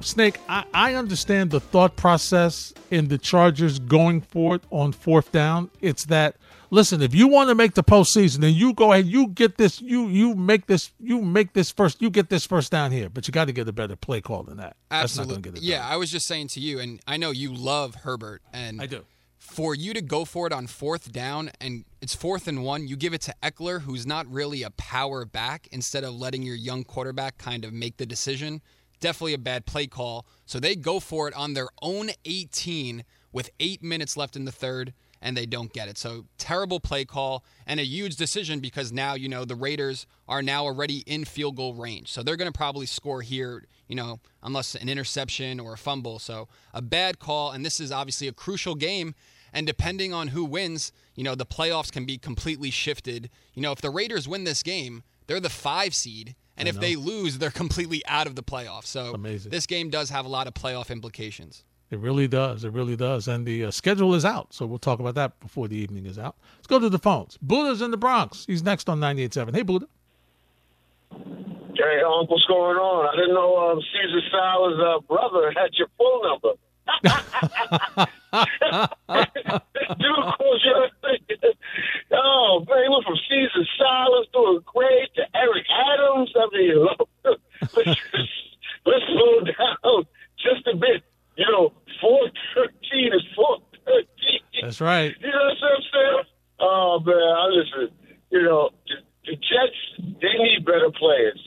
Snake, 0.01 0.39
I, 0.49 0.65
I 0.73 0.95
understand 0.95 1.51
the 1.51 1.61
thought 1.61 1.95
process 1.95 2.73
in 2.91 3.07
the 3.07 3.17
Chargers 3.17 3.79
going 3.79 4.19
for 4.19 4.55
it 4.55 4.63
on 4.71 4.91
fourth 4.91 5.31
down. 5.31 5.69
It's 5.79 6.05
that 6.05 6.35
listen, 6.71 7.01
if 7.01 7.13
you 7.13 7.27
want 7.27 7.49
to 7.49 7.55
make 7.55 7.73
the 7.73 7.83
postseason, 7.83 8.39
then 8.39 8.53
you 8.53 8.73
go 8.73 8.93
ahead, 8.93 9.05
you 9.07 9.27
get 9.27 9.57
this, 9.57 9.81
you 9.81 10.07
you 10.07 10.35
make 10.35 10.67
this, 10.67 10.91
you 10.99 11.21
make 11.21 11.53
this 11.53 11.71
first, 11.71 12.01
you 12.01 12.09
get 12.09 12.29
this 12.29 12.45
first 12.45 12.71
down 12.71 12.91
here, 12.91 13.09
but 13.09 13.27
you 13.27 13.31
got 13.31 13.45
to 13.45 13.51
get 13.51 13.67
a 13.67 13.73
better 13.73 13.95
play 13.95 14.21
call 14.21 14.43
than 14.43 14.57
that. 14.57 14.75
Absolutely. 14.91 15.61
Yeah, 15.61 15.79
done. 15.79 15.91
I 15.93 15.97
was 15.97 16.11
just 16.11 16.27
saying 16.27 16.49
to 16.49 16.59
you, 16.59 16.79
and 16.79 16.99
I 17.07 17.17
know 17.17 17.31
you 17.31 17.53
love 17.53 17.95
Herbert, 17.95 18.41
and 18.53 18.81
I 18.81 18.85
do. 18.85 19.05
For 19.37 19.73
you 19.73 19.93
to 19.93 20.01
go 20.01 20.25
for 20.25 20.45
it 20.45 20.53
on 20.53 20.67
fourth 20.67 21.11
down, 21.11 21.49
and 21.59 21.83
it's 22.01 22.13
fourth 22.13 22.47
and 22.47 22.63
one, 22.63 22.87
you 22.87 22.95
give 22.95 23.13
it 23.13 23.21
to 23.21 23.33
Ekeler, 23.41 23.81
who's 23.81 24.05
not 24.05 24.27
really 24.31 24.61
a 24.63 24.69
power 24.69 25.25
back, 25.25 25.67
instead 25.71 26.03
of 26.03 26.13
letting 26.13 26.43
your 26.43 26.55
young 26.55 26.83
quarterback 26.83 27.37
kind 27.39 27.65
of 27.65 27.73
make 27.73 27.97
the 27.97 28.05
decision. 28.05 28.61
Definitely 28.99 29.33
a 29.33 29.39
bad 29.39 29.65
play 29.65 29.87
call. 29.87 30.27
So 30.45 30.59
they 30.59 30.75
go 30.75 30.99
for 30.99 31.27
it 31.27 31.33
on 31.33 31.53
their 31.53 31.69
own 31.81 32.11
18 32.25 33.03
with 33.31 33.49
eight 33.59 33.81
minutes 33.81 34.17
left 34.17 34.35
in 34.35 34.45
the 34.45 34.51
third, 34.51 34.93
and 35.21 35.35
they 35.35 35.45
don't 35.45 35.73
get 35.73 35.87
it. 35.87 35.97
So 35.97 36.25
terrible 36.37 36.79
play 36.79 37.05
call 37.05 37.43
and 37.65 37.79
a 37.79 37.83
huge 37.83 38.15
decision 38.15 38.59
because 38.59 38.91
now, 38.91 39.13
you 39.13 39.29
know, 39.29 39.45
the 39.45 39.55
Raiders 39.55 40.07
are 40.27 40.41
now 40.41 40.63
already 40.65 40.99
in 41.05 41.25
field 41.25 41.55
goal 41.55 41.73
range. 41.73 42.11
So 42.11 42.23
they're 42.23 42.37
going 42.37 42.51
to 42.51 42.57
probably 42.57 42.85
score 42.85 43.21
here, 43.21 43.65
you 43.87 43.95
know, 43.95 44.19
unless 44.43 44.75
an 44.75 44.89
interception 44.89 45.59
or 45.59 45.73
a 45.73 45.77
fumble. 45.77 46.19
So 46.19 46.47
a 46.73 46.81
bad 46.81 47.19
call. 47.19 47.51
And 47.51 47.65
this 47.65 47.79
is 47.79 47.91
obviously 47.91 48.27
a 48.27 48.33
crucial 48.33 48.75
game. 48.75 49.15
And 49.51 49.65
depending 49.65 50.13
on 50.13 50.29
who 50.29 50.45
wins, 50.45 50.91
you 51.15 51.23
know, 51.23 51.35
the 51.35 51.45
playoffs 51.45 51.91
can 51.91 52.05
be 52.05 52.17
completely 52.17 52.69
shifted. 52.69 53.29
You 53.55 53.63
know, 53.63 53.71
if 53.71 53.81
the 53.81 53.89
Raiders 53.89 54.27
win 54.27 54.43
this 54.43 54.61
game, 54.61 55.03
they're 55.27 55.39
the 55.39 55.49
five 55.49 55.93
seed. 55.95 56.35
And 56.55 56.67
if 56.67 56.77
they 56.77 56.97
lose, 56.97 57.37
they're 57.37 57.51
completely 57.51 58.01
out 58.05 58.27
of 58.27 58.35
the 58.35 58.43
playoffs. 58.43 58.87
So 58.87 59.13
Amazing. 59.13 59.49
this 59.49 59.65
game 59.65 59.89
does 59.89 60.09
have 60.09 60.25
a 60.25 60.27
lot 60.27 60.45
of 60.45 60.53
playoff 60.53 60.89
implications. 60.89 61.63
It 61.91 61.99
really 61.99 62.27
does. 62.27 62.63
It 62.63 62.71
really 62.71 62.95
does. 62.95 63.27
And 63.27 63.45
the 63.45 63.65
uh, 63.65 63.71
schedule 63.71 64.13
is 64.13 64.23
out, 64.23 64.53
so 64.53 64.65
we'll 64.65 64.77
talk 64.77 64.99
about 64.99 65.15
that 65.15 65.39
before 65.39 65.67
the 65.67 65.75
evening 65.75 66.05
is 66.05 66.19
out. 66.19 66.35
Let's 66.57 66.67
go 66.67 66.79
to 66.79 66.89
the 66.89 66.99
phones. 66.99 67.37
Buddha's 67.41 67.81
in 67.81 67.89
the 67.89 67.97
Bronx. 67.97 68.45
He's 68.45 68.61
next 68.61 68.89
on 68.89 68.99
98.7. 68.99 69.55
Hey, 69.55 69.63
Buddha. 69.63 69.87
Hey, 71.11 72.01
Uncle, 72.05 72.27
what's 72.27 72.45
going 72.45 72.77
on? 72.77 73.07
I 73.07 73.15
didn't 73.15 73.33
know 73.33 73.71
um, 73.71 73.79
Caesar 73.81 74.21
Sal's 74.29 74.79
uh, 74.79 74.99
brother 75.07 75.51
had 75.55 75.73
your 75.73 75.87
phone 75.97 76.21
number. 76.27 76.53
Dude 79.97 80.25
calls 80.37 80.61
you. 80.65 80.75
oh, 82.11 82.65
man, 82.67 82.83
he 82.83 82.89
went 82.89 83.05
from 83.05 83.17
Caesar 83.29 83.65
Salas 83.77 84.27
doing 84.33 84.59
great 84.65 85.13
to 85.15 85.23
Eric 85.33 85.65
Adams. 85.71 86.33
I 86.35 86.47
mean, 86.53 86.87
let's 88.85 89.05
slow 89.07 89.41
down 89.41 90.05
just 90.37 90.67
a 90.67 90.75
bit. 90.75 91.03
You 91.39 91.47
know, 91.47 91.71
413 92.03 93.15
is 93.15 93.23
413. 93.31 94.59
That's 94.59 94.83
right. 94.83 95.15
You 95.23 95.31
know 95.31 95.47
what 95.55 95.71
I'm 95.71 95.85
saying? 95.87 96.23
Oh 96.59 96.99
man, 96.99 97.15
I 97.15 97.45
listen. 97.47 97.95
You 98.27 98.43
know, 98.43 98.69
the, 98.83 98.99
the 99.23 99.35
Jets 99.39 99.79
they 100.19 100.35
need 100.35 100.67
better 100.67 100.91
players. 100.91 101.39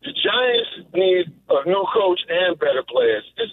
The 0.00 0.16
Giants 0.16 0.88
need 0.96 1.26
a 1.52 1.68
new 1.68 1.84
coach 1.92 2.20
and 2.32 2.58
better 2.58 2.80
players. 2.88 3.28
This, 3.36 3.52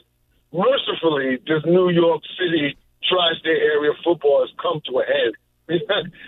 mercifully, 0.56 1.44
this 1.44 1.68
New 1.68 1.90
York 1.90 2.24
City 2.40 2.78
tri-state 3.04 3.60
area 3.60 3.92
football 4.08 4.48
has 4.48 4.56
come 4.64 4.80
to 4.88 5.04
an 5.04 5.06
end. 5.12 5.36
it, 5.70 5.82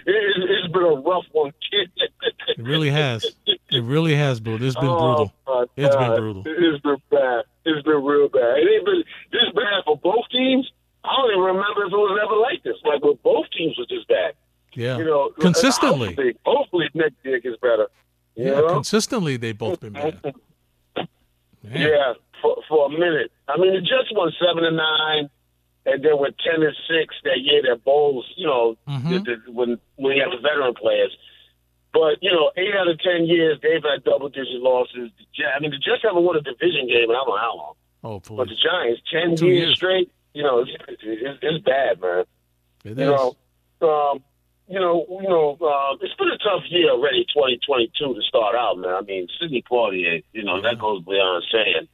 it's 0.05 0.73
been 0.73 0.83
a 0.83 1.01
rough 1.01 1.25
one, 1.31 1.51
kid. 1.71 1.91
It 2.47 2.63
really 2.63 2.89
has. 2.89 3.25
It 3.45 3.83
really 3.83 4.15
has, 4.15 4.39
Buddha. 4.39 4.65
It's 4.65 4.75
been 4.75 4.85
Oh, 4.87 5.31
brutal. 5.45 5.69
It's 5.75 5.95
been 5.95 6.15
brutal. 6.15 6.43
It's 6.45 6.81
been 6.83 6.97
bad. 7.11 7.43
It's 7.65 7.83
been 7.85 8.03
real 8.03 8.29
bad. 8.29 8.57
It 8.59 8.69
ain't 8.71 8.85
been 8.85 9.03
this 9.31 9.49
bad 9.53 9.83
for 9.83 9.97
both 9.97 10.23
teams. 10.31 10.71
I 11.03 11.09
don't 11.17 11.31
even 11.31 11.43
remember 11.43 11.85
if 11.85 11.91
it 11.91 11.95
was 11.95 12.19
ever 12.23 12.35
like 12.39 12.63
this. 12.63 12.75
Like 12.85 13.03
when 13.03 13.17
both 13.23 13.45
teams 13.57 13.75
was 13.77 13.87
this 13.89 14.05
bad. 14.07 14.33
Yeah. 14.73 14.97
You 14.97 15.05
know, 15.05 15.31
Consistently. 15.39 16.07
Hopefully, 16.09 16.35
hopefully 16.45 16.89
next 16.93 17.15
year 17.23 17.39
gets 17.39 17.57
better. 17.61 17.87
You 18.35 18.45
Yeah, 18.45 18.51
know? 18.61 18.67
consistently 18.67 19.37
they've 19.37 19.57
both 19.57 19.79
been 19.79 19.93
bad. 19.93 20.19
Man. 20.23 20.33
Yeah, 21.63 22.13
for 22.43 22.57
for 22.69 22.85
a 22.85 22.89
minute. 22.89 23.31
I 23.47 23.57
mean, 23.57 23.73
the 23.73 23.81
Jets 23.81 24.11
won 24.11 24.31
seven 24.39 24.63
and 24.65 24.77
nine, 24.77 25.29
and 25.85 26.03
then 26.03 26.17
with 26.17 26.35
ten 26.43 26.63
and 26.63 26.75
six 26.87 27.15
that 27.23 27.39
year 27.39 27.61
that 27.69 27.83
bowls. 27.83 28.25
You 28.35 28.47
know, 28.47 28.77
Mhm. 28.87 29.25
the, 29.25 29.35
the, 29.45 29.51
when 29.51 29.77
when 29.97 30.15
you 30.17 30.23
have 30.23 30.31
the 30.31 30.37
veteran 30.41 30.73
players. 30.73 31.15
But 31.93 32.21
you 32.21 32.31
know, 32.31 32.51
eight 32.57 32.75
out 32.75 32.87
of 32.89 32.99
ten 32.99 33.25
years 33.25 33.59
they've 33.61 33.81
had 33.83 34.03
double 34.03 34.29
digit 34.29 34.59
losses. 34.61 35.11
I 35.55 35.59
mean, 35.59 35.71
the 35.71 35.77
Jets 35.77 36.01
haven't 36.03 36.23
won 36.23 36.35
a 36.35 36.41
division 36.41 36.87
game 36.87 37.09
in 37.09 37.11
I 37.11 37.23
don't 37.23 37.29
know 37.29 37.37
how 37.37 37.55
long. 37.55 37.73
But 38.37 38.49
the 38.49 38.55
Giants, 38.61 39.01
ten 39.11 39.35
Two 39.35 39.47
years, 39.47 39.59
years. 39.67 39.75
straight. 39.75 40.11
You 40.33 40.43
know, 40.43 40.59
it's, 40.59 40.71
it's, 40.89 41.39
it's 41.41 41.63
bad, 41.63 42.01
man. 42.01 42.25
It 42.83 42.97
You 42.99 43.13
is. 43.13 43.33
know, 43.81 43.87
um, 43.87 44.23
you 44.67 44.79
know, 44.79 45.05
you 45.21 45.29
know, 45.29 45.57
uh, 45.61 45.95
it's 46.01 46.13
been 46.15 46.27
a 46.27 46.37
tough 46.39 46.63
year 46.69 46.89
already, 46.91 47.23
2022 47.33 48.13
to 48.15 48.21
start 48.27 48.53
out, 48.55 48.77
man. 48.77 48.93
I 48.93 49.01
mean, 49.01 49.27
Sidney 49.39 49.63
Poitier, 49.63 50.23
you 50.33 50.43
know, 50.43 50.61
that 50.61 50.77
goes 50.77 51.01
beyond 51.03 51.45
saying. 51.51 51.87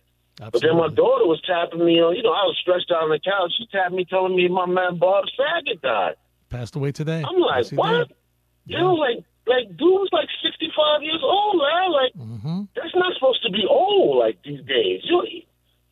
But 0.49 0.61
then 0.61 0.75
my 0.77 0.87
daughter 0.87 1.25
was 1.29 1.39
tapping 1.45 1.85
me 1.85 2.01
on, 2.01 2.15
you 2.15 2.23
know, 2.23 2.33
I 2.33 2.43
was 2.49 2.57
stretched 2.61 2.89
out 2.89 3.03
on 3.03 3.09
the 3.09 3.19
couch. 3.19 3.51
She 3.57 3.67
tapped 3.71 3.93
me, 3.93 4.05
telling 4.05 4.35
me 4.35 4.47
my 4.47 4.65
man 4.65 4.97
Bob 4.97 5.25
Saget 5.37 5.81
died. 5.81 6.15
Passed 6.49 6.75
away 6.75 6.91
today. 6.91 7.23
I'm 7.23 7.37
like, 7.39 7.69
what? 7.73 8.07
did. 8.09 8.17
You 8.65 8.79
know, 8.79 8.93
like, 8.95 9.23
like 9.45 9.67
dude's 9.77 10.09
like 10.11 10.27
65 10.41 11.03
years 11.03 11.21
old, 11.23 11.57
man. 11.61 11.91
Like, 11.91 12.13
Mhm. 12.17 12.67
that's 12.75 12.95
not 12.95 13.13
supposed 13.15 13.43
to 13.43 13.51
be 13.51 13.65
old 13.69 14.17
like 14.17 14.41
these 14.43 14.61
days. 14.65 15.01
You, 15.03 15.21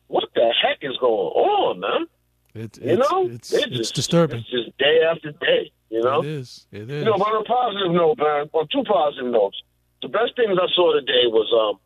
what 0.08 0.24
the 0.34 0.52
heck 0.62 0.78
is 0.82 0.96
going 0.98 1.30
on, 1.30 1.80
man? 1.80 2.06
It's, 2.54 2.78
You 2.78 2.98
it's, 2.98 3.10
know, 3.10 3.26
it's, 3.30 3.52
It's 3.52 3.64
it's 3.66 3.76
just- 3.76 3.94
disturbing. 3.94 4.40
It's 4.40 4.50
just 4.50 4.76
day 4.78 5.02
after 5.08 5.30
day. 5.32 5.70
You 5.90 6.02
know, 6.02 6.20
It 6.22 6.26
is. 6.26 6.66
It 6.72 6.90
is. 6.90 7.04
You 7.04 7.10
know, 7.10 7.18
but 7.18 7.28
on 7.28 7.42
a 7.42 7.44
positive 7.44 7.92
note, 7.92 8.18
man, 8.18 8.50
on 8.52 8.66
two 8.72 8.82
positive 8.84 9.30
notes, 9.30 9.60
the 10.02 10.08
best 10.08 10.34
things 10.36 10.58
I 10.60 10.66
saw 10.74 10.92
today 10.94 11.26
was 11.26 11.46
um 11.54 11.78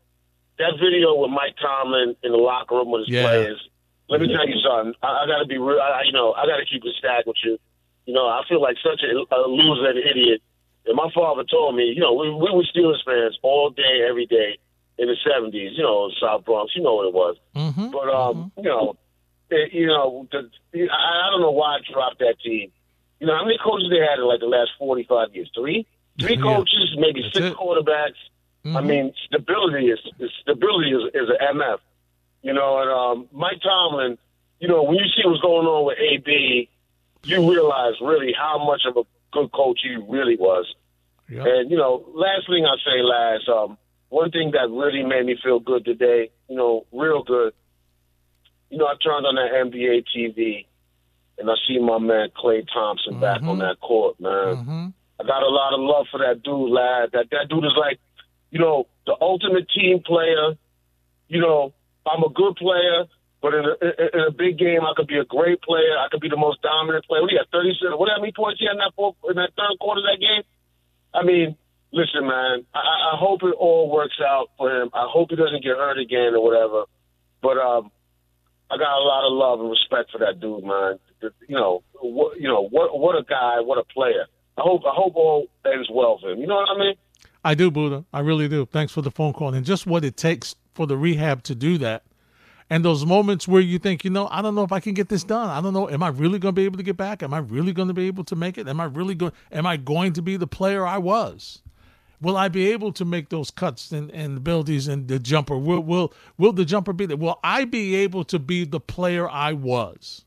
that 0.59 0.75
video 0.79 1.15
with 1.17 1.31
Mike 1.31 1.57
Tomlin 1.61 2.17
in 2.23 2.33
the 2.33 2.39
locker 2.39 2.77
room 2.77 2.91
with 2.91 3.07
his 3.07 3.11
Yeah. 3.11 3.23
players. 3.23 3.61
Let 4.09 4.21
me 4.21 4.29
tell 4.29 4.47
you 4.47 4.61
something. 4.61 4.95
I, 5.03 5.25
I 5.25 5.27
got 5.27 5.39
to 5.41 5.47
be 5.47 5.59
real. 5.59 5.81
I, 5.81 6.03
you 6.05 6.13
know, 6.13 6.33
I 6.35 6.47
got 6.47 6.59
to 6.59 6.67
keep 6.67 6.85
it 6.85 6.95
stack 6.99 7.25
with 7.27 7.37
you. 7.43 7.59
You 8.07 8.13
know, 8.13 8.27
I 8.29 8.43
feel 8.49 8.61
like 8.61 8.77
such 8.85 9.01
a, 9.03 9.13
a 9.35 9.49
loser 9.49 9.89
and 9.89 9.99
idiot. 9.99 10.43
And 10.87 10.95
my 10.95 11.09
father 11.15 11.43
told 11.45 11.75
me, 11.75 11.85
you 11.85 12.01
know, 12.01 12.13
we, 12.13 12.29
we 12.29 12.53
were 12.53 12.65
Steelers 12.69 13.01
fans 13.05 13.39
all 13.43 13.71
day, 13.71 14.05
every 14.09 14.27
day 14.27 14.59
in 14.99 15.09
the 15.09 15.17
'70s. 15.25 15.73
You 15.77 15.83
know, 15.83 16.11
South 16.21 16.45
Bronx. 16.45 16.77
You 16.77 16.83
know 16.83 16.95
what 16.97 17.09
it 17.09 17.15
was. 17.15 17.37
Mhm. 17.57 17.91
But 17.91 18.13
um, 18.13 18.53
you 18.59 18.65
know, 18.69 18.97
it, 19.49 19.73
you 19.73 19.87
know, 19.87 20.29
the, 20.31 20.51
I, 20.75 21.27
I 21.27 21.31
don't 21.31 21.41
know 21.41 21.51
why 21.53 21.77
I 21.77 21.79
dropped 21.91 22.19
that 22.19 22.37
team. 22.45 22.71
You 23.21 23.27
know, 23.29 23.35
how 23.39 23.45
many 23.45 23.57
coaches 23.65 23.89
they 23.91 24.05
had 24.05 24.19
in 24.19 24.29
like 24.29 24.41
the 24.41 24.47
last 24.53 24.73
forty-five 24.79 25.35
years? 25.35 25.51
Three, 25.57 25.87
three 26.21 26.37
Yeah. 26.37 26.43
coaches, 26.43 26.95
maybe 26.99 27.23
That's 27.23 27.35
six 27.37 27.47
it. 27.47 27.57
quarterbacks. 27.57 28.21
I 28.65 28.69
Mhm. 28.69 28.87
mean, 28.87 29.15
stability 29.27 29.89
is, 29.91 29.99
is 30.19 30.31
stability 30.41 30.91
is, 30.91 31.03
is 31.15 31.29
an 31.29 31.57
MF. 31.59 31.79
You 32.43 32.53
know, 32.53 32.79
and 32.79 32.91
um, 32.91 33.29
Mike 33.33 33.61
Tomlin. 33.62 34.19
You 34.61 34.69
know, 34.69 34.83
when 34.85 34.97
you 34.97 35.05
see 35.15 35.23
what's 35.27 35.41
going 35.43 35.67
on 35.67 35.85
with 35.87 35.99
AB, 35.99 36.69
you 37.25 37.51
realize 37.51 37.95
really 38.01 38.33
how 38.33 38.65
much 38.65 38.83
of 38.87 38.97
a 38.97 39.03
good 39.33 39.51
coach 39.53 39.81
he 39.83 39.97
really 40.09 40.37
was. 40.37 40.67
Yep. 41.29 41.47
And 41.47 41.71
you 41.71 41.77
know, 41.77 42.05
last 42.15 42.47
thing 42.49 42.65
I 42.65 42.77
say, 42.85 43.03
last 43.03 43.49
um, 43.49 43.77
one 44.11 44.31
thing 44.31 44.53
that 44.53 44.71
really 44.71 45.03
made 45.03 45.27
me 45.27 45.37
feel 45.43 45.59
good 45.59 45.85
today, 45.85 46.31
you 46.49 46.57
know, 46.57 46.87
real 46.93 47.23
good. 47.23 47.53
You 48.71 48.79
know, 48.79 48.87
I 48.87 48.95
turned 49.03 49.27
on 49.27 49.35
that 49.37 49.53
NBA 49.53 50.05
TV, 50.15 50.67
and 51.39 51.51
I 51.51 51.55
see 51.69 51.79
my 51.79 51.99
man 51.99 52.29
Klay 52.37 52.67
Thompson 52.73 53.21
back 53.21 53.41
Mhm. 53.41 53.49
on 53.49 53.59
that 53.61 53.81
court, 53.81 54.19
man. 54.21 54.57
Mhm. 54.57 54.93
I 55.21 55.25
got 55.25 55.43
a 55.43 55.49
lot 55.49 55.73
of 55.75 55.81
love 55.81 56.07
for 56.11 56.19
that 56.19 56.43
dude, 56.43 56.71
lad. 56.71 57.11
That 57.12 57.31
that 57.31 57.49
dude 57.49 57.65
is 57.65 57.77
like, 57.77 57.99
you 58.55 58.61
know, 58.63 58.87
the 59.07 59.17
ultimate 59.21 59.67
team 59.75 59.99
player. 60.07 60.55
You 61.27 61.41
know, 61.41 61.75
I'm 62.07 62.23
a 62.23 62.31
good 62.31 62.55
player, 62.55 63.11
but 63.43 63.53
in 63.55 63.65
a, 63.67 63.75
in 64.15 64.21
a 64.29 64.31
big 64.31 64.57
game, 64.59 64.83
I 64.87 64.93
could 64.97 65.09
be 65.09 65.19
a 65.19 65.25
great 65.25 65.61
player. 65.61 65.99
I 65.99 66.07
could 66.11 66.21
be 66.21 66.29
the 66.31 66.37
most 66.39 66.63
dominant 66.63 67.05
player. 67.07 67.21
What 67.21 67.31
do 67.31 67.35
you 67.35 67.41
got? 67.43 67.51
Thirty 67.51 67.75
seven. 67.83 67.99
What 67.99 68.09
how 68.15 68.21
many 68.21 68.31
points 68.33 68.61
he 68.61 68.67
had 68.67 68.79
in 68.79 68.79
that 68.79 68.95
fourth, 68.95 69.17
in 69.29 69.35
that 69.43 69.51
third 69.59 69.75
quarter 69.81 70.01
of 70.01 70.07
that 70.07 70.21
game? 70.23 70.45
I 71.13 71.25
mean, 71.27 71.57
listen, 71.91 72.23
man. 72.29 72.65
I- 72.73 72.79
I, 72.79 72.97
I 73.13 73.17
hope 73.19 73.43
it 73.43 73.57
all 73.59 73.91
works 73.91 74.21
out 74.23 74.51
for 74.57 74.71
him. 74.71 74.91
I 74.95 75.07
hope 75.11 75.31
he 75.31 75.37
doesn't 75.37 75.65
get 75.65 75.77
hurt 75.77 75.99
again 75.99 76.35
or 76.39 76.43
whatever. 76.45 76.85
But 77.43 77.59
um, 77.59 77.91
I 78.71 78.77
got 78.79 78.95
a 78.97 79.03
lot 79.03 79.27
of 79.27 79.33
love 79.35 79.61
and 79.61 79.71
respect 79.71 80.13
for 80.13 80.19
that 80.19 80.39
dude, 80.41 80.63
man. 80.65 80.99
You 81.49 81.57
know, 81.57 81.83
what, 82.01 82.39
you 82.39 82.49
know, 82.49 82.63
what 82.69 82.99
what 82.99 83.17
a 83.17 83.25
guy, 83.25 83.61
what 83.61 83.79
a 83.79 83.85
player. 83.85 84.27
I 84.57 84.63
hope 84.63 84.83
I 84.87 84.95
hope 84.95 85.17
all 85.17 85.49
ends 85.67 85.89
well 85.91 86.19
for 86.21 86.31
him. 86.31 86.39
You 86.39 86.47
know 86.47 86.57
what 86.57 86.69
I 86.71 86.79
mean? 86.79 86.95
I 87.45 87.55
do, 87.55 87.71
Buddha. 87.71 88.05
I 88.13 88.21
really 88.21 88.49
do. 88.49 88.67
Thanks 88.67 88.93
for 88.93 89.03
the 89.03 89.11
phone 89.11 89.35
call 89.35 89.53
and 89.53 89.67
just 89.67 89.87
what 89.87 90.05
it 90.05 90.17
takes 90.17 90.57
for 90.75 90.87
the 90.87 90.97
rehab 90.97 91.43
to 91.45 91.55
do 91.55 91.79
that. 91.79 92.05
And 92.71 92.83
those 92.83 93.05
moments 93.05 93.47
where 93.47 93.61
you 93.61 93.79
think, 93.79 94.05
you 94.05 94.11
know, 94.11 94.27
I 94.31 94.41
don't 94.41 94.55
know 94.55 94.65
if 94.65 94.73
I 94.73 94.81
can 94.81 94.95
get 94.95 95.11
this 95.11 95.23
done. 95.23 95.51
I 95.51 95.61
don't 95.61 95.75
know. 95.75 95.91
Am 95.91 96.03
I 96.03 96.09
really 96.09 96.39
going 96.39 96.55
to 96.55 96.59
be 96.59 96.65
able 96.65 96.79
to 96.79 96.83
get 96.83 96.97
back? 96.97 97.23
Am 97.23 97.35
I 97.35 97.39
really 97.39 97.75
going 97.75 97.89
to 97.89 97.95
be 97.95 98.07
able 98.07 98.25
to 98.25 98.35
make 98.35 98.57
it? 98.57 98.67
Am 98.67 98.81
I 98.81 98.85
really 98.85 99.15
going? 99.15 99.33
Am 99.53 99.67
I 99.67 99.77
going 99.77 100.15
to 100.15 100.23
be 100.23 100.39
the 100.39 100.47
player 100.47 100.87
I 100.87 100.97
was? 100.97 101.61
Will 102.23 102.39
I 102.39 102.49
be 102.49 102.71
able 102.73 102.91
to 102.93 103.05
make 103.05 103.29
those 103.29 103.51
cuts 103.51 103.93
and, 103.93 104.11
and 104.13 104.39
abilities 104.39 104.89
and 104.89 105.09
the 105.09 105.19
jumper? 105.19 105.59
Will 105.59 105.81
will 105.81 106.15
will 106.39 106.55
the 106.55 106.65
jumper 106.65 106.95
be 106.95 107.05
there? 107.05 107.19
Will 107.19 107.39
I 107.45 107.67
be 107.67 107.95
able 107.97 108.25
to 108.25 108.39
be 108.39 108.65
the 108.65 108.81
player 108.81 109.29
I 109.29 109.53
was? 109.53 110.25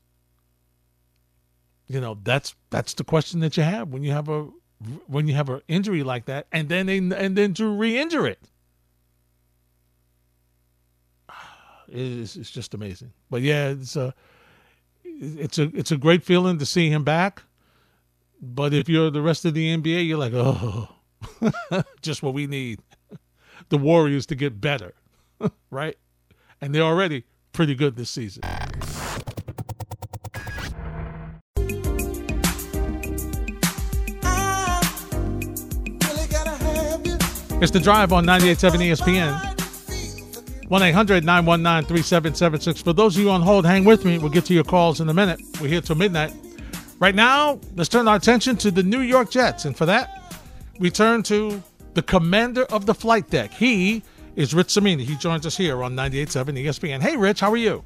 You 1.88 2.00
know, 2.00 2.18
that's 2.22 2.54
that's 2.70 2.94
the 2.94 3.04
question 3.04 3.40
that 3.40 3.56
you 3.56 3.64
have 3.64 3.88
when 3.88 4.04
you 4.04 4.12
have 4.12 4.28
a 4.28 4.48
when 5.06 5.26
you 5.26 5.34
have 5.34 5.48
an 5.48 5.60
injury 5.68 6.02
like 6.02 6.26
that, 6.26 6.46
and 6.52 6.68
then 6.68 6.86
they, 6.86 6.98
and 6.98 7.36
then 7.36 7.54
to 7.54 7.66
re-injure 7.68 8.26
it. 8.26 8.40
It's, 11.90 12.36
it's 12.36 12.50
just 12.50 12.74
amazing. 12.74 13.12
But 13.30 13.40
yeah, 13.40 13.68
it's 13.68 13.96
a 13.96 14.14
it's 15.04 15.58
a 15.58 15.74
it's 15.74 15.90
a 15.90 15.96
great 15.96 16.22
feeling 16.22 16.58
to 16.58 16.66
see 16.66 16.90
him 16.90 17.02
back. 17.02 17.42
But 18.42 18.74
if 18.74 18.88
you're 18.88 19.10
the 19.10 19.22
rest 19.22 19.44
of 19.46 19.54
the 19.54 19.74
NBA, 19.76 20.06
you're 20.06 20.18
like, 20.18 20.34
oh, 20.34 20.88
just 22.02 22.22
what 22.22 22.34
we 22.34 22.46
need. 22.46 22.80
The 23.70 23.76
Warriors 23.76 24.24
to 24.26 24.34
get 24.34 24.62
better, 24.62 24.94
right? 25.70 25.96
And 26.60 26.74
they're 26.74 26.80
already 26.80 27.24
pretty 27.52 27.74
good 27.74 27.96
this 27.96 28.08
season. 28.08 28.42
It's 37.60 37.72
the 37.72 37.80
drive 37.80 38.12
on 38.12 38.24
98.7 38.24 38.94
ESPN. 38.94 40.68
1 40.68 40.82
800 40.82 41.24
919 41.24 41.88
3776. 41.88 42.82
For 42.82 42.92
those 42.92 43.16
of 43.16 43.22
you 43.22 43.30
on 43.30 43.42
hold, 43.42 43.66
hang 43.66 43.84
with 43.84 44.04
me. 44.04 44.16
We'll 44.18 44.30
get 44.30 44.44
to 44.44 44.54
your 44.54 44.62
calls 44.62 45.00
in 45.00 45.08
a 45.08 45.14
minute. 45.14 45.40
We're 45.60 45.66
here 45.66 45.80
till 45.80 45.96
midnight. 45.96 46.32
Right 47.00 47.16
now, 47.16 47.58
let's 47.74 47.88
turn 47.88 48.06
our 48.06 48.14
attention 48.14 48.56
to 48.58 48.70
the 48.70 48.84
New 48.84 49.00
York 49.00 49.32
Jets. 49.32 49.64
And 49.64 49.76
for 49.76 49.86
that, 49.86 50.40
we 50.78 50.88
turn 50.88 51.24
to 51.24 51.60
the 51.94 52.02
commander 52.02 52.62
of 52.66 52.86
the 52.86 52.94
flight 52.94 53.28
deck. 53.28 53.52
He 53.52 54.04
is 54.36 54.54
Rich 54.54 54.68
Cimini. 54.68 55.02
He 55.02 55.16
joins 55.16 55.44
us 55.44 55.56
here 55.56 55.82
on 55.82 55.96
98.7 55.96 56.64
ESPN. 56.64 57.00
Hey, 57.00 57.16
Rich, 57.16 57.40
how 57.40 57.50
are 57.50 57.56
you? 57.56 57.82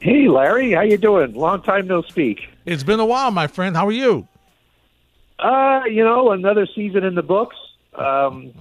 Hey, 0.00 0.26
Larry, 0.26 0.72
how 0.72 0.80
you 0.80 0.96
doing? 0.96 1.34
Long 1.34 1.60
time 1.60 1.86
no 1.86 2.00
speak. 2.00 2.48
It's 2.64 2.82
been 2.82 3.00
a 3.00 3.04
while, 3.04 3.30
my 3.30 3.46
friend. 3.46 3.76
How 3.76 3.86
are 3.86 3.92
you? 3.92 4.26
Uh, 5.38 5.82
you 5.84 6.02
know, 6.02 6.30
another 6.30 6.66
season 6.74 7.04
in 7.04 7.14
the 7.14 7.22
books. 7.22 7.56
Um, 7.94 8.52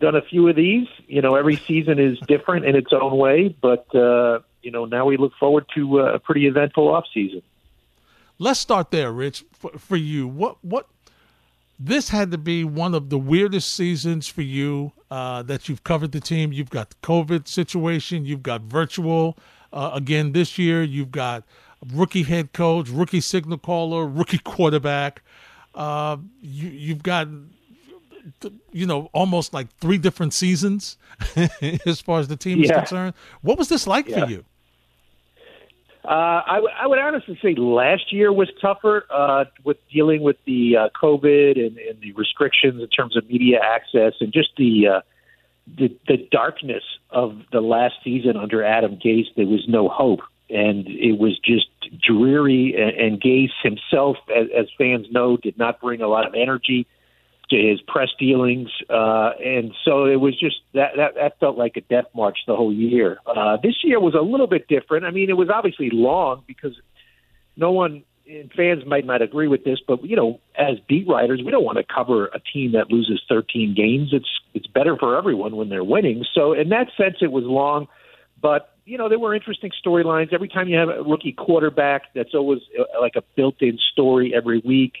done 0.00 0.16
a 0.16 0.22
few 0.22 0.48
of 0.48 0.56
these. 0.56 0.88
You 1.06 1.22
know, 1.22 1.36
every 1.36 1.56
season 1.56 1.98
is 1.98 2.18
different 2.26 2.66
in 2.66 2.76
its 2.76 2.92
own 2.92 3.16
way, 3.16 3.56
but 3.60 3.86
uh, 3.94 4.40
you 4.62 4.70
know, 4.70 4.84
now 4.84 5.06
we 5.06 5.16
look 5.16 5.32
forward 5.38 5.66
to 5.74 6.00
uh, 6.00 6.14
a 6.14 6.18
pretty 6.18 6.46
eventful 6.46 6.88
off 6.88 7.04
season. 7.12 7.42
Let's 8.38 8.60
start 8.60 8.90
there, 8.90 9.12
Rich. 9.12 9.44
For, 9.52 9.70
for 9.78 9.96
you, 9.96 10.26
what 10.26 10.62
what 10.64 10.88
this 11.78 12.10
had 12.10 12.30
to 12.30 12.38
be 12.38 12.64
one 12.64 12.94
of 12.94 13.10
the 13.10 13.18
weirdest 13.18 13.74
seasons 13.74 14.28
for 14.28 14.42
you 14.42 14.92
uh, 15.10 15.42
that 15.42 15.68
you've 15.68 15.84
covered 15.84 16.12
the 16.12 16.20
team. 16.20 16.52
You've 16.52 16.70
got 16.70 16.90
the 16.90 16.96
COVID 16.96 17.48
situation. 17.48 18.24
You've 18.24 18.42
got 18.42 18.62
virtual 18.62 19.36
uh, 19.72 19.90
again 19.94 20.32
this 20.32 20.58
year. 20.58 20.82
You've 20.82 21.10
got 21.10 21.44
rookie 21.92 22.22
head 22.22 22.52
coach, 22.52 22.88
rookie 22.88 23.20
signal 23.20 23.58
caller, 23.58 24.06
rookie 24.06 24.38
quarterback. 24.38 25.22
Uh, 25.74 26.18
you, 26.40 26.68
you've 26.68 27.02
got 27.02 27.28
you 28.72 28.86
know 28.86 29.10
almost 29.12 29.52
like 29.52 29.68
three 29.78 29.98
different 29.98 30.34
seasons 30.34 30.96
as 31.86 32.00
far 32.00 32.20
as 32.20 32.28
the 32.28 32.36
team 32.36 32.58
yeah. 32.58 32.64
is 32.64 32.70
concerned. 32.70 33.14
What 33.40 33.58
was 33.58 33.68
this 33.68 33.86
like 33.86 34.08
yeah. 34.08 34.24
for 34.24 34.30
you? 34.30 34.44
Uh, 36.04 36.42
I, 36.46 36.54
w- 36.56 36.74
I 36.80 36.86
would 36.88 36.98
honestly 36.98 37.38
say 37.40 37.54
last 37.54 38.12
year 38.12 38.32
was 38.32 38.50
tougher 38.60 39.06
uh, 39.08 39.44
with 39.62 39.76
dealing 39.92 40.20
with 40.22 40.36
the 40.46 40.76
uh, 40.76 40.88
COVID 41.00 41.64
and, 41.64 41.78
and 41.78 42.00
the 42.00 42.10
restrictions 42.12 42.82
in 42.82 42.88
terms 42.88 43.16
of 43.16 43.28
media 43.28 43.60
access 43.62 44.14
and 44.20 44.32
just 44.32 44.48
the, 44.56 44.88
uh, 44.96 45.00
the 45.78 45.96
the 46.08 46.16
darkness 46.32 46.82
of 47.10 47.38
the 47.52 47.60
last 47.60 47.94
season 48.02 48.36
under 48.36 48.64
Adam 48.64 48.96
Gase. 48.96 49.26
There 49.36 49.46
was 49.46 49.64
no 49.68 49.88
hope, 49.88 50.22
and 50.50 50.88
it 50.88 51.20
was 51.20 51.38
just 51.38 51.68
dreary. 52.04 52.74
And, 52.76 53.12
and 53.12 53.22
Gase 53.22 53.52
himself, 53.62 54.16
as, 54.34 54.48
as 54.58 54.66
fans 54.76 55.06
know, 55.12 55.36
did 55.36 55.56
not 55.56 55.80
bring 55.80 56.02
a 56.02 56.08
lot 56.08 56.26
of 56.26 56.34
energy 56.34 56.88
to 57.52 57.68
his 57.68 57.80
press 57.82 58.08
dealings, 58.18 58.70
uh, 58.90 59.30
and 59.44 59.72
so 59.84 60.06
it 60.06 60.16
was 60.16 60.38
just 60.38 60.56
that, 60.74 60.92
that 60.96 61.14
that 61.14 61.38
felt 61.38 61.56
like 61.56 61.76
a 61.76 61.80
death 61.82 62.06
march 62.14 62.38
the 62.46 62.56
whole 62.56 62.72
year. 62.72 63.18
Uh, 63.26 63.56
this 63.62 63.76
year 63.84 64.00
was 64.00 64.14
a 64.14 64.20
little 64.20 64.46
bit 64.46 64.66
different. 64.68 65.04
I 65.04 65.10
mean, 65.10 65.30
it 65.30 65.36
was 65.36 65.48
obviously 65.48 65.90
long 65.90 66.42
because 66.46 66.72
no 67.56 67.72
one 67.72 68.04
and 68.28 68.52
fans 68.52 68.84
might 68.86 69.04
not 69.04 69.20
agree 69.20 69.48
with 69.48 69.64
this, 69.64 69.78
but 69.86 70.04
you 70.04 70.16
know, 70.16 70.40
as 70.56 70.78
beat 70.88 71.06
writers, 71.08 71.40
we 71.44 71.50
don't 71.50 71.64
want 71.64 71.78
to 71.78 71.84
cover 71.84 72.26
a 72.26 72.40
team 72.40 72.72
that 72.72 72.90
loses 72.90 73.20
13 73.28 73.74
games. 73.76 74.10
It's 74.12 74.28
it's 74.54 74.66
better 74.66 74.96
for 74.96 75.16
everyone 75.16 75.56
when 75.56 75.68
they're 75.68 75.84
winning. 75.84 76.24
So 76.34 76.52
in 76.52 76.70
that 76.70 76.88
sense, 76.96 77.16
it 77.20 77.32
was 77.32 77.44
long, 77.44 77.88
but 78.40 78.76
you 78.84 78.98
know, 78.98 79.08
there 79.08 79.18
were 79.18 79.34
interesting 79.34 79.70
storylines. 79.84 80.32
Every 80.32 80.48
time 80.48 80.68
you 80.68 80.76
have 80.76 80.88
a 80.88 81.02
rookie 81.02 81.32
quarterback, 81.32 82.14
that's 82.14 82.34
always 82.34 82.60
uh, 82.78 83.00
like 83.00 83.14
a 83.16 83.22
built-in 83.36 83.78
story 83.92 84.32
every 84.34 84.60
week 84.64 84.94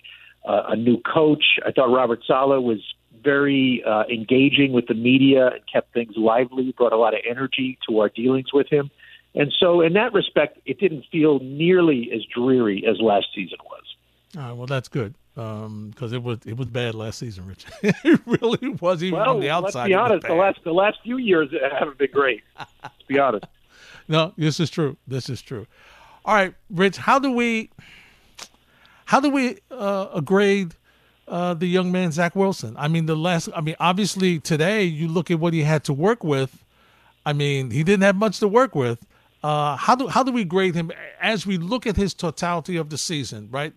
uh, 0.44 0.62
a 0.68 0.76
new 0.76 1.00
coach. 1.00 1.44
I 1.64 1.72
thought 1.72 1.92
Robert 1.92 2.20
Saleh 2.26 2.62
was 2.62 2.80
very 3.22 3.82
uh, 3.86 4.04
engaging 4.04 4.72
with 4.72 4.86
the 4.86 4.94
media 4.94 5.48
and 5.48 5.60
kept 5.72 5.92
things 5.92 6.14
lively, 6.16 6.74
brought 6.76 6.92
a 6.92 6.96
lot 6.96 7.14
of 7.14 7.20
energy 7.28 7.78
to 7.88 8.00
our 8.00 8.08
dealings 8.08 8.52
with 8.52 8.68
him. 8.68 8.90
And 9.34 9.52
so, 9.58 9.80
in 9.80 9.94
that 9.94 10.12
respect, 10.12 10.58
it 10.66 10.78
didn't 10.78 11.04
feel 11.10 11.38
nearly 11.38 12.10
as 12.14 12.20
dreary 12.24 12.84
as 12.86 13.00
last 13.00 13.28
season 13.34 13.58
was. 13.64 13.82
All 14.36 14.42
right, 14.42 14.52
well, 14.52 14.66
that's 14.66 14.88
good 14.88 15.14
because 15.34 15.66
um, 15.66 16.14
it 16.14 16.22
was 16.22 16.38
it 16.44 16.56
was 16.56 16.68
bad 16.68 16.94
last 16.94 17.18
season, 17.18 17.46
Rich. 17.46 17.64
it 17.82 18.20
really 18.26 18.68
was 18.80 19.02
even 19.02 19.18
well, 19.18 19.36
on 19.36 19.40
the 19.40 19.50
outside. 19.50 19.80
Let's 19.80 19.88
be 19.88 19.94
honest. 19.94 20.26
The 20.26 20.34
last 20.34 20.58
the 20.64 20.72
last 20.72 20.98
few 21.02 21.16
years 21.16 21.48
haven't 21.78 21.98
been 21.98 22.10
great. 22.12 22.42
let's 22.82 23.02
be 23.06 23.18
honest. 23.18 23.44
No, 24.08 24.32
this 24.36 24.58
is 24.58 24.68
true. 24.68 24.96
This 25.06 25.30
is 25.30 25.40
true. 25.40 25.64
All 26.24 26.34
right, 26.34 26.54
Rich. 26.68 26.96
How 26.96 27.20
do 27.20 27.30
we? 27.30 27.70
How 29.12 29.20
do 29.20 29.28
we 29.28 29.58
uh, 29.70 30.20
grade 30.20 30.74
uh, 31.28 31.52
the 31.52 31.66
young 31.66 31.92
man 31.92 32.12
Zach 32.12 32.34
Wilson? 32.34 32.74
I 32.78 32.88
mean, 32.88 33.04
the 33.04 33.14
last. 33.14 33.50
I 33.54 33.60
mean, 33.60 33.76
obviously 33.78 34.40
today 34.40 34.84
you 34.84 35.06
look 35.06 35.30
at 35.30 35.38
what 35.38 35.52
he 35.52 35.64
had 35.64 35.84
to 35.84 35.92
work 35.92 36.24
with. 36.24 36.64
I 37.26 37.34
mean, 37.34 37.72
he 37.72 37.84
didn't 37.84 38.04
have 38.04 38.16
much 38.16 38.38
to 38.38 38.48
work 38.48 38.74
with. 38.74 39.04
Uh, 39.42 39.76
how 39.76 39.96
do 39.96 40.08
how 40.08 40.22
do 40.22 40.32
we 40.32 40.46
grade 40.46 40.74
him 40.74 40.90
as 41.20 41.46
we 41.46 41.58
look 41.58 41.86
at 41.86 41.94
his 41.94 42.14
totality 42.14 42.78
of 42.78 42.88
the 42.88 42.96
season? 42.96 43.50
Right. 43.50 43.74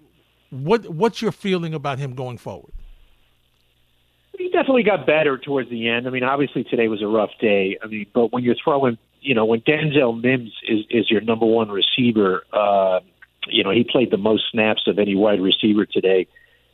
What 0.51 0.87
what's 0.87 1.21
your 1.21 1.33
feeling 1.33 1.73
about 1.73 1.99
him 1.99 2.13
going 2.13 2.37
forward? 2.37 2.71
He 4.37 4.47
definitely 4.51 4.83
got 4.83 5.05
better 5.05 5.37
towards 5.37 5.69
the 5.69 5.89
end. 5.89 6.07
I 6.07 6.11
mean, 6.11 6.23
obviously 6.23 6.63
today 6.63 6.87
was 6.87 7.01
a 7.01 7.07
rough 7.07 7.31
day. 7.41 7.77
I 7.83 7.87
mean, 7.87 8.05
but 8.13 8.31
when 8.31 8.45
you're 8.45 8.55
throwing, 8.63 8.97
you 9.19 9.35
know, 9.35 9.43
when 9.43 9.59
Denzel 9.59 10.17
Mims 10.17 10.53
is 10.65 10.85
is 10.89 11.11
your 11.11 11.19
number 11.19 11.45
one 11.45 11.67
receiver, 11.67 12.45
uh, 12.53 13.01
you 13.47 13.63
know, 13.63 13.71
he 13.71 13.83
played 13.83 14.11
the 14.11 14.17
most 14.17 14.43
snaps 14.51 14.83
of 14.87 14.99
any 14.99 15.15
wide 15.15 15.41
receiver 15.41 15.85
today. 15.85 16.27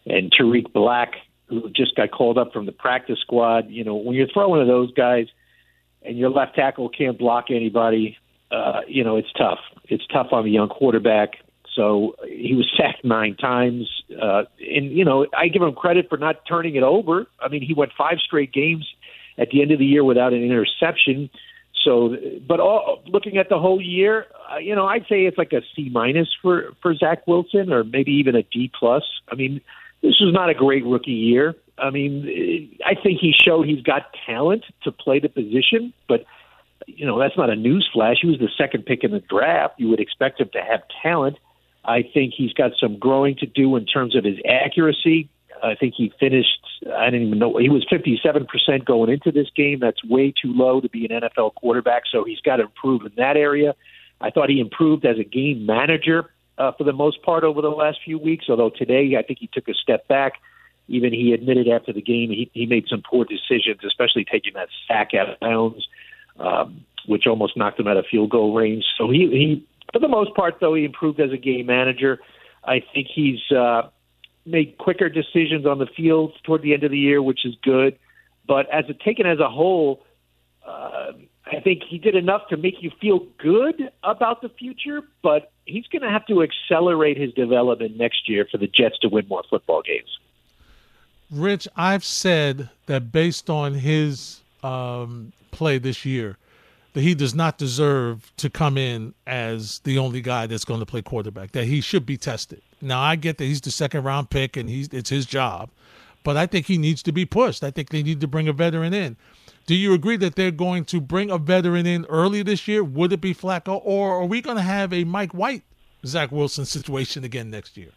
And 0.06 0.32
Tarik 0.32 0.74
Black, 0.74 1.14
who 1.48 1.70
just 1.70 1.96
got 1.96 2.12
called 2.12 2.38
up 2.38 2.54
from 2.54 2.66
the 2.66 2.72
practice 2.72 3.20
squad, 3.20 3.70
you 3.70 3.84
know, 3.84 3.96
when 3.96 4.16
you're 4.16 4.28
throwing 4.34 4.62
to 4.62 4.66
those 4.66 4.92
guys 4.94 5.28
and 6.02 6.18
your 6.18 6.30
left 6.30 6.56
tackle 6.56 6.90
can't 6.90 7.18
block 7.18 7.46
anybody, 7.50 8.18
uh, 8.52 8.82
you 8.88 9.04
know, 9.04 9.18
it's 9.18 9.32
tough. 9.34 9.60
It's 9.86 10.06
tough 10.08 10.28
on 10.32 10.46
a 10.46 10.50
young 10.50 10.70
quarterback. 10.70 11.34
So 11.76 12.16
he 12.28 12.56
was 12.56 12.70
sacked 12.78 13.04
nine 13.04 13.36
times. 13.36 13.88
Uh, 14.10 14.44
and, 14.60 14.92
you 14.92 15.06
know, 15.06 15.28
I 15.38 15.48
give 15.48 15.62
him 15.62 15.74
credit 15.74 16.08
for 16.10 16.18
not 16.18 16.46
turning 16.48 16.76
it 16.76 16.84
over. 16.84 17.28
I 17.40 17.48
mean, 17.48 17.62
he 17.62 17.74
went 17.74 17.92
five 17.98 18.18
straight 18.26 18.52
games 18.52 18.88
at 19.38 19.50
the 19.50 19.62
end 19.62 19.72
of 19.72 19.80
the 19.80 19.86
year 19.86 20.04
without 20.04 20.34
an 20.34 20.44
interception. 20.44 21.30
So, 21.84 22.16
but 22.48 22.60
all, 22.60 23.02
looking 23.08 23.38
at 23.38 23.50
the 23.50 23.58
whole 23.58 23.82
year, 23.82 24.28
uh, 24.52 24.58
you 24.58 24.76
know, 24.76 24.86
I'd 24.86 25.06
say 25.10 25.26
it's 25.26 25.38
like 25.38 25.54
a 25.54 25.62
C 25.76 25.90
minus 25.90 26.28
for 26.42 26.74
for 26.82 26.96
Zach 26.96 27.26
Wilson, 27.28 27.72
or 27.72 27.84
maybe 27.84 28.12
even 28.12 28.36
a 28.36 28.44
D 28.44 28.72
plus. 28.78 29.04
I 29.32 29.36
mean, 29.36 29.62
this 30.02 30.16
was 30.20 30.34
not 30.34 30.50
a 30.50 30.54
great 30.54 30.86
rookie 30.86 31.12
year. 31.12 31.56
I 31.78 31.90
mean, 31.90 32.78
I 32.86 32.94
think 33.02 33.20
he 33.20 33.34
showed 33.34 33.68
he's 33.68 33.82
got 33.82 34.04
talent 34.26 34.66
to 34.84 34.92
play 34.92 35.20
the 35.20 35.30
position, 35.30 35.94
but 36.08 36.26
you 36.88 37.06
know 37.06 37.20
that's 37.20 37.38
not 37.38 37.50
a 37.50 37.56
news 37.56 37.90
flash. 37.92 38.18
He 38.22 38.28
was 38.28 38.40
the 38.40 38.50
second 38.58 38.86
pick 38.86 39.04
in 39.04 39.12
the 39.12 39.20
draft. 39.20 39.76
You 39.78 39.90
would 39.90 40.00
expect 40.00 40.40
him 40.40 40.50
to 40.54 40.62
have 40.62 40.82
talent. 41.02 41.38
I 41.84 42.04
think 42.04 42.34
he's 42.38 42.54
got 42.54 42.72
some 42.80 43.00
growing 43.00 43.36
to 43.38 43.48
do 43.48 43.76
in 43.76 43.86
terms 43.86 44.16
of 44.16 44.24
his 44.24 44.38
accuracy. 44.48 45.30
I 45.64 45.76
think 45.76 45.94
he 45.96 46.12
finished, 46.20 46.60
I 46.96 47.06
didn't 47.06 47.28
even 47.28 47.40
know, 47.40 47.58
he 47.58 47.70
was 47.70 47.86
57% 47.92 48.86
going 48.86 49.12
into 49.12 49.32
this 49.32 49.48
game. 49.56 49.80
That's 49.80 50.04
way 50.04 50.32
too 50.32 50.54
low 50.54 50.82
to 50.82 50.90
be 50.90 51.06
an 51.06 51.22
NFL 51.22 51.56
quarterback, 51.56 52.04
so 52.12 52.24
he's 52.24 52.40
got 52.40 52.58
to 52.58 52.64
improve 52.64 53.06
in 53.06 53.12
that 53.18 53.38
area. 53.38 53.76
I 54.20 54.30
thought 54.30 54.50
he 54.50 54.60
improved 54.60 55.06
as 55.06 55.18
a 55.20 55.24
game 55.24 55.66
manager 55.66 56.32
uh, 56.58 56.72
for 56.78 56.84
the 56.84 56.94
most 56.94 57.22
part 57.24 57.44
over 57.44 57.62
the 57.62 57.70
last 57.70 58.00
few 58.04 58.20
weeks, 58.20 58.46
although 58.50 58.70
today 58.70 59.16
I 59.18 59.24
think 59.24 59.40
he 59.40 59.50
took 59.52 59.68
a 59.68 59.74
step 59.74 60.08
back. 60.08 60.34
Even 60.88 61.14
he 61.14 61.34
admitted 61.34 61.68
after 61.68 61.94
the 61.94 62.02
game 62.02 62.30
he, 62.30 62.50
he 62.54 62.66
made 62.66 62.86
some 62.90 63.02
poor 63.08 63.26
decisions, 63.26 63.82
especially 63.86 64.26
taking 64.26 64.54
that 64.54 64.68
sack 64.88 65.12
out 65.14 65.30
of 65.30 65.40
bounds, 65.40 65.88
um, 66.40 66.86
which 67.06 67.26
almost 67.28 67.56
knocked 67.56 67.80
him 67.80 67.88
out 67.88 67.98
of 67.98 68.06
field 68.10 68.30
goal 68.30 68.54
range. 68.54 68.84
So 68.98 69.10
he, 69.10 69.28
he, 69.32 69.68
for 69.94 70.00
the 70.00 70.08
most 70.08 70.36
part, 70.36 70.56
though, 70.60 70.74
he 70.74 70.86
improved 70.86 71.20
as 71.20 71.32
a 71.32 71.38
game 71.38 71.66
manager. 71.68 72.20
I 72.64 72.84
think 72.94 73.08
he's 73.14 73.40
uh, 73.52 73.90
made 74.46 74.78
quicker 74.78 75.10
decisions 75.10 75.66
on 75.66 75.80
the 75.80 75.86
field 75.86 76.34
toward 76.44 76.62
the 76.62 76.74
end 76.74 76.84
of 76.84 76.92
the 76.92 76.98
year, 76.98 77.22
which 77.22 77.46
is 77.46 77.56
good. 77.64 77.98
But 78.48 78.70
as 78.70 78.86
a 78.90 78.94
taken 78.94 79.26
as 79.26 79.40
a 79.40 79.50
whole, 79.50 80.04
uh, 80.66 81.12
I 81.46 81.60
think 81.64 81.84
he 81.88 81.98
did 81.98 82.16
enough 82.16 82.48
to 82.50 82.58
make 82.58 82.82
you 82.82 82.92
feel 83.00 83.20
good 83.38 83.92
about 84.04 84.42
the 84.42 84.50
future. 84.50 85.02
But 85.22 85.52
he's 85.66 85.88
going 85.88 86.02
to 86.02 86.10
have 86.10 86.26
to 86.28 86.44
accelerate 86.44 87.18
his 87.18 87.34
development 87.34 87.98
next 87.98 88.28
year 88.28 88.48
for 88.50 88.58
the 88.58 88.68
Jets 88.68 88.98
to 89.00 89.10
win 89.10 89.28
more 89.28 89.44
football 89.50 89.82
games. 89.82 90.18
Rich, 91.30 91.68
I've 91.76 92.04
said 92.04 92.70
that 92.88 93.12
based 93.12 93.50
on 93.50 93.76
his 93.76 94.42
um, 94.64 95.32
play 95.52 95.78
this 95.78 96.04
year, 96.04 96.38
that 96.94 97.02
he 97.02 97.16
does 97.16 97.34
not 97.34 97.58
deserve 97.58 98.32
to 98.38 98.50
come 98.50 98.78
in 98.78 99.14
as 99.26 99.80
the 99.80 99.98
only 99.98 100.22
guy 100.22 100.46
that's 100.46 100.66
going 100.66 100.82
to 100.82 100.86
play 100.86 101.02
quarterback. 101.02 101.52
That 101.52 101.66
he 101.66 101.80
should 101.80 102.06
be 102.06 102.18
tested. 102.18 102.62
Now 102.82 103.02
I 103.02 103.16
get 103.16 103.38
that 103.38 103.46
he's 103.46 103.62
the 103.62 103.72
second 103.72 104.04
round 104.04 104.30
pick 104.30 104.58
and 104.58 104.70
he's 104.70 104.88
it's 104.90 105.10
his 105.10 105.26
job, 105.26 105.70
but 106.24 106.38
I 106.38 106.46
think 106.46 106.66
he 106.66 106.78
needs 106.78 107.04
to 107.04 107.12
be 107.12 107.26
pushed. 107.26 107.64
I 107.64 107.72
think 107.72 107.90
they 107.90 108.04
need 108.04 108.22
to 108.22 108.28
bring 108.28 108.48
a 108.48 108.54
veteran 108.54 108.94
in. 108.94 109.18
Do 109.68 109.76
you 109.76 109.94
agree 109.94 110.18
that 110.18 110.36
they're 110.36 110.52
going 110.52 110.86
to 110.86 111.00
bring 111.00 111.30
a 111.30 111.38
veteran 111.38 111.86
in 111.86 112.06
early 112.06 112.44
this 112.44 112.68
year? 112.68 112.84
Would 112.84 113.14
it 113.14 113.22
be 113.22 113.34
Flacco, 113.34 113.80
or 113.84 114.22
are 114.22 114.26
we 114.26 114.42
going 114.42 114.58
to 114.58 114.64
have 114.64 114.92
a 114.92 115.04
Mike 115.04 115.34
White, 115.34 115.64
Zach 116.06 116.32
Wilson 116.32 116.66
situation 116.66 117.24
again 117.24 117.52
next 117.52 117.78
year? 117.78 117.92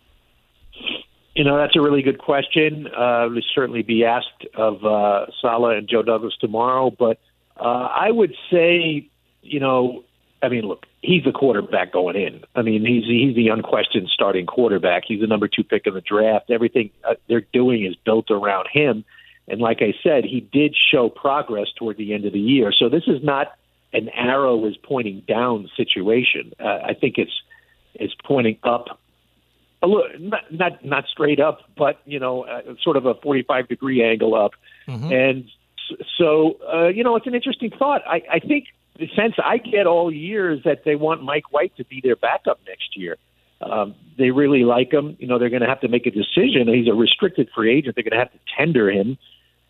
You 1.34 1.42
know, 1.42 1.56
that's 1.56 1.74
a 1.74 1.80
really 1.80 2.02
good 2.02 2.18
question. 2.18 2.86
Uh, 2.86 3.28
will 3.28 3.42
certainly 3.54 3.82
be 3.82 4.04
asked 4.04 4.46
of 4.54 4.84
uh, 4.84 5.26
Saleh 5.40 5.78
and 5.78 5.88
Joe 5.88 6.02
Douglas 6.02 6.34
tomorrow. 6.40 6.94
But 6.96 7.18
uh, 7.56 7.88
I 7.90 8.10
would 8.10 8.34
say, 8.52 9.08
you 9.42 9.58
know, 9.58 10.04
I 10.42 10.48
mean, 10.48 10.62
look, 10.62 10.86
he's 11.04 11.24
the 11.24 11.32
quarterback 11.32 11.92
going 11.92 12.16
in. 12.16 12.42
I 12.54 12.62
mean, 12.62 12.84
he's 12.84 13.04
he's 13.04 13.34
the 13.34 13.48
unquestioned 13.48 14.08
starting 14.12 14.46
quarterback. 14.46 15.04
He's 15.06 15.20
the 15.20 15.26
number 15.26 15.48
two 15.48 15.64
pick 15.64 15.86
in 15.86 15.94
the 15.94 16.00
draft. 16.00 16.50
Everything 16.50 16.90
uh, 17.08 17.14
they're 17.28 17.46
doing 17.52 17.84
is 17.84 17.94
built 18.04 18.30
around 18.30 18.68
him. 18.72 19.04
And 19.46 19.60
like 19.60 19.78
I 19.82 19.92
said, 20.02 20.24
he 20.24 20.40
did 20.40 20.74
show 20.90 21.08
progress 21.08 21.66
toward 21.76 21.98
the 21.98 22.14
end 22.14 22.24
of 22.24 22.32
the 22.32 22.40
year. 22.40 22.72
So 22.72 22.88
this 22.88 23.04
is 23.06 23.22
not 23.22 23.52
an 23.92 24.08
arrow 24.08 24.64
is 24.66 24.76
pointing 24.76 25.22
down 25.28 25.70
situation. 25.76 26.52
Uh, 26.58 26.78
I 26.84 26.94
think 26.94 27.18
it's 27.18 27.42
it's 27.94 28.14
pointing 28.24 28.58
up 28.64 28.98
a 29.82 29.86
little, 29.86 30.08
not 30.18 30.52
not 30.52 30.84
not 30.84 31.04
straight 31.06 31.40
up, 31.40 31.60
but 31.76 32.00
you 32.06 32.18
know, 32.18 32.44
uh, 32.44 32.74
sort 32.82 32.96
of 32.96 33.06
a 33.06 33.14
45 33.14 33.68
degree 33.68 34.02
angle 34.02 34.34
up. 34.34 34.52
Mm-hmm. 34.88 35.12
And 35.12 35.50
so, 36.18 36.58
uh, 36.72 36.88
you 36.88 37.04
know, 37.04 37.16
it's 37.16 37.26
an 37.26 37.34
interesting 37.34 37.70
thought. 37.70 38.02
I, 38.06 38.22
I 38.32 38.38
think 38.38 38.68
the 38.98 39.08
sense 39.16 39.34
I 39.42 39.58
get 39.58 39.86
all 39.86 40.12
year 40.12 40.52
is 40.52 40.60
that 40.64 40.82
they 40.84 40.94
want 40.94 41.22
Mike 41.22 41.52
White 41.52 41.76
to 41.76 41.84
be 41.84 42.00
their 42.02 42.16
backup 42.16 42.60
next 42.66 42.96
year. 42.96 43.16
Um, 43.60 43.94
they 44.18 44.30
really 44.30 44.64
like 44.64 44.92
him. 44.92 45.16
You 45.18 45.26
know, 45.26 45.38
they're 45.38 45.50
going 45.50 45.62
to 45.62 45.68
have 45.68 45.80
to 45.80 45.88
make 45.88 46.06
a 46.06 46.10
decision. 46.10 46.68
He's 46.68 46.88
a 46.88 46.94
restricted 46.94 47.48
free 47.54 47.76
agent. 47.76 47.96
They're 47.96 48.04
going 48.04 48.12
to 48.12 48.18
have 48.18 48.32
to 48.32 48.38
tender 48.56 48.90
him. 48.90 49.16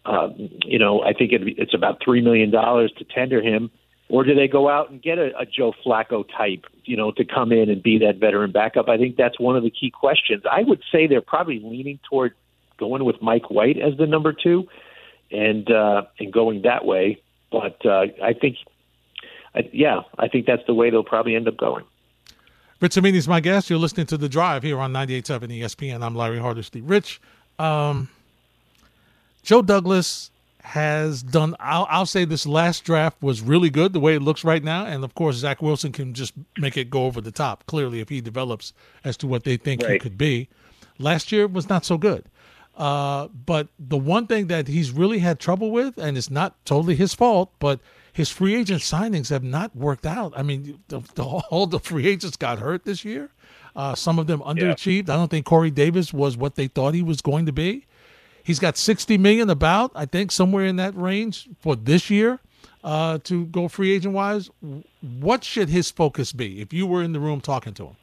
Um, 0.04 0.50
you 0.64 0.78
know, 0.78 1.02
I 1.02 1.12
think 1.12 1.32
it, 1.32 1.42
it's 1.58 1.74
about 1.74 1.98
three 2.04 2.20
million 2.20 2.50
dollars 2.50 2.92
to 2.98 3.04
tender 3.04 3.40
him 3.40 3.70
or 4.08 4.22
do 4.24 4.34
they 4.34 4.48
go 4.48 4.68
out 4.68 4.90
and 4.90 5.02
get 5.02 5.18
a, 5.18 5.36
a 5.38 5.46
Joe 5.46 5.72
Flacco 5.84 6.24
type, 6.36 6.66
you 6.84 6.96
know, 6.96 7.10
to 7.12 7.24
come 7.24 7.52
in 7.52 7.70
and 7.70 7.82
be 7.82 7.98
that 7.98 8.16
veteran 8.16 8.52
backup? 8.52 8.88
I 8.88 8.98
think 8.98 9.16
that's 9.16 9.40
one 9.40 9.56
of 9.56 9.62
the 9.62 9.70
key 9.70 9.90
questions. 9.90 10.42
I 10.50 10.62
would 10.62 10.82
say 10.92 11.06
they're 11.06 11.22
probably 11.22 11.60
leaning 11.60 11.98
toward 12.08 12.34
going 12.78 13.04
with 13.04 13.16
Mike 13.22 13.50
White 13.50 13.78
as 13.78 13.96
the 13.96 14.06
number 14.06 14.32
two, 14.32 14.68
and 15.30 15.70
uh, 15.70 16.02
and 16.18 16.32
going 16.32 16.62
that 16.62 16.84
way. 16.84 17.22
But 17.50 17.84
uh, 17.86 18.06
I 18.22 18.34
think, 18.34 18.56
I, 19.54 19.68
yeah, 19.72 20.02
I 20.18 20.28
think 20.28 20.46
that's 20.46 20.64
the 20.66 20.74
way 20.74 20.90
they'll 20.90 21.04
probably 21.04 21.36
end 21.36 21.48
up 21.48 21.56
going. 21.56 21.84
Rich 22.80 22.94
Cimini 22.94 23.18
is 23.18 23.28
my 23.28 23.40
guest. 23.40 23.70
You're 23.70 23.78
listening 23.78 24.06
to 24.06 24.16
The 24.16 24.28
Drive 24.28 24.62
here 24.62 24.78
on 24.78 24.92
98.7 24.92 25.60
ESPN. 25.60 26.02
I'm 26.02 26.14
Larry 26.14 26.38
Hardesty. 26.38 26.80
Rich, 26.80 27.20
um, 27.58 28.08
Joe 29.42 29.62
Douglas 29.62 30.30
has 30.64 31.22
done. 31.22 31.54
I'll, 31.60 31.86
I'll, 31.88 32.06
say 32.06 32.24
this 32.24 32.46
last 32.46 32.84
draft 32.84 33.22
was 33.22 33.42
really 33.42 33.70
good 33.70 33.92
the 33.92 34.00
way 34.00 34.14
it 34.14 34.22
looks 34.22 34.44
right 34.44 34.64
now, 34.64 34.86
and 34.86 35.04
of 35.04 35.14
course 35.14 35.36
Zach 35.36 35.62
Wilson 35.62 35.92
can 35.92 36.14
just 36.14 36.32
make 36.58 36.76
it 36.76 36.90
go 36.90 37.04
over 37.04 37.20
the 37.20 37.30
top. 37.30 37.66
Clearly, 37.66 38.00
if 38.00 38.08
he 38.08 38.20
develops 38.20 38.72
as 39.04 39.16
to 39.18 39.26
what 39.26 39.44
they 39.44 39.56
think 39.56 39.82
right. 39.82 39.92
he 39.92 39.98
could 39.98 40.18
be, 40.18 40.48
last 40.98 41.30
year 41.30 41.46
was 41.46 41.68
not 41.68 41.84
so 41.84 41.98
good. 41.98 42.24
Uh, 42.76 43.28
but 43.28 43.68
the 43.78 43.96
one 43.96 44.26
thing 44.26 44.48
that 44.48 44.66
he's 44.66 44.90
really 44.90 45.20
had 45.20 45.38
trouble 45.38 45.70
with, 45.70 45.96
and 45.98 46.16
it's 46.18 46.30
not 46.30 46.56
totally 46.64 46.96
his 46.96 47.14
fault, 47.14 47.52
but 47.58 47.78
his 48.14 48.30
free 48.30 48.54
agent 48.54 48.80
signings 48.80 49.28
have 49.30 49.42
not 49.42 49.74
worked 49.74 50.06
out. 50.06 50.32
I 50.36 50.44
mean, 50.44 50.78
the, 50.86 51.00
the, 51.16 51.24
all 51.24 51.66
the 51.66 51.80
free 51.80 52.06
agents 52.06 52.36
got 52.36 52.60
hurt 52.60 52.84
this 52.84 53.04
year. 53.04 53.30
Uh, 53.74 53.96
some 53.96 54.20
of 54.20 54.28
them 54.28 54.40
underachieved. 54.40 55.08
Yeah. 55.08 55.14
I 55.14 55.16
don't 55.16 55.30
think 55.30 55.44
Corey 55.44 55.72
Davis 55.72 56.12
was 56.12 56.36
what 56.36 56.54
they 56.54 56.68
thought 56.68 56.94
he 56.94 57.02
was 57.02 57.20
going 57.20 57.44
to 57.46 57.52
be. 57.52 57.86
He's 58.44 58.60
got 58.60 58.78
60 58.78 59.18
million 59.18 59.50
about, 59.50 59.90
I 59.96 60.06
think, 60.06 60.30
somewhere 60.30 60.64
in 60.64 60.76
that 60.76 60.96
range 60.96 61.48
for 61.58 61.74
this 61.74 62.08
year 62.08 62.38
uh, 62.84 63.18
to 63.24 63.46
go 63.46 63.66
free 63.66 63.92
agent 63.92 64.14
wise. 64.14 64.48
What 65.00 65.42
should 65.42 65.68
his 65.68 65.90
focus 65.90 66.32
be 66.32 66.60
if 66.60 66.72
you 66.72 66.86
were 66.86 67.02
in 67.02 67.12
the 67.12 67.20
room 67.20 67.40
talking 67.40 67.74
to 67.74 67.86
him? 67.88 67.96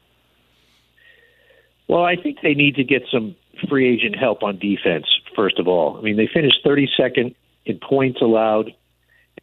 Well, 1.88 2.04
I 2.04 2.16
think 2.16 2.38
they 2.42 2.52
need 2.52 2.74
to 2.74 2.84
get 2.84 3.04
some 3.10 3.34
free 3.66 3.88
agent 3.88 4.16
help 4.18 4.42
on 4.42 4.58
defense, 4.58 5.06
first 5.34 5.58
of 5.58 5.68
all. 5.68 5.96
I 5.96 6.02
mean, 6.02 6.18
they 6.18 6.28
finished 6.32 6.58
32nd 6.66 7.34
in 7.64 7.78
points 7.78 8.20
allowed 8.20 8.74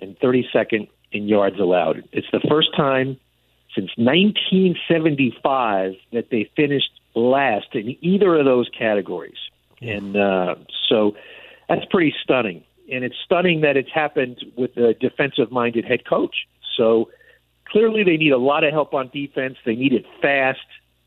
and 0.02 0.18
32nd 0.20 0.90
in 1.12 1.28
yards 1.28 1.60
allowed. 1.60 2.04
It's 2.12 2.28
the 2.32 2.42
first 2.50 2.76
time 2.76 3.18
since 3.76 3.90
1975 3.98 5.94
that 6.14 6.30
they 6.30 6.50
finished 6.56 6.92
last 7.16 7.68
in 7.74 7.96
either 8.02 8.36
of 8.36 8.46
those 8.46 8.70
categories. 8.78 9.38
And 9.82 10.18
uh, 10.18 10.56
so 10.88 11.16
that's 11.68 11.86
pretty 11.86 12.14
stunning. 12.24 12.64
And 12.92 13.04
it's 13.04 13.16
stunning 13.24 13.62
that 13.62 13.78
it's 13.78 13.92
happened 13.94 14.44
with 14.58 14.76
a 14.78 14.94
defensive 14.96 15.52
minded 15.52 15.86
head 15.86 16.06
coach. 16.08 16.48
So 16.76 17.10
clearly 17.66 18.04
they 18.04 18.18
need 18.18 18.32
a 18.32 18.38
lot 18.38 18.64
of 18.64 18.72
help 18.72 18.94
on 18.94 19.10
defense. 19.14 19.58
They 19.66 19.76
need 19.76 19.94
it 19.94 20.06
fast. 20.22 20.60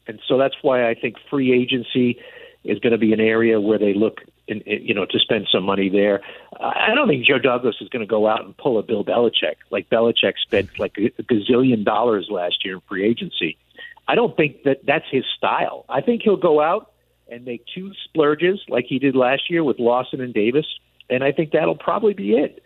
And 0.07 0.21
so 0.27 0.39
that's 0.39 0.55
why 0.63 0.89
I 0.89 0.95
think 0.95 1.17
free 1.31 1.53
agency 1.53 2.19
is 2.65 2.79
going 2.79 2.93
to 2.93 2.99
be 2.99 3.13
an 3.13 3.21
area 3.21 3.61
where 3.61 3.79
they 3.79 3.95
look, 3.95 4.21
in, 4.47 4.63
you 4.67 4.95
know, 4.95 5.05
to 5.07 5.19
spend 5.19 5.49
some 5.53 5.65
money 5.65 5.89
there. 5.89 6.21
I 6.63 6.95
don't 6.95 7.09
think 7.09 7.27
Joe 7.27 7.39
Douglas 7.39 7.77
is 7.81 7.89
going 7.89 8.07
to 8.07 8.11
go 8.11 8.29
out 8.29 8.45
and 8.45 8.57
pull 8.57 8.79
a 8.79 8.83
Bill 8.83 9.05
Belichick 9.05 9.57
like 9.71 9.91
Belichick 9.91 10.35
spent 10.41 10.69
mm-hmm. 10.69 10.83
like 10.83 10.97
a 10.97 11.23
gazillion 11.23 11.85
dollars 11.85 12.29
last 12.31 12.65
year 12.65 12.75
in 12.75 12.81
free 12.89 13.05
agency. 13.05 13.59
I 14.07 14.15
don't 14.15 14.37
think 14.37 14.63
that 14.65 14.85
that's 14.87 15.05
his 15.11 15.25
style. 15.37 15.85
I 15.89 16.01
think 16.01 16.23
he'll 16.23 16.37
go 16.37 16.61
out 16.61 16.93
and 17.29 17.45
make 17.45 17.65
two 17.75 17.93
splurges 18.05 18.61
like 18.69 18.87
he 18.89 18.99
did 18.99 19.17
last 19.17 19.51
year 19.51 19.65
with 19.65 19.79
Lawson 19.79 20.21
and 20.21 20.35
Davis, 20.35 20.67
and 21.09 21.25
I 21.25 21.33
think 21.33 21.53
that'll 21.53 21.77
probably 21.77 22.15
be 22.15 22.33
it. 22.33 22.63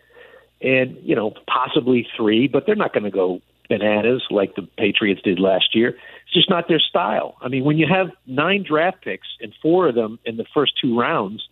And 0.61 0.97
you 1.01 1.15
know, 1.15 1.33
possibly 1.47 2.07
three, 2.15 2.47
but 2.47 2.65
they're 2.65 2.75
not 2.75 2.93
going 2.93 3.03
to 3.03 3.11
go 3.11 3.41
bananas 3.69 4.23
like 4.29 4.55
the 4.55 4.67
Patriots 4.77 5.21
did 5.23 5.39
last 5.39 5.75
year. 5.75 5.89
It's 5.89 6.33
just 6.33 6.49
not 6.49 6.67
their 6.67 6.79
style. 6.79 7.35
I 7.41 7.47
mean, 7.47 7.63
when 7.63 7.77
you 7.77 7.87
have 7.87 8.07
nine 8.25 8.63
draft 8.67 9.03
picks 9.03 9.27
and 9.41 9.53
four 9.61 9.87
of 9.89 9.95
them 9.95 10.19
in 10.25 10.37
the 10.37 10.45
first 10.53 10.73
two 10.81 10.97
rounds, 10.97 11.47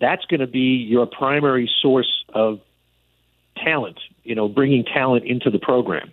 that's 0.00 0.24
going 0.26 0.40
to 0.40 0.46
be 0.46 0.76
your 0.76 1.06
primary 1.06 1.70
source 1.80 2.24
of 2.34 2.60
talent. 3.56 3.98
You 4.24 4.34
know, 4.34 4.48
bringing 4.48 4.84
talent 4.84 5.24
into 5.24 5.50
the 5.50 5.58
program. 5.58 6.12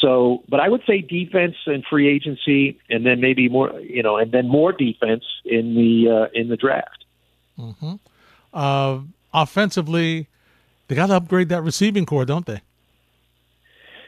So, 0.00 0.42
but 0.48 0.60
I 0.60 0.68
would 0.68 0.82
say 0.86 1.00
defense 1.00 1.56
and 1.66 1.84
free 1.84 2.08
agency, 2.08 2.78
and 2.88 3.06
then 3.06 3.20
maybe 3.20 3.48
more, 3.48 3.78
you 3.80 4.02
know, 4.02 4.16
and 4.16 4.32
then 4.32 4.48
more 4.48 4.72
defense 4.72 5.24
in 5.44 5.74
the 5.74 6.10
uh, 6.10 6.38
in 6.38 6.48
the 6.48 6.56
draft. 6.56 7.04
Mm-hmm. 7.58 7.94
Uh, 8.52 9.00
offensively, 9.32 10.28
they 10.88 10.94
got 10.94 11.06
to 11.06 11.14
upgrade 11.14 11.48
that 11.50 11.62
receiving 11.62 12.06
core, 12.06 12.24
don't 12.24 12.46
they? 12.46 12.60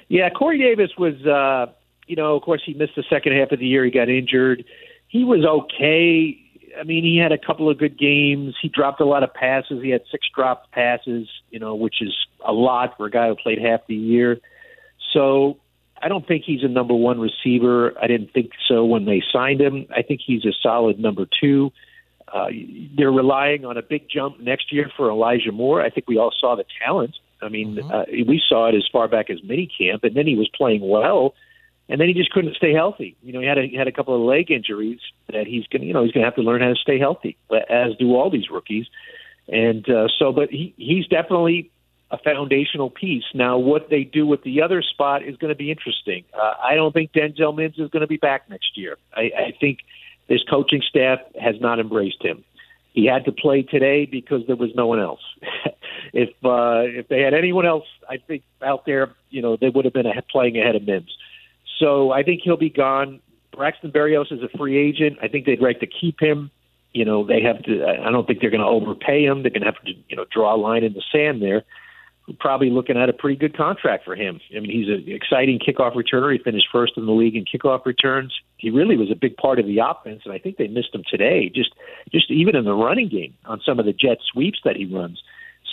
Yeah, 0.09 0.29
Corey 0.31 0.59
Davis 0.59 0.91
was, 0.99 1.15
uh, 1.27 1.73
you 2.07 2.17
know, 2.17 2.37
of 2.37 2.43
course, 2.43 2.63
he 2.65 2.75
missed 2.75 2.95
the 2.97 3.05
second 3.09 3.33
half 3.33 3.53
of 3.53 3.59
the 3.59 3.67
year. 3.67 3.85
He 3.85 3.91
got 3.91 4.09
injured. 4.09 4.65
He 5.09 5.25
was 5.25 5.45
okay. 5.45 6.39
I 6.79 6.85
mean, 6.85 7.05
he 7.05 7.19
had 7.19 7.33
a 7.33 7.39
couple 7.39 7.71
of 7.71 7.79
good 7.79 7.99
games. 7.99 8.55
He 8.61 8.69
dropped 8.69 9.01
a 9.01 9.05
lot 9.05 9.23
of 9.23 9.33
passes. 9.33 9.83
He 9.83 9.91
had 9.91 10.03
six 10.11 10.27
dropped 10.35 10.73
passes, 10.73 11.29
you 11.51 11.59
know, 11.59 11.75
which 11.75 12.01
is 12.01 12.15
a 12.45 12.53
lot 12.53 12.97
for 12.97 13.07
a 13.07 13.11
guy 13.11 13.29
who 13.29 13.37
played 13.37 13.61
half 13.61 13.87
the 13.87 13.95
year. 13.95 14.41
So 15.13 15.59
I 16.03 16.09
don't 16.09 16.27
think 16.27 16.45
he's 16.45 16.63
a 16.63 16.69
number 16.69 16.95
one 16.95 17.21
receiver. 17.21 17.95
I 18.01 18.07
didn't 18.07 18.33
think 18.33 18.51
so 18.69 18.85
when 18.85 19.05
they 19.05 19.23
signed 19.33 19.61
him. 19.61 19.87
I 19.95 20.03
think 20.03 20.21
he's 20.25 20.45
a 20.45 20.53
solid 20.63 20.99
number 20.99 21.27
two. 21.41 21.73
Uh, 22.33 22.49
they're 22.97 23.13
relying 23.13 23.65
on 23.65 23.77
a 23.77 23.83
big 23.83 24.09
jump 24.09 24.41
next 24.41 24.73
year 24.73 24.91
for 24.97 25.09
Elijah 25.09 25.53
Moore. 25.53 25.83
I 25.83 25.91
think 25.91 26.09
we 26.09 26.19
all 26.19 26.33
saw 26.39 26.57
the 26.57 26.65
talent. 26.85 27.17
I 27.41 27.49
mean, 27.49 27.77
mm-hmm. 27.77 27.91
uh, 27.91 28.05
we 28.27 28.43
saw 28.47 28.69
it 28.69 28.75
as 28.75 28.85
far 28.91 29.07
back 29.09 29.31
as 29.31 29.41
minicamp, 29.41 30.03
and 30.03 30.17
then 30.17 30.27
he 30.27 30.35
was 30.35 30.49
playing 30.55 30.87
well, 30.87 31.35
and 31.89 32.01
then 32.01 32.09
he 32.09 32.15
just 32.15 32.31
couldn't 32.31 32.57
stay 32.57 32.73
healthy. 32.73 33.17
You 33.23 33.33
know, 33.33 33.41
he 33.41 33.47
had 33.47 33.59
a, 33.59 33.67
he 33.67 33.77
had 33.77 33.89
a 33.89 33.93
couple 33.93 34.15
of 34.15 34.23
leg 34.23 34.51
injuries 34.51 35.01
that 35.33 35.47
he's 35.47 35.67
to, 35.69 35.85
you 35.85 35.93
know, 35.93 36.05
he's 36.05 36.13
to 36.13 36.21
have 36.21 36.35
to 36.37 36.43
learn 36.43 36.63
how 36.63 36.69
to 36.69 36.77
stay 36.77 36.99
healthy, 36.99 37.37
as 37.69 37.95
do 37.99 38.15
all 38.15 38.31
these 38.31 38.51
rookies. 38.51 38.87
And 39.49 39.89
uh, 39.89 40.09
so, 40.19 40.33
but 40.33 40.51
he 40.51 40.75
he's 40.77 41.07
definitely 41.07 41.71
a 42.11 42.19
foundational 42.19 42.91
piece. 42.91 43.25
Now, 43.35 43.59
what 43.59 43.91
they 43.91 44.05
do 44.05 44.27
with 44.27 44.43
the 44.43 44.63
other 44.63 44.83
spot 44.83 45.23
is 45.23 45.37
going 45.37 45.51
to 45.51 45.57
be 45.57 45.71
interesting. 45.71 46.25
Uh, 46.33 46.55
I 46.63 46.75
don't 46.75 46.93
think 46.93 47.13
Denzel 47.13 47.55
Mims 47.55 47.79
is 47.79 47.91
going 47.91 48.03
to 48.03 48.07
be 48.07 48.17
back 48.17 48.49
next 48.49 48.77
year. 48.77 48.97
I, 49.15 49.23
I 49.37 49.55
think 49.61 49.81
this 50.29 50.41
coaching 50.49 50.83
staff 50.89 51.19
has 51.41 51.57
not 51.61 51.81
embraced 51.81 52.23
him. 52.23 52.45
He 52.93 53.07
had 53.07 53.25
to 53.25 53.33
play 53.33 53.63
today 53.63 54.07
because 54.07 54.47
there 54.47 54.57
was 54.57 54.71
no 54.75 54.87
one 54.87 55.01
else. 55.01 55.21
if 56.13 56.31
uh, 56.45 56.87
if 56.87 57.09
they 57.09 57.21
had 57.21 57.35
anyone 57.35 57.67
else, 57.67 57.87
I 58.09 58.19
think 58.19 58.45
out 58.63 58.87
there, 58.87 59.13
you 59.31 59.43
know, 59.43 59.57
they 59.57 59.69
would 59.69 59.85
have 59.85 59.95
been 59.95 60.07
playing 60.31 60.57
ahead 60.57 60.77
of 60.77 60.87
Mims. 60.87 61.15
So 61.79 62.13
I 62.13 62.23
think 62.23 62.43
he'll 62.45 62.57
be 62.57 62.71
gone. 62.71 63.21
Braxton 63.53 63.91
Berrios 63.93 64.33
is 64.33 64.43
a 64.43 64.59
free 64.59 64.77
agent. 64.77 65.19
I 65.23 65.29
think 65.29 65.47
they'd 65.47 65.61
like 65.61 65.81
to 65.81 65.87
keep 65.87 66.21
him. 66.21 66.51
You 66.93 67.05
know, 67.05 67.27
they 67.27 67.41
have 67.43 67.63
to. 67.65 67.85
I 67.85 68.11
don't 68.11 68.27
think 68.27 68.41
they're 68.41 68.51
going 68.51 68.61
to 68.61 68.67
overpay 68.67 69.25
him. 69.25 69.43
They're 69.43 69.51
going 69.51 69.63
to 69.63 69.73
have 69.73 69.83
to, 69.85 69.93
you 70.09 70.17
know, 70.17 70.27
draw 70.33 70.55
a 70.55 70.59
line 70.59 70.85
in 70.85 70.93
the 70.93 71.03
sand 71.13 71.43
there 71.43 71.65
probably 72.39 72.71
looking 72.71 72.97
at 72.97 73.09
a 73.09 73.13
pretty 73.13 73.37
good 73.37 73.57
contract 73.57 74.05
for 74.05 74.17
him. 74.17 74.41
I 74.57 74.61
mean, 74.61 74.71
he's 74.71 74.89
an 74.89 75.05
exciting 75.13 75.59
kickoff 75.59 75.95
returner. 75.95 76.33
He 76.33 76.43
finished 76.43 76.69
first 76.73 76.95
in 76.97 77.07
the 77.07 77.13
league 77.13 77.37
in 77.37 77.45
kickoff 77.45 77.85
returns. 77.85 78.35
He 78.57 78.71
really 78.71 78.97
was 78.97 79.11
a 79.11 79.15
big 79.15 79.37
part 79.37 79.59
of 79.59 79.67
the 79.67 79.79
offense, 79.79 80.23
and 80.25 80.33
I 80.33 80.39
think 80.39 80.57
they 80.57 80.69
missed 80.69 80.95
him 80.95 81.03
today. 81.09 81.51
Just, 81.55 81.75
just 82.11 82.31
even 82.31 82.57
in 82.57 82.65
the 82.65 82.75
running 82.75 83.09
game 83.09 83.35
on 83.45 83.61
some 83.65 83.79
of 83.79 83.85
the 83.85 83.93
jet 83.93 84.19
sweeps 84.33 84.61
that 84.65 84.77
he 84.77 84.87
runs. 84.87 85.23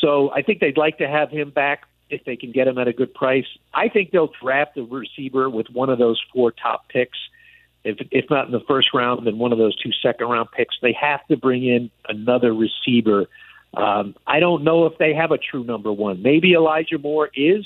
So 0.02 0.32
I 0.32 0.42
think 0.42 0.60
they'd 0.60 0.78
like 0.78 0.98
to 0.98 1.08
have 1.08 1.30
him 1.30 1.52
back 1.52 1.84
if 2.12 2.24
they 2.26 2.36
can 2.36 2.52
get 2.52 2.68
him 2.68 2.78
at 2.78 2.88
a 2.88 2.94
good 2.94 3.14
price. 3.14 3.46
I 3.74 3.90
think 3.90 4.12
they'll 4.12 4.32
draft 4.42 4.78
a 4.78 4.84
receiver 4.84 5.50
with 5.50 5.68
one 5.72 5.90
of 5.90 5.98
those 5.98 6.22
four 6.34 6.52
top 6.52 6.90
picks. 6.90 7.18
If 7.84 7.98
if 8.12 8.30
not 8.30 8.46
in 8.46 8.52
the 8.52 8.62
first 8.68 8.90
round, 8.94 9.26
then 9.26 9.38
one 9.40 9.52
of 9.52 9.58
those 9.58 9.76
two 9.76 9.92
second 10.04 10.28
round 10.28 10.50
picks. 10.52 10.76
They 10.82 10.96
have 11.00 11.26
to 11.28 11.38
bring 11.38 11.66
in 11.66 11.90
another 12.08 12.54
receiver. 12.54 13.26
Um, 13.74 14.16
I 14.28 14.40
don't 14.40 14.64
know 14.64 14.86
if 14.86 14.98
they 14.98 15.14
have 15.14 15.32
a 15.32 15.38
true 15.38 15.64
number 15.64 15.92
one. 15.92 16.22
Maybe 16.22 16.54
Elijah 16.54 17.00
Moore 17.00 17.30
is. 17.34 17.66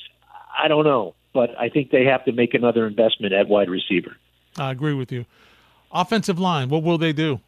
I 0.57 0.67
don't 0.67 0.85
know, 0.85 1.15
but 1.33 1.49
I 1.59 1.69
think 1.69 1.91
they 1.91 2.05
have 2.05 2.23
to 2.25 2.31
make 2.31 2.53
another 2.53 2.87
investment 2.87 3.33
at 3.33 3.49
wide 3.49 3.69
receiver. 3.69 4.15
I 4.57 4.71
agree 4.71 4.93
with 4.93 5.11
you. 5.11 5.25
Offensive 5.91 6.39
line, 6.39 6.69
what 6.69 6.83
will 6.83 6.97
they 6.97 7.11
do? 7.11 7.41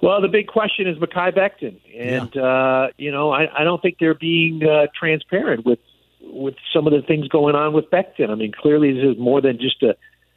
Well, 0.00 0.20
the 0.20 0.28
big 0.28 0.46
question 0.46 0.86
is 0.86 0.96
Mekhi 0.98 1.36
Becton, 1.36 1.80
and 1.96 2.30
yeah. 2.34 2.42
uh, 2.42 2.88
you 2.98 3.10
know 3.10 3.32
I, 3.32 3.48
I 3.60 3.64
don't 3.64 3.82
think 3.82 3.96
they're 3.98 4.14
being 4.14 4.62
uh, 4.64 4.86
transparent 4.98 5.66
with 5.66 5.80
with 6.20 6.54
some 6.72 6.86
of 6.86 6.92
the 6.92 7.02
things 7.02 7.26
going 7.28 7.56
on 7.56 7.72
with 7.72 7.90
Becton. 7.90 8.30
I 8.30 8.34
mean, 8.36 8.52
clearly 8.52 8.92
this 8.92 9.04
is 9.04 9.18
more 9.18 9.40
than 9.40 9.58
just 9.58 9.82
a 9.82 9.96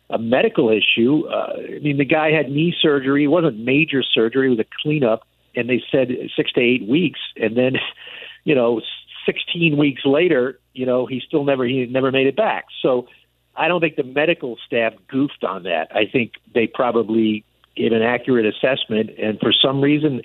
a 0.09 0.18
medical 0.18 0.70
issue. 0.70 1.26
Uh, 1.28 1.53
I 1.76 1.80
mean, 1.80 1.97
the 1.97 2.05
guy 2.05 2.32
had 2.32 2.49
knee 2.49 2.76
surgery. 2.82 3.26
It 3.26 3.28
wasn't 3.28 3.59
major 3.59 4.01
surgery; 4.03 4.47
it 4.47 4.49
was 4.49 4.59
a 4.59 4.66
cleanup, 4.82 5.28
and 5.55 5.70
they 5.70 5.84
said 5.91 6.09
six 6.36 6.51
to 6.53 6.59
eight 6.59 6.88
weeks, 6.88 7.20
and 7.36 7.55
then, 7.55 7.74
you 8.43 8.55
know, 8.55 8.82
sixteen 9.28 9.78
weeks 9.78 10.01
later, 10.05 10.59
you 10.74 10.88
know, 10.88 11.05
he 11.05 11.22
still 11.26 11.43
never 11.43 11.66
he 11.66 11.86
never 11.86 12.12
made 12.12 12.28
it 12.28 12.36
back. 12.36 12.66
So. 12.82 13.07
I 13.53 13.68
don't 13.68 13.82
think 13.82 13.97
the 13.97 14.03
medical 14.03 14.57
staff 14.66 14.93
goofed 15.09 15.43
on 15.43 15.64
that. 15.64 15.93
I 15.93 16.05
think 16.05 16.36
they 16.55 16.68
probably 16.68 17.43
gave 17.76 17.92
an 17.92 18.02
accurate 18.02 18.46
assessment, 18.46 19.12
and 19.18 19.40
for 19.40 19.54
some 19.54 19.82
reason, 19.82 20.22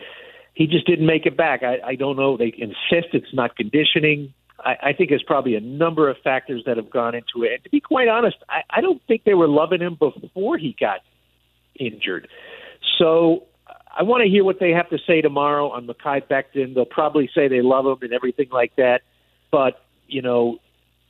he 0.55 0.67
just 0.67 0.87
didn't 0.87 1.07
make 1.07 1.27
it 1.27 1.37
back. 1.37 1.63
I, 1.63 1.79
I 1.85 1.95
don't 1.95 2.17
know. 2.17 2.37
They 2.37 2.53
insist 2.57 3.13
it's 3.13 3.35
not 3.35 3.57
conditioning. 3.57 4.33
I, 4.59 4.77
I 4.83 4.93
think 4.93 5.11
there's 5.11 5.23
probably 5.23 5.55
a 5.55 5.61
number 5.61 6.09
of 6.09 6.17
factors 6.25 6.63
that 6.67 6.77
have 6.77 6.91
gone 6.91 7.15
into 7.15 7.45
it. 7.45 7.53
And 7.53 7.65
to 7.65 7.71
be 7.71 7.81
quite 7.81 8.09
honest, 8.09 8.37
I, 8.49 8.63
I 8.71 8.81
don't 8.81 9.03
think 9.07 9.25
they 9.25 9.35
were 9.35 9.49
loving 9.49 9.81
him 9.81 9.97
before 9.97 10.57
he 10.57 10.75
got 10.79 11.01
injured. 11.79 12.29
So 12.99 13.45
I 13.95 14.03
want 14.03 14.23
to 14.23 14.31
hear 14.31 14.45
what 14.45 14.59
they 14.59 14.71
have 14.71 14.89
to 14.91 14.99
say 15.07 15.21
tomorrow 15.21 15.71
on 15.71 15.87
Mekhi 15.87 16.23
Becton. 16.27 16.75
They'll 16.75 16.85
probably 16.85 17.29
say 17.35 17.49
they 17.49 17.63
love 17.63 17.87
him 17.87 17.99
and 18.01 18.13
everything 18.13 18.49
like 18.51 18.75
that. 18.77 19.03
But, 19.51 19.83
you 20.07 20.23
know, 20.23 20.59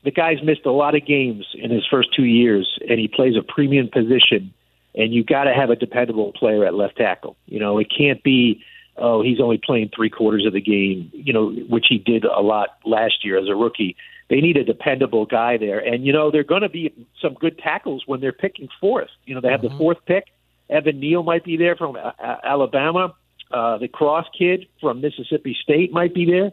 the 0.05 0.11
guy's 0.11 0.43
missed 0.43 0.67
a 0.67 0.73
lot 0.73 0.95
of 0.95 1.07
games 1.07 1.47
in 1.55 1.71
his 1.71 1.85
first 1.91 2.09
two 2.15 2.25
years, 2.25 2.79
and 2.89 2.99
he 2.99 3.09
plays 3.09 3.35
a 3.37 3.43
premium 3.43 3.89
position 3.93 4.53
and 4.97 5.13
you've 5.13 5.27
got 5.27 5.45
to 5.45 5.55
have 5.55 5.71
a 5.71 5.77
dependable 5.77 6.33
player 6.33 6.65
at 6.65 6.75
left 6.75 6.97
tackle. 6.97 7.37
You 7.47 7.61
know, 7.61 7.79
it 7.79 7.89
can't 7.97 8.23
be 8.23 8.63
oh 8.97 9.23
he's 9.23 9.41
only 9.41 9.61
playing 9.63 9.91
three 9.95 10.11
quarters 10.11 10.47
of 10.47 10.53
the 10.53 10.61
game. 10.61 11.11
You 11.13 11.33
know, 11.33 11.51
which 11.51 11.87
he 11.89 11.99
did 11.99 12.25
a 12.25 12.41
lot 12.41 12.79
last 12.85 13.25
year 13.25 13.39
as 13.39 13.49
a 13.49 13.55
rookie. 13.55 13.97
They 14.29 14.41
need 14.41 14.57
a 14.57 14.65
dependable 14.65 15.27
guy 15.27 15.57
there, 15.57 15.79
and 15.79 16.05
you 16.05 16.13
know 16.13 16.31
they're 16.31 16.45
going 16.45 16.63
to 16.63 16.69
be 16.69 16.93
some 17.23 17.35
good 17.35 17.59
tackles 17.59 18.05
when 18.07 18.21
they're 18.21 18.33
picking 18.33 18.69
fourth. 18.81 19.11
You 19.25 19.35
know, 19.35 19.41
they 19.41 19.51
have 19.51 19.61
mm-hmm. 19.61 19.75
the 19.75 19.79
fourth 19.79 19.99
pick. 20.07 20.25
Evan 20.69 20.99
Neal 20.99 21.23
might 21.23 21.45
be 21.45 21.57
there 21.57 21.77
from 21.77 21.97
uh, 21.97 22.11
Alabama. 22.43 23.15
Uh, 23.53 23.79
the 23.79 23.87
Cross 23.87 24.27
kid 24.37 24.67
from 24.81 25.01
Mississippi 25.01 25.57
State 25.63 25.93
might 25.93 26.13
be 26.13 26.25
there. 26.25 26.51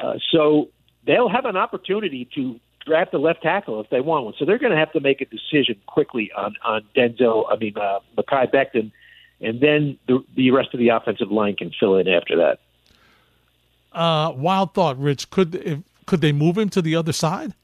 Uh, 0.00 0.18
so 0.30 0.68
they'll 1.04 1.28
have 1.28 1.44
an 1.44 1.56
opportunity 1.56 2.28
to 2.36 2.60
draft 2.88 3.14
a 3.14 3.18
left 3.18 3.42
tackle 3.42 3.80
if 3.80 3.88
they 3.90 4.00
want 4.00 4.24
one. 4.24 4.34
So 4.38 4.44
they're 4.44 4.58
going 4.58 4.72
to 4.72 4.78
have 4.78 4.92
to 4.92 5.00
make 5.00 5.20
a 5.20 5.26
decision 5.26 5.76
quickly 5.86 6.30
on 6.36 6.56
on 6.64 6.82
Denzel. 6.96 7.44
I 7.50 7.56
mean, 7.56 7.74
uh, 7.76 8.00
Mekhi 8.16 8.52
Becton, 8.52 8.90
and 9.40 9.60
then 9.60 9.98
the 10.08 10.24
the 10.34 10.50
rest 10.50 10.70
of 10.74 10.80
the 10.80 10.88
offensive 10.88 11.30
line 11.30 11.54
can 11.54 11.70
fill 11.78 11.96
in 11.96 12.08
after 12.08 12.36
that. 12.36 12.58
Uh, 13.92 14.32
wild 14.32 14.74
thought, 14.74 14.98
Rich. 14.98 15.30
Could 15.30 15.54
if, 15.54 15.78
could 16.06 16.20
they 16.20 16.32
move 16.32 16.58
him 16.58 16.68
to 16.70 16.82
the 16.82 16.96
other 16.96 17.12
side? 17.12 17.54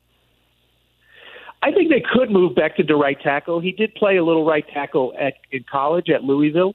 I 1.63 1.73
think 1.73 1.89
they 1.89 2.03
could 2.13 2.31
move 2.31 2.53
Becton 2.53 2.87
to 2.89 2.97
right 2.97 3.19
tackle. 3.19 3.59
He 3.59 3.73
did 3.73 3.95
play 3.95 4.17
a 4.17 4.25
little 4.25 4.45
right 4.45 4.67
tackle 4.69 5.15
at 5.19 5.35
in 5.51 5.65
college 5.71 6.11
at 6.11 6.23
Louisville 6.23 6.75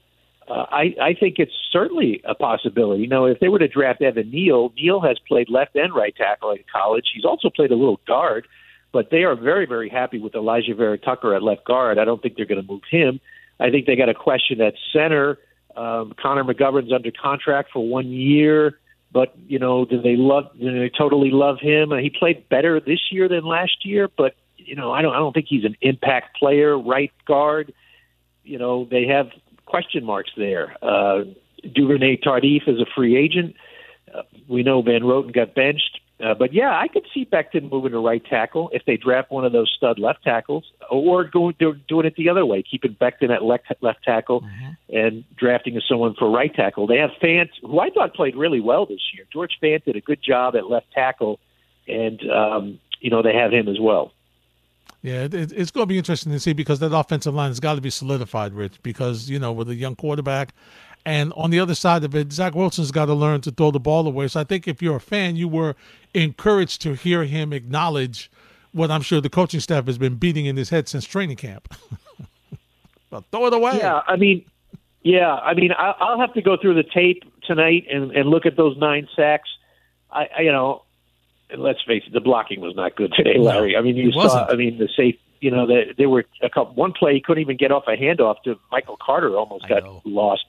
uh, 0.50 0.66
I, 0.70 0.94
I 1.00 1.14
think 1.14 1.36
it's 1.38 1.52
certainly 1.70 2.20
a 2.24 2.34
possibility. 2.34 3.02
You 3.02 3.08
know, 3.08 3.24
if 3.24 3.38
they 3.38 3.48
were 3.48 3.60
to 3.60 3.68
draft 3.68 4.02
Evan 4.02 4.30
Neal, 4.30 4.72
Neal 4.76 5.00
has 5.00 5.16
played 5.28 5.48
left 5.48 5.76
and 5.76 5.94
right 5.94 6.14
tackle 6.14 6.50
in 6.50 6.58
college. 6.72 7.06
He's 7.14 7.24
also 7.24 7.50
played 7.50 7.70
a 7.70 7.76
little 7.76 8.00
guard, 8.06 8.48
but 8.92 9.10
they 9.10 9.22
are 9.22 9.36
very, 9.36 9.64
very 9.64 9.88
happy 9.88 10.18
with 10.18 10.32
Alijah 10.32 10.76
Vera-Tucker 10.76 11.34
at 11.36 11.42
left 11.44 11.64
guard. 11.64 11.98
I 11.98 12.04
don't 12.04 12.20
think 12.20 12.34
they're 12.36 12.46
going 12.46 12.60
to 12.60 12.66
move 12.66 12.82
him. 12.90 13.20
I 13.60 13.70
think 13.70 13.86
they 13.86 13.94
got 13.94 14.08
a 14.08 14.14
question 14.14 14.60
at 14.60 14.74
center. 14.92 15.38
Um, 15.76 16.14
Connor 16.20 16.42
McGovern's 16.42 16.92
under 16.92 17.12
contract 17.12 17.70
for 17.72 17.86
one 17.86 18.08
year, 18.08 18.80
but 19.12 19.32
you 19.46 19.60
know, 19.60 19.84
do 19.84 20.02
they 20.02 20.16
love? 20.16 20.46
Do 20.58 20.80
they 20.80 20.90
totally 20.90 21.30
love 21.30 21.58
him? 21.60 21.92
He 22.00 22.10
played 22.10 22.48
better 22.48 22.80
this 22.80 23.12
year 23.12 23.28
than 23.28 23.44
last 23.44 23.84
year, 23.84 24.08
but 24.16 24.34
you 24.56 24.74
know, 24.74 24.92
I 24.92 25.00
don't. 25.00 25.14
I 25.14 25.18
don't 25.18 25.32
think 25.32 25.46
he's 25.48 25.64
an 25.64 25.76
impact 25.80 26.36
player, 26.36 26.76
right 26.76 27.12
guard. 27.24 27.72
You 28.42 28.58
know, 28.58 28.88
they 28.90 29.06
have 29.06 29.28
question 29.70 30.04
marks 30.04 30.30
there. 30.36 30.76
Uh, 30.82 31.24
Duvernay 31.74 32.16
Tardif 32.16 32.68
is 32.68 32.80
a 32.80 32.86
free 32.94 33.16
agent. 33.16 33.54
Uh, 34.12 34.22
we 34.48 34.62
know 34.62 34.82
Van 34.82 35.02
Roten 35.02 35.32
got 35.32 35.54
benched. 35.54 36.00
Uh, 36.22 36.34
but 36.34 36.52
yeah, 36.52 36.78
I 36.78 36.88
could 36.88 37.06
see 37.14 37.24
Becton 37.24 37.70
moving 37.70 37.92
to 37.92 37.98
right 37.98 38.22
tackle 38.24 38.68
if 38.74 38.82
they 38.84 38.98
draft 38.98 39.30
one 39.30 39.46
of 39.46 39.52
those 39.52 39.72
stud 39.74 39.98
left 39.98 40.22
tackles, 40.22 40.64
or 40.90 41.24
going 41.24 41.54
doing 41.58 42.06
it 42.06 42.14
the 42.16 42.28
other 42.28 42.44
way, 42.44 42.62
keeping 42.62 42.94
Becton 43.00 43.30
at 43.30 43.42
left, 43.42 43.72
left 43.80 44.02
tackle 44.04 44.42
mm-hmm. 44.42 44.96
and 44.96 45.24
drafting 45.36 45.80
someone 45.88 46.14
for 46.18 46.30
right 46.30 46.54
tackle. 46.54 46.86
They 46.86 46.98
have 46.98 47.10
Fant, 47.22 47.48
who 47.62 47.80
I 47.80 47.88
thought 47.88 48.14
played 48.14 48.36
really 48.36 48.60
well 48.60 48.84
this 48.84 49.00
year. 49.14 49.24
George 49.32 49.52
Fant 49.62 49.84
did 49.84 49.96
a 49.96 50.00
good 50.02 50.22
job 50.22 50.56
at 50.56 50.68
left 50.68 50.92
tackle, 50.92 51.40
and 51.88 52.20
um, 52.30 52.78
you 53.00 53.08
know 53.08 53.22
they 53.22 53.34
have 53.34 53.52
him 53.52 53.68
as 53.68 53.80
well. 53.80 54.12
Yeah, 55.02 55.22
it, 55.22 55.34
it's 55.34 55.70
going 55.70 55.82
to 55.82 55.86
be 55.86 55.98
interesting 55.98 56.30
to 56.32 56.40
see 56.40 56.52
because 56.52 56.78
that 56.80 56.94
offensive 56.94 57.34
line 57.34 57.48
has 57.48 57.60
got 57.60 57.76
to 57.76 57.80
be 57.80 57.90
solidified, 57.90 58.52
Rich. 58.52 58.82
Because 58.82 59.30
you 59.30 59.38
know, 59.38 59.52
with 59.52 59.70
a 59.70 59.74
young 59.74 59.96
quarterback, 59.96 60.52
and 61.06 61.32
on 61.34 61.50
the 61.50 61.60
other 61.60 61.74
side 61.74 62.04
of 62.04 62.14
it, 62.14 62.32
Zach 62.32 62.54
Wilson's 62.54 62.90
got 62.90 63.06
to 63.06 63.14
learn 63.14 63.40
to 63.42 63.50
throw 63.50 63.70
the 63.70 63.80
ball 63.80 64.06
away. 64.06 64.28
So 64.28 64.40
I 64.40 64.44
think 64.44 64.68
if 64.68 64.82
you're 64.82 64.96
a 64.96 65.00
fan, 65.00 65.36
you 65.36 65.48
were 65.48 65.74
encouraged 66.12 66.82
to 66.82 66.94
hear 66.94 67.24
him 67.24 67.52
acknowledge 67.52 68.30
what 68.72 68.90
I'm 68.90 69.02
sure 69.02 69.20
the 69.20 69.30
coaching 69.30 69.60
staff 69.60 69.86
has 69.86 69.98
been 69.98 70.16
beating 70.16 70.46
in 70.46 70.56
his 70.56 70.70
head 70.70 70.88
since 70.88 71.04
training 71.04 71.36
camp. 71.36 71.74
but 73.10 73.24
throw 73.32 73.46
it 73.46 73.54
away. 73.54 73.78
Yeah, 73.78 74.02
I 74.06 74.16
mean, 74.16 74.44
yeah, 75.02 75.34
I 75.34 75.54
mean, 75.54 75.70
I'll 75.76 76.20
have 76.20 76.34
to 76.34 76.42
go 76.42 76.56
through 76.56 76.74
the 76.74 76.82
tape 76.82 77.24
tonight 77.42 77.86
and, 77.90 78.12
and 78.12 78.28
look 78.28 78.44
at 78.44 78.56
those 78.56 78.76
nine 78.76 79.08
sacks. 79.16 79.48
I, 80.10 80.28
I 80.36 80.40
you 80.42 80.52
know, 80.52 80.82
and 81.52 81.62
let's 81.62 81.82
face 81.82 82.02
it, 82.06 82.12
the 82.12 82.20
blocking 82.20 82.60
was 82.60 82.74
not 82.74 82.96
good 82.96 83.12
today, 83.16 83.38
Larry. 83.38 83.76
I 83.76 83.80
mean, 83.80 83.96
you 83.96 84.12
saw. 84.12 84.46
I 84.46 84.56
mean, 84.56 84.78
the 84.78 84.88
safe. 84.96 85.16
You 85.40 85.50
know, 85.50 85.66
there 85.96 86.08
were 86.08 86.24
a 86.42 86.50
couple. 86.50 86.74
One 86.74 86.92
play 86.92 87.14
he 87.14 87.20
couldn't 87.20 87.40
even 87.40 87.56
get 87.56 87.72
off 87.72 87.84
a 87.86 87.96
handoff 87.96 88.42
to 88.44 88.58
Michael 88.70 88.98
Carter, 89.00 89.36
almost 89.36 89.66
got 89.68 90.04
lost. 90.04 90.44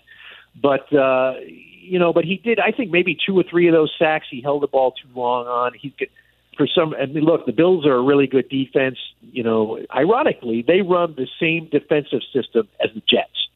But 0.62 0.94
uh, 0.94 1.36
you 1.46 1.98
know, 1.98 2.12
but 2.12 2.26
he 2.26 2.38
did. 2.38 2.60
I 2.60 2.72
think 2.72 2.92
maybe 2.92 3.18
two 3.26 3.38
or 3.40 3.44
three 3.50 3.68
of 3.68 3.74
those 3.74 3.92
sacks 3.98 4.28
he 4.30 4.42
held 4.42 4.64
the 4.64 4.68
ball 4.68 4.92
too 4.92 5.08
long 5.16 5.48
on. 5.48 5.74
He 5.74 5.92
could 5.92 6.10
for 6.58 6.68
some. 6.68 6.94
I 6.94 7.06
mean, 7.06 7.24
look, 7.24 7.46
the 7.46 7.54
Bills 7.54 7.86
are 7.86 7.96
a 7.96 8.02
really 8.02 8.28
good 8.28 8.50
defense. 8.50 8.98
You 9.22 9.44
know, 9.44 9.80
ironically, 9.96 10.64
they 10.68 10.82
run 10.82 11.16
the 11.16 11.28
same 11.40 11.70
defensive 11.72 12.22
system 12.34 12.68
as 12.84 12.90
the 12.94 13.02
Jets, 13.08 13.48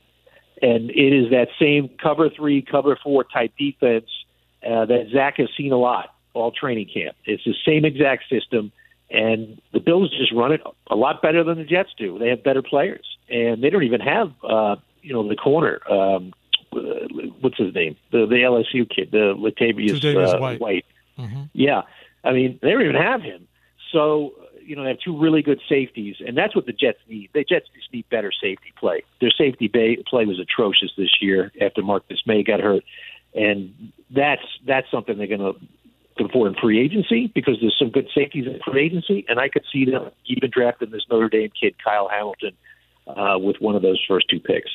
and 0.61 0.89
it 0.89 1.13
is 1.13 1.31
that 1.31 1.49
same 1.59 1.89
cover 2.01 2.29
three, 2.29 2.61
cover 2.61 2.97
four 3.03 3.25
type 3.25 3.51
defense 3.57 4.07
uh, 4.65 4.85
that 4.85 5.09
Zach 5.13 5.35
has 5.37 5.49
seen 5.57 5.73
a 5.73 5.77
lot 5.77 6.14
all 6.35 6.51
training 6.51 6.89
camp. 6.93 7.15
It's 7.25 7.43
the 7.43 7.55
same 7.65 7.85
exact 7.85 8.29
system, 8.29 8.71
and 9.09 9.61
the 9.73 9.79
Bills 9.79 10.09
just 10.15 10.31
run 10.31 10.51
it 10.51 10.61
a 10.87 10.95
lot 10.95 11.21
better 11.21 11.43
than 11.43 11.57
the 11.57 11.63
Jets 11.63 11.91
do. 11.97 12.19
They 12.19 12.29
have 12.29 12.43
better 12.43 12.61
players, 12.61 13.05
and 13.29 13.63
they 13.63 13.69
don't 13.69 13.83
even 13.83 14.01
have 14.01 14.31
uh, 14.43 14.75
you 15.01 15.13
know 15.13 15.27
the 15.27 15.35
corner. 15.35 15.79
Um, 15.89 16.33
what's 16.71 17.57
his 17.57 17.73
name? 17.73 17.95
The 18.11 18.25
the 18.25 18.35
LSU 18.35 18.89
kid, 18.89 19.11
the 19.11 19.33
Latavius 19.35 20.03
uh, 20.15 20.37
White. 20.37 20.59
White. 20.59 20.85
Mm-hmm. 21.17 21.43
Yeah, 21.53 21.83
I 22.23 22.33
mean 22.33 22.59
they 22.61 22.71
don't 22.71 22.81
even 22.81 22.95
have 22.95 23.21
him. 23.21 23.47
So 23.91 24.33
you 24.61 24.75
know 24.75 24.83
they 24.83 24.89
have 24.89 24.99
two 24.99 25.17
really 25.17 25.41
good 25.41 25.61
safeties, 25.69 26.17
and 26.25 26.37
that's 26.37 26.55
what 26.55 26.65
the 26.65 26.73
Jets 26.73 26.99
need. 27.07 27.29
The 27.33 27.43
Jets 27.43 27.67
just 27.73 27.93
need 27.93 28.09
better 28.09 28.31
safety 28.31 28.73
play. 28.77 29.03
Their 29.21 29.31
safety 29.31 29.67
bay, 29.67 29.97
play 30.07 30.25
was 30.25 30.39
atrocious 30.39 30.91
this 30.97 31.21
year 31.21 31.51
after 31.61 31.81
Marcus 31.81 32.21
Maye 32.25 32.43
got 32.43 32.59
hurt, 32.59 32.83
and 33.33 33.91
that's 34.09 34.45
that's 34.65 34.89
something 34.91 35.17
they're 35.17 35.27
going 35.27 35.39
to 35.39 35.55
for 36.31 36.47
in 36.47 36.55
free 36.55 36.79
agency 36.79 37.31
because 37.33 37.57
there's 37.59 37.75
some 37.77 37.89
good 37.89 38.07
safeties 38.15 38.45
in 38.47 38.59
free 38.65 38.85
agency, 38.85 39.25
and 39.27 39.39
I 39.39 39.49
could 39.49 39.63
see 39.71 39.85
them 39.85 40.11
even 40.25 40.49
drafting 40.49 40.91
this 40.91 41.03
Notre 41.09 41.29
Dame 41.29 41.51
kid, 41.59 41.75
Kyle 41.83 42.07
Hamilton, 42.07 42.51
uh, 43.07 43.37
with 43.37 43.57
one 43.59 43.75
of 43.75 43.81
those 43.81 44.03
first 44.07 44.29
two 44.29 44.39
picks. 44.39 44.69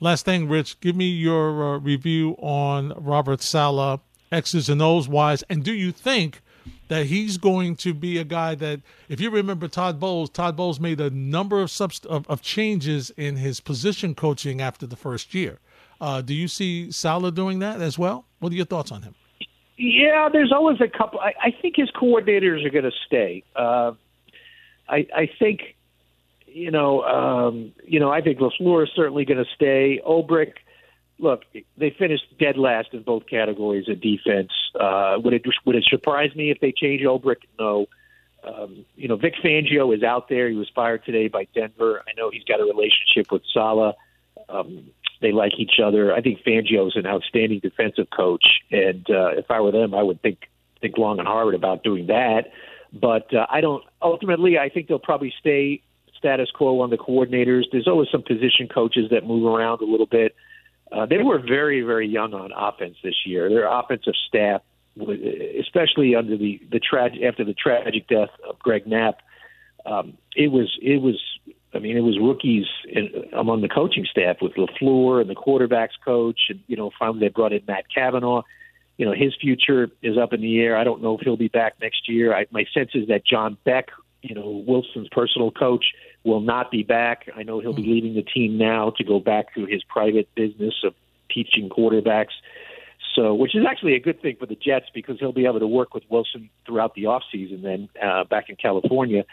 Last 0.00 0.24
thing, 0.24 0.48
Rich, 0.48 0.80
give 0.80 0.96
me 0.96 1.06
your 1.06 1.74
uh, 1.74 1.78
review 1.78 2.36
on 2.38 2.92
Robert 2.96 3.42
Saleh, 3.42 4.00
X's 4.32 4.68
and 4.68 4.80
O's 4.80 5.08
wise, 5.08 5.42
and 5.50 5.64
do 5.64 5.72
you 5.72 5.92
think 5.92 6.40
that 6.88 7.06
he's 7.06 7.38
going 7.38 7.76
to 7.76 7.94
be 7.94 8.18
a 8.18 8.24
guy 8.24 8.54
that, 8.54 8.80
if 9.08 9.20
you 9.20 9.30
remember 9.30 9.68
Todd 9.68 10.00
Bowles, 10.00 10.28
Todd 10.28 10.56
Bowles 10.56 10.80
made 10.80 11.00
a 11.00 11.10
number 11.10 11.60
of, 11.60 11.68
subst- 11.68 12.06
of, 12.06 12.28
of 12.28 12.42
changes 12.42 13.10
in 13.16 13.36
his 13.36 13.60
position 13.60 14.14
coaching 14.14 14.60
after 14.60 14.86
the 14.86 14.96
first 14.96 15.32
year. 15.32 15.58
Uh, 16.00 16.20
do 16.20 16.34
you 16.34 16.48
see 16.48 16.90
Saleh 16.90 17.34
doing 17.34 17.58
that 17.60 17.80
as 17.80 17.98
well? 17.98 18.26
What 18.40 18.52
are 18.52 18.56
your 18.56 18.66
thoughts 18.66 18.90
on 18.90 19.02
him? 19.02 19.14
Yeah, 19.82 20.28
there's 20.30 20.52
always 20.52 20.78
a 20.82 20.88
couple. 20.88 21.20
I, 21.20 21.32
I 21.42 21.50
think 21.62 21.76
his 21.76 21.90
coordinators 21.90 22.66
are 22.66 22.70
going 22.70 22.84
to 22.84 22.92
stay. 23.06 23.44
Uh, 23.56 23.92
I, 24.86 25.06
I 25.16 25.30
think 25.38 25.74
you 26.46 26.70
know, 26.70 27.02
um, 27.02 27.72
you 27.86 27.98
know, 27.98 28.10
I 28.10 28.20
think 28.20 28.40
LaFleur 28.40 28.82
is 28.82 28.90
certainly 28.94 29.24
going 29.24 29.42
to 29.42 29.50
stay. 29.54 29.98
Ulbrich, 30.06 30.52
look, 31.18 31.44
they 31.78 31.94
finished 31.98 32.24
dead 32.38 32.58
last 32.58 32.88
in 32.92 33.04
both 33.04 33.26
categories 33.26 33.88
of 33.88 34.02
defense. 34.02 34.50
Uh, 34.78 35.14
would 35.24 35.32
it 35.32 35.46
would 35.64 35.76
it 35.76 35.84
surprise 35.88 36.34
me 36.36 36.50
if 36.50 36.60
they 36.60 36.72
change 36.76 37.00
Ulbrich? 37.00 37.42
No. 37.58 37.86
Um, 38.44 38.84
you 38.96 39.08
know, 39.08 39.16
Vic 39.16 39.34
Fangio 39.42 39.96
is 39.96 40.02
out 40.02 40.28
there. 40.28 40.50
He 40.50 40.56
was 40.56 40.70
fired 40.74 41.06
today 41.06 41.28
by 41.28 41.46
Denver. 41.54 42.02
I 42.06 42.12
know 42.18 42.30
he's 42.30 42.44
got 42.44 42.60
a 42.60 42.64
relationship 42.64 43.32
with 43.32 43.42
Saleh. 43.50 43.94
Um, 44.48 44.90
they 45.20 45.32
like 45.32 45.52
each 45.58 45.78
other. 45.84 46.14
I 46.14 46.20
think 46.22 46.40
Fangio 46.46 46.88
is 46.88 46.96
an 46.96 47.06
outstanding 47.06 47.60
defensive 47.60 48.08
coach, 48.10 48.44
and 48.70 49.06
uh, 49.10 49.30
if 49.36 49.50
I 49.50 49.60
were 49.60 49.70
them, 49.70 49.94
I 49.94 50.02
would 50.02 50.22
think 50.22 50.48
think 50.80 50.96
long 50.96 51.18
and 51.18 51.28
hard 51.28 51.54
about 51.54 51.84
doing 51.84 52.06
that. 52.06 52.52
But 52.92 53.32
uh, 53.34 53.46
I 53.50 53.60
don't. 53.60 53.84
Ultimately, 54.02 54.58
I 54.58 54.68
think 54.68 54.88
they'll 54.88 54.98
probably 54.98 55.32
stay 55.38 55.82
status 56.16 56.50
quo 56.50 56.80
on 56.80 56.90
the 56.90 56.96
coordinators. 56.96 57.64
There's 57.70 57.88
always 57.88 58.08
some 58.10 58.22
position 58.22 58.68
coaches 58.72 59.10
that 59.10 59.26
move 59.26 59.44
around 59.44 59.80
a 59.80 59.84
little 59.84 60.06
bit. 60.06 60.34
Uh, 60.92 61.06
they 61.06 61.18
were 61.18 61.38
very, 61.38 61.82
very 61.82 62.08
young 62.08 62.34
on 62.34 62.50
offense 62.56 62.96
this 63.02 63.14
year. 63.24 63.48
Their 63.48 63.66
offensive 63.66 64.14
staff, 64.26 64.62
especially 64.98 66.14
under 66.14 66.36
the 66.36 66.60
the 66.70 66.80
tra- 66.80 67.24
after 67.24 67.44
the 67.44 67.54
tragic 67.54 68.08
death 68.08 68.30
of 68.48 68.58
Greg 68.58 68.86
Knapp, 68.86 69.20
um, 69.86 70.16
it 70.34 70.48
was 70.48 70.78
it 70.80 71.00
was. 71.00 71.20
I 71.72 71.78
mean, 71.78 71.96
it 71.96 72.00
was 72.00 72.18
rookies 72.20 72.66
in, 72.88 73.08
among 73.32 73.60
the 73.60 73.68
coaching 73.68 74.04
staff 74.10 74.36
with 74.42 74.54
LaFleur 74.54 75.20
and 75.20 75.30
the 75.30 75.34
quarterbacks 75.34 75.98
coach, 76.04 76.40
and 76.48 76.60
you 76.66 76.76
know, 76.76 76.90
finally 76.98 77.20
they 77.20 77.28
brought 77.28 77.52
in 77.52 77.62
Matt 77.66 77.84
Cavanaugh 77.94 78.42
you 79.00 79.06
know 79.06 79.14
his 79.14 79.34
future 79.40 79.88
is 80.02 80.18
up 80.18 80.34
in 80.34 80.42
the 80.42 80.60
air. 80.60 80.76
I 80.76 80.84
don't 80.84 81.00
know 81.00 81.16
if 81.16 81.22
he'll 81.22 81.38
be 81.38 81.48
back 81.48 81.72
next 81.80 82.06
year. 82.06 82.34
I, 82.34 82.44
my 82.50 82.66
sense 82.74 82.90
is 82.92 83.08
that 83.08 83.24
John 83.24 83.56
Beck, 83.64 83.86
you 84.20 84.34
know 84.34 84.62
Wilson's 84.66 85.08
personal 85.10 85.50
coach, 85.50 85.86
will 86.22 86.42
not 86.42 86.70
be 86.70 86.82
back. 86.82 87.26
I 87.34 87.42
know 87.42 87.60
he'll 87.60 87.72
be 87.72 87.82
hmm. 87.82 87.92
leaving 87.92 88.14
the 88.14 88.22
team 88.22 88.58
now 88.58 88.90
to 88.98 89.02
go 89.02 89.18
back 89.18 89.54
to 89.54 89.64
his 89.64 89.82
private 89.84 90.28
business 90.34 90.74
of 90.84 90.92
teaching 91.30 91.70
quarterbacks. 91.70 92.34
So, 93.16 93.32
which 93.34 93.56
is 93.56 93.64
actually 93.66 93.94
a 93.94 94.00
good 94.00 94.20
thing 94.20 94.36
for 94.38 94.44
the 94.44 94.54
Jets 94.54 94.86
because 94.92 95.18
he'll 95.18 95.32
be 95.32 95.46
able 95.46 95.60
to 95.60 95.66
work 95.66 95.94
with 95.94 96.04
Wilson 96.10 96.50
throughout 96.66 96.94
the 96.94 97.06
off 97.06 97.22
season. 97.32 97.62
Then 97.62 97.88
uh, 98.02 98.24
back 98.24 98.50
in 98.50 98.56
California. 98.56 99.24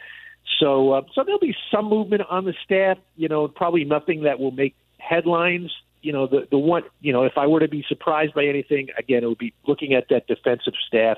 So, 0.60 0.91
uh, 0.91 1.02
so 1.14 1.24
there'll 1.24 1.39
be 1.39 1.56
some 1.72 1.86
movement 1.86 2.24
on 2.30 2.45
the 2.45 2.54
staff. 2.64 2.98
You 3.16 3.28
know, 3.28 3.48
probably 3.48 3.84
nothing 3.84 4.24
that 4.24 4.39
will 4.39 4.52
make 4.52 4.76
headlines 4.98 5.72
you 6.02 6.14
know, 6.14 6.28
the 6.28 6.48
the 6.50 6.58
one, 6.58 6.84
you 7.02 7.12
know, 7.12 7.24
if 7.24 7.38
I 7.38 7.48
were 7.48 7.60
to 7.60 7.68
be 7.68 7.84
surprised 7.88 8.34
by 8.34 8.45
anything, 8.45 8.88
again, 8.98 9.24
it 9.24 9.28
would 9.28 9.38
be 9.38 9.54
looking 9.68 9.93
at 9.93 10.08
that 10.10 10.28
defensive 10.28 10.74
staff 10.88 11.18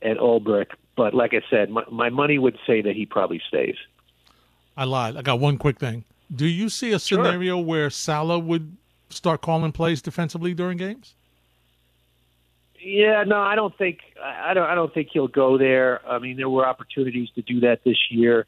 and 0.00 0.18
Ulbrich. 0.18 0.68
But 0.96 1.12
like 1.14 1.34
I 1.34 1.42
said, 1.50 1.70
my, 1.70 1.84
my 1.90 2.08
money 2.08 2.38
would 2.38 2.56
say 2.66 2.80
that 2.82 2.94
he 2.94 3.04
probably 3.04 3.42
stays. 3.46 3.76
I 4.76 4.84
lied. 4.84 5.16
I 5.16 5.22
got 5.22 5.40
one 5.40 5.58
quick 5.58 5.78
thing. 5.78 6.04
Do 6.34 6.46
you 6.46 6.68
see 6.68 6.92
a 6.92 6.98
scenario 6.98 7.56
sure. 7.56 7.64
where 7.64 7.90
Saleh 7.90 8.42
would 8.42 8.76
start 9.10 9.42
calling 9.42 9.72
plays 9.72 10.02
defensively 10.02 10.54
during 10.54 10.78
games? 10.78 11.14
Yeah, 12.86 13.24
no, 13.24 13.40
I 13.40 13.56
don't 13.56 13.76
think 13.76 13.98
I 14.22 14.54
don't 14.54 14.70
I 14.70 14.76
don't 14.76 14.94
think 14.94 15.08
he'll 15.12 15.26
go 15.26 15.58
there. 15.58 16.06
I 16.08 16.20
mean, 16.20 16.36
there 16.36 16.48
were 16.48 16.64
opportunities 16.64 17.28
to 17.34 17.42
do 17.42 17.60
that 17.60 17.80
this 17.84 17.96
year. 18.10 18.46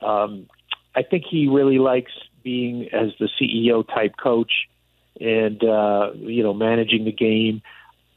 Um, 0.00 0.46
I 0.94 1.02
think 1.02 1.24
he 1.28 1.48
really 1.48 1.80
likes 1.80 2.12
being 2.44 2.88
as 2.92 3.10
the 3.18 3.28
CEO 3.40 3.84
type 3.84 4.14
coach 4.22 4.52
and 5.20 5.64
uh, 5.64 6.12
you 6.14 6.44
know 6.44 6.54
managing 6.54 7.04
the 7.04 7.10
game. 7.10 7.60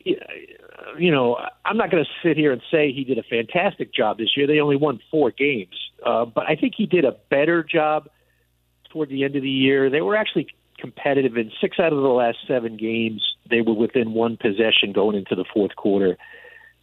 You 0.04 1.12
know, 1.12 1.40
I'm 1.66 1.78
not 1.78 1.90
going 1.90 2.06
to 2.06 2.10
sit 2.22 2.38
here 2.38 2.52
and 2.52 2.62
say 2.70 2.92
he 2.92 3.04
did 3.04 3.18
a 3.18 3.24
fantastic 3.24 3.92
job 3.92 4.20
this 4.20 4.38
year. 4.38 4.46
They 4.46 4.60
only 4.60 4.76
won 4.76 5.00
four 5.10 5.32
games, 5.32 5.76
uh, 6.06 6.26
but 6.26 6.48
I 6.48 6.56
think 6.58 6.76
he 6.78 6.86
did 6.86 7.06
a 7.06 7.16
better 7.32 7.64
job 7.64 8.08
toward 8.92 9.10
the 9.10 9.24
end 9.24 9.36
of 9.36 9.42
the 9.42 9.50
year. 9.50 9.90
They 9.90 10.02
were 10.02 10.16
actually 10.16 10.48
competitive 10.78 11.38
in 11.38 11.52
six 11.62 11.80
out 11.80 11.94
of 11.94 12.02
the 12.02 12.10
last 12.10 12.38
seven 12.48 12.78
games. 12.78 13.24
They 13.50 13.62
were 13.62 13.74
within 13.74 14.14
one 14.14 14.38
possession 14.38 14.92
going 14.94 15.16
into 15.16 15.36
the 15.36 15.46
fourth 15.54 15.76
quarter, 15.76 16.18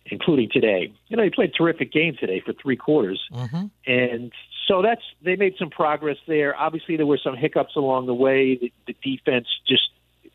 including 0.07 0.49
today. 0.53 0.93
You 1.09 1.16
know, 1.16 1.22
he 1.22 1.30
played 1.30 1.51
a 1.51 1.53
terrific 1.53 1.93
game 1.93 2.16
today 2.18 2.40
for 2.45 2.53
three 2.53 2.76
quarters, 2.76 3.20
mm-hmm. 3.32 3.66
and 3.86 4.32
so 4.68 4.82
that's 4.82 5.03
they 5.22 5.36
made 5.36 5.55
some 5.59 5.70
progress 5.70 6.18
there. 6.26 6.57
Obviously, 6.57 6.97
there 6.97 7.07
were 7.07 7.20
some 7.22 7.36
hiccups 7.36 7.76
along 7.76 8.07
the 8.07 8.14
way. 8.14 8.57
The, 8.57 8.72
the 8.86 8.97
defense 9.03 9.47
just 9.66 9.90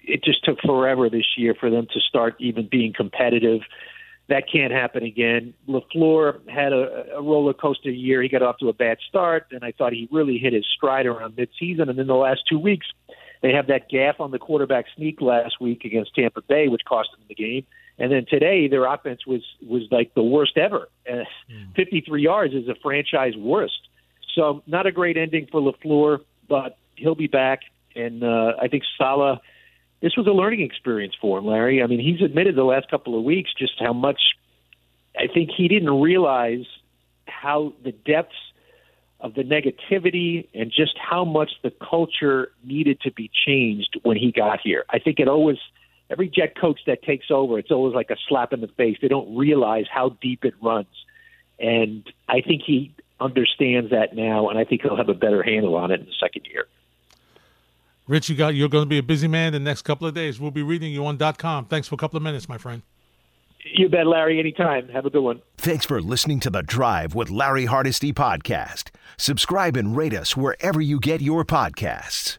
it 0.07 0.23
just 0.23 0.43
took 0.43 0.59
forever 0.61 1.09
this 1.09 1.25
year 1.37 1.53
for 1.59 1.69
them 1.69 1.87
to 1.93 1.99
start 1.99 2.35
even 2.39 2.67
being 2.69 2.93
competitive. 2.93 3.61
That 4.29 4.43
can't 4.51 4.73
happen 4.73 5.03
again. 5.03 5.53
LaFleur 5.69 6.49
had 6.49 6.73
a, 6.73 7.15
a 7.15 7.21
roller 7.21 7.53
coaster 7.53 7.89
year. 7.89 8.21
He 8.21 8.27
got 8.27 8.41
off 8.41 8.57
to 8.59 8.67
a 8.67 8.73
bad 8.73 8.97
start, 9.07 9.47
and 9.51 9.63
I 9.63 9.71
thought 9.71 9.93
he 9.93 10.09
really 10.11 10.37
hit 10.37 10.51
his 10.53 10.65
stride 10.75 11.05
around 11.05 11.37
midseason. 11.37 11.89
And 11.89 11.97
then 11.97 12.07
the 12.07 12.15
last 12.15 12.41
two 12.49 12.59
weeks, 12.59 12.87
they 13.41 13.53
have 13.53 13.67
that 13.67 13.89
gaff 13.89 14.19
on 14.19 14.31
the 14.31 14.39
quarterback 14.39 14.85
sneak 14.95 15.21
last 15.21 15.61
week 15.61 15.85
against 15.85 16.15
Tampa 16.15 16.41
Bay, 16.41 16.67
which 16.67 16.81
cost 16.85 17.09
them 17.11 17.21
the 17.27 17.35
game. 17.35 17.65
And 17.99 18.11
then 18.11 18.25
today, 18.29 18.67
their 18.67 18.85
offense 18.85 19.25
was 19.25 19.41
was 19.65 19.83
like 19.91 20.13
the 20.13 20.23
worst 20.23 20.57
ever. 20.57 20.89
Uh, 21.09 21.23
mm. 21.51 21.75
53 21.75 22.21
yards 22.21 22.53
is 22.53 22.67
a 22.67 22.75
franchise 22.75 23.35
worst. 23.35 23.87
So 24.35 24.61
not 24.67 24.85
a 24.85 24.91
great 24.91 25.17
ending 25.17 25.47
for 25.51 25.59
LaFleur, 25.59 26.19
but 26.47 26.77
he'll 26.95 27.15
be 27.15 27.27
back. 27.27 27.61
And 27.95 28.23
uh, 28.23 28.53
I 28.61 28.67
think 28.67 28.83
Saleh 28.97 29.39
this 30.01 30.15
was 30.15 30.27
a 30.27 30.31
learning 30.31 30.61
experience 30.61 31.15
for 31.19 31.39
him, 31.39 31.45
Larry. 31.45 31.81
I 31.81 31.87
mean, 31.87 31.99
he's 31.99 32.21
admitted 32.21 32.55
the 32.55 32.63
last 32.63 32.89
couple 32.89 33.17
of 33.17 33.23
weeks 33.23 33.49
just 33.57 33.73
how 33.79 33.93
much 33.93 34.21
I 35.17 35.27
think 35.27 35.49
he 35.55 35.67
didn't 35.67 36.01
realize 36.01 36.65
how 37.27 37.73
the 37.83 37.91
depths 37.91 38.35
of 39.19 39.33
the 39.33 39.43
negativity 39.43 40.47
and 40.53 40.71
just 40.71 40.97
how 40.97 41.25
much 41.25 41.51
the 41.63 41.71
culture 41.71 42.51
needed 42.63 43.01
to 43.01 43.11
be 43.11 43.31
changed 43.45 43.99
when 44.03 44.17
he 44.17 44.31
got 44.31 44.59
here. 44.63 44.85
I 44.89 44.99
think 44.99 45.19
it 45.19 45.27
always 45.27 45.57
every 46.09 46.29
jet 46.29 46.55
coach 46.55 46.79
that 46.87 47.03
takes 47.03 47.25
over, 47.31 47.59
it's 47.59 47.71
always 47.71 47.95
like 47.95 48.09
a 48.11 48.17
slap 48.27 48.53
in 48.53 48.61
the 48.61 48.67
face. 48.67 48.97
They 49.01 49.07
don't 49.07 49.35
realize 49.35 49.85
how 49.91 50.09
deep 50.21 50.45
it 50.45 50.53
runs. 50.61 50.87
And 51.59 52.07
I 52.29 52.41
think 52.41 52.61
he 52.65 52.93
understands 53.19 53.89
that 53.89 54.15
now, 54.15 54.49
and 54.49 54.59
I 54.59 54.63
think 54.63 54.83
he'll 54.83 54.95
have 54.95 55.09
a 55.09 55.15
better 55.15 55.41
handle 55.41 55.75
on 55.75 55.91
it 55.91 55.99
in 55.99 56.05
the 56.05 56.13
second 56.19 56.45
year. 56.45 56.67
Rich, 58.07 58.29
you 58.29 58.35
got 58.35 58.55
you're 58.55 58.69
going 58.69 58.85
to 58.85 58.89
be 58.89 58.99
a 58.99 59.03
busy 59.03 59.27
man 59.27 59.51
the 59.51 59.59
next 59.59 59.81
couple 59.81 60.07
of 60.07 60.13
days. 60.13 60.39
We'll 60.39 60.51
be 60.51 60.61
reading 60.61 60.93
you 60.93 61.05
on 61.05 61.17
dot 61.17 61.37
.com. 61.37 61.65
Thanks 61.65 61.87
for 61.87 61.95
a 61.95 61.97
couple 61.97 62.15
of 62.15 62.23
minutes, 62.23 62.47
my 62.47 62.57
friend. 62.57 62.83
You 63.73 63.89
bet, 63.89 64.07
Larry. 64.07 64.39
Anytime. 64.39 64.87
Have 64.89 65.05
a 65.05 65.09
good 65.09 65.23
one. 65.23 65.41
Thanks 65.57 65.85
for 65.85 66.01
listening 66.01 66.39
to 66.41 66.49
the 66.49 66.61
Drive 66.61 67.15
with 67.15 67.29
Larry 67.29 67.65
Hardesty 67.65 68.13
podcast. 68.13 68.91
Subscribe 69.19 69.75
and 69.75 69.97
rate 69.97 70.13
us 70.13 70.37
wherever 70.37 70.79
you 70.79 70.99
get 70.99 71.21
your 71.21 71.43
podcasts. 71.43 72.35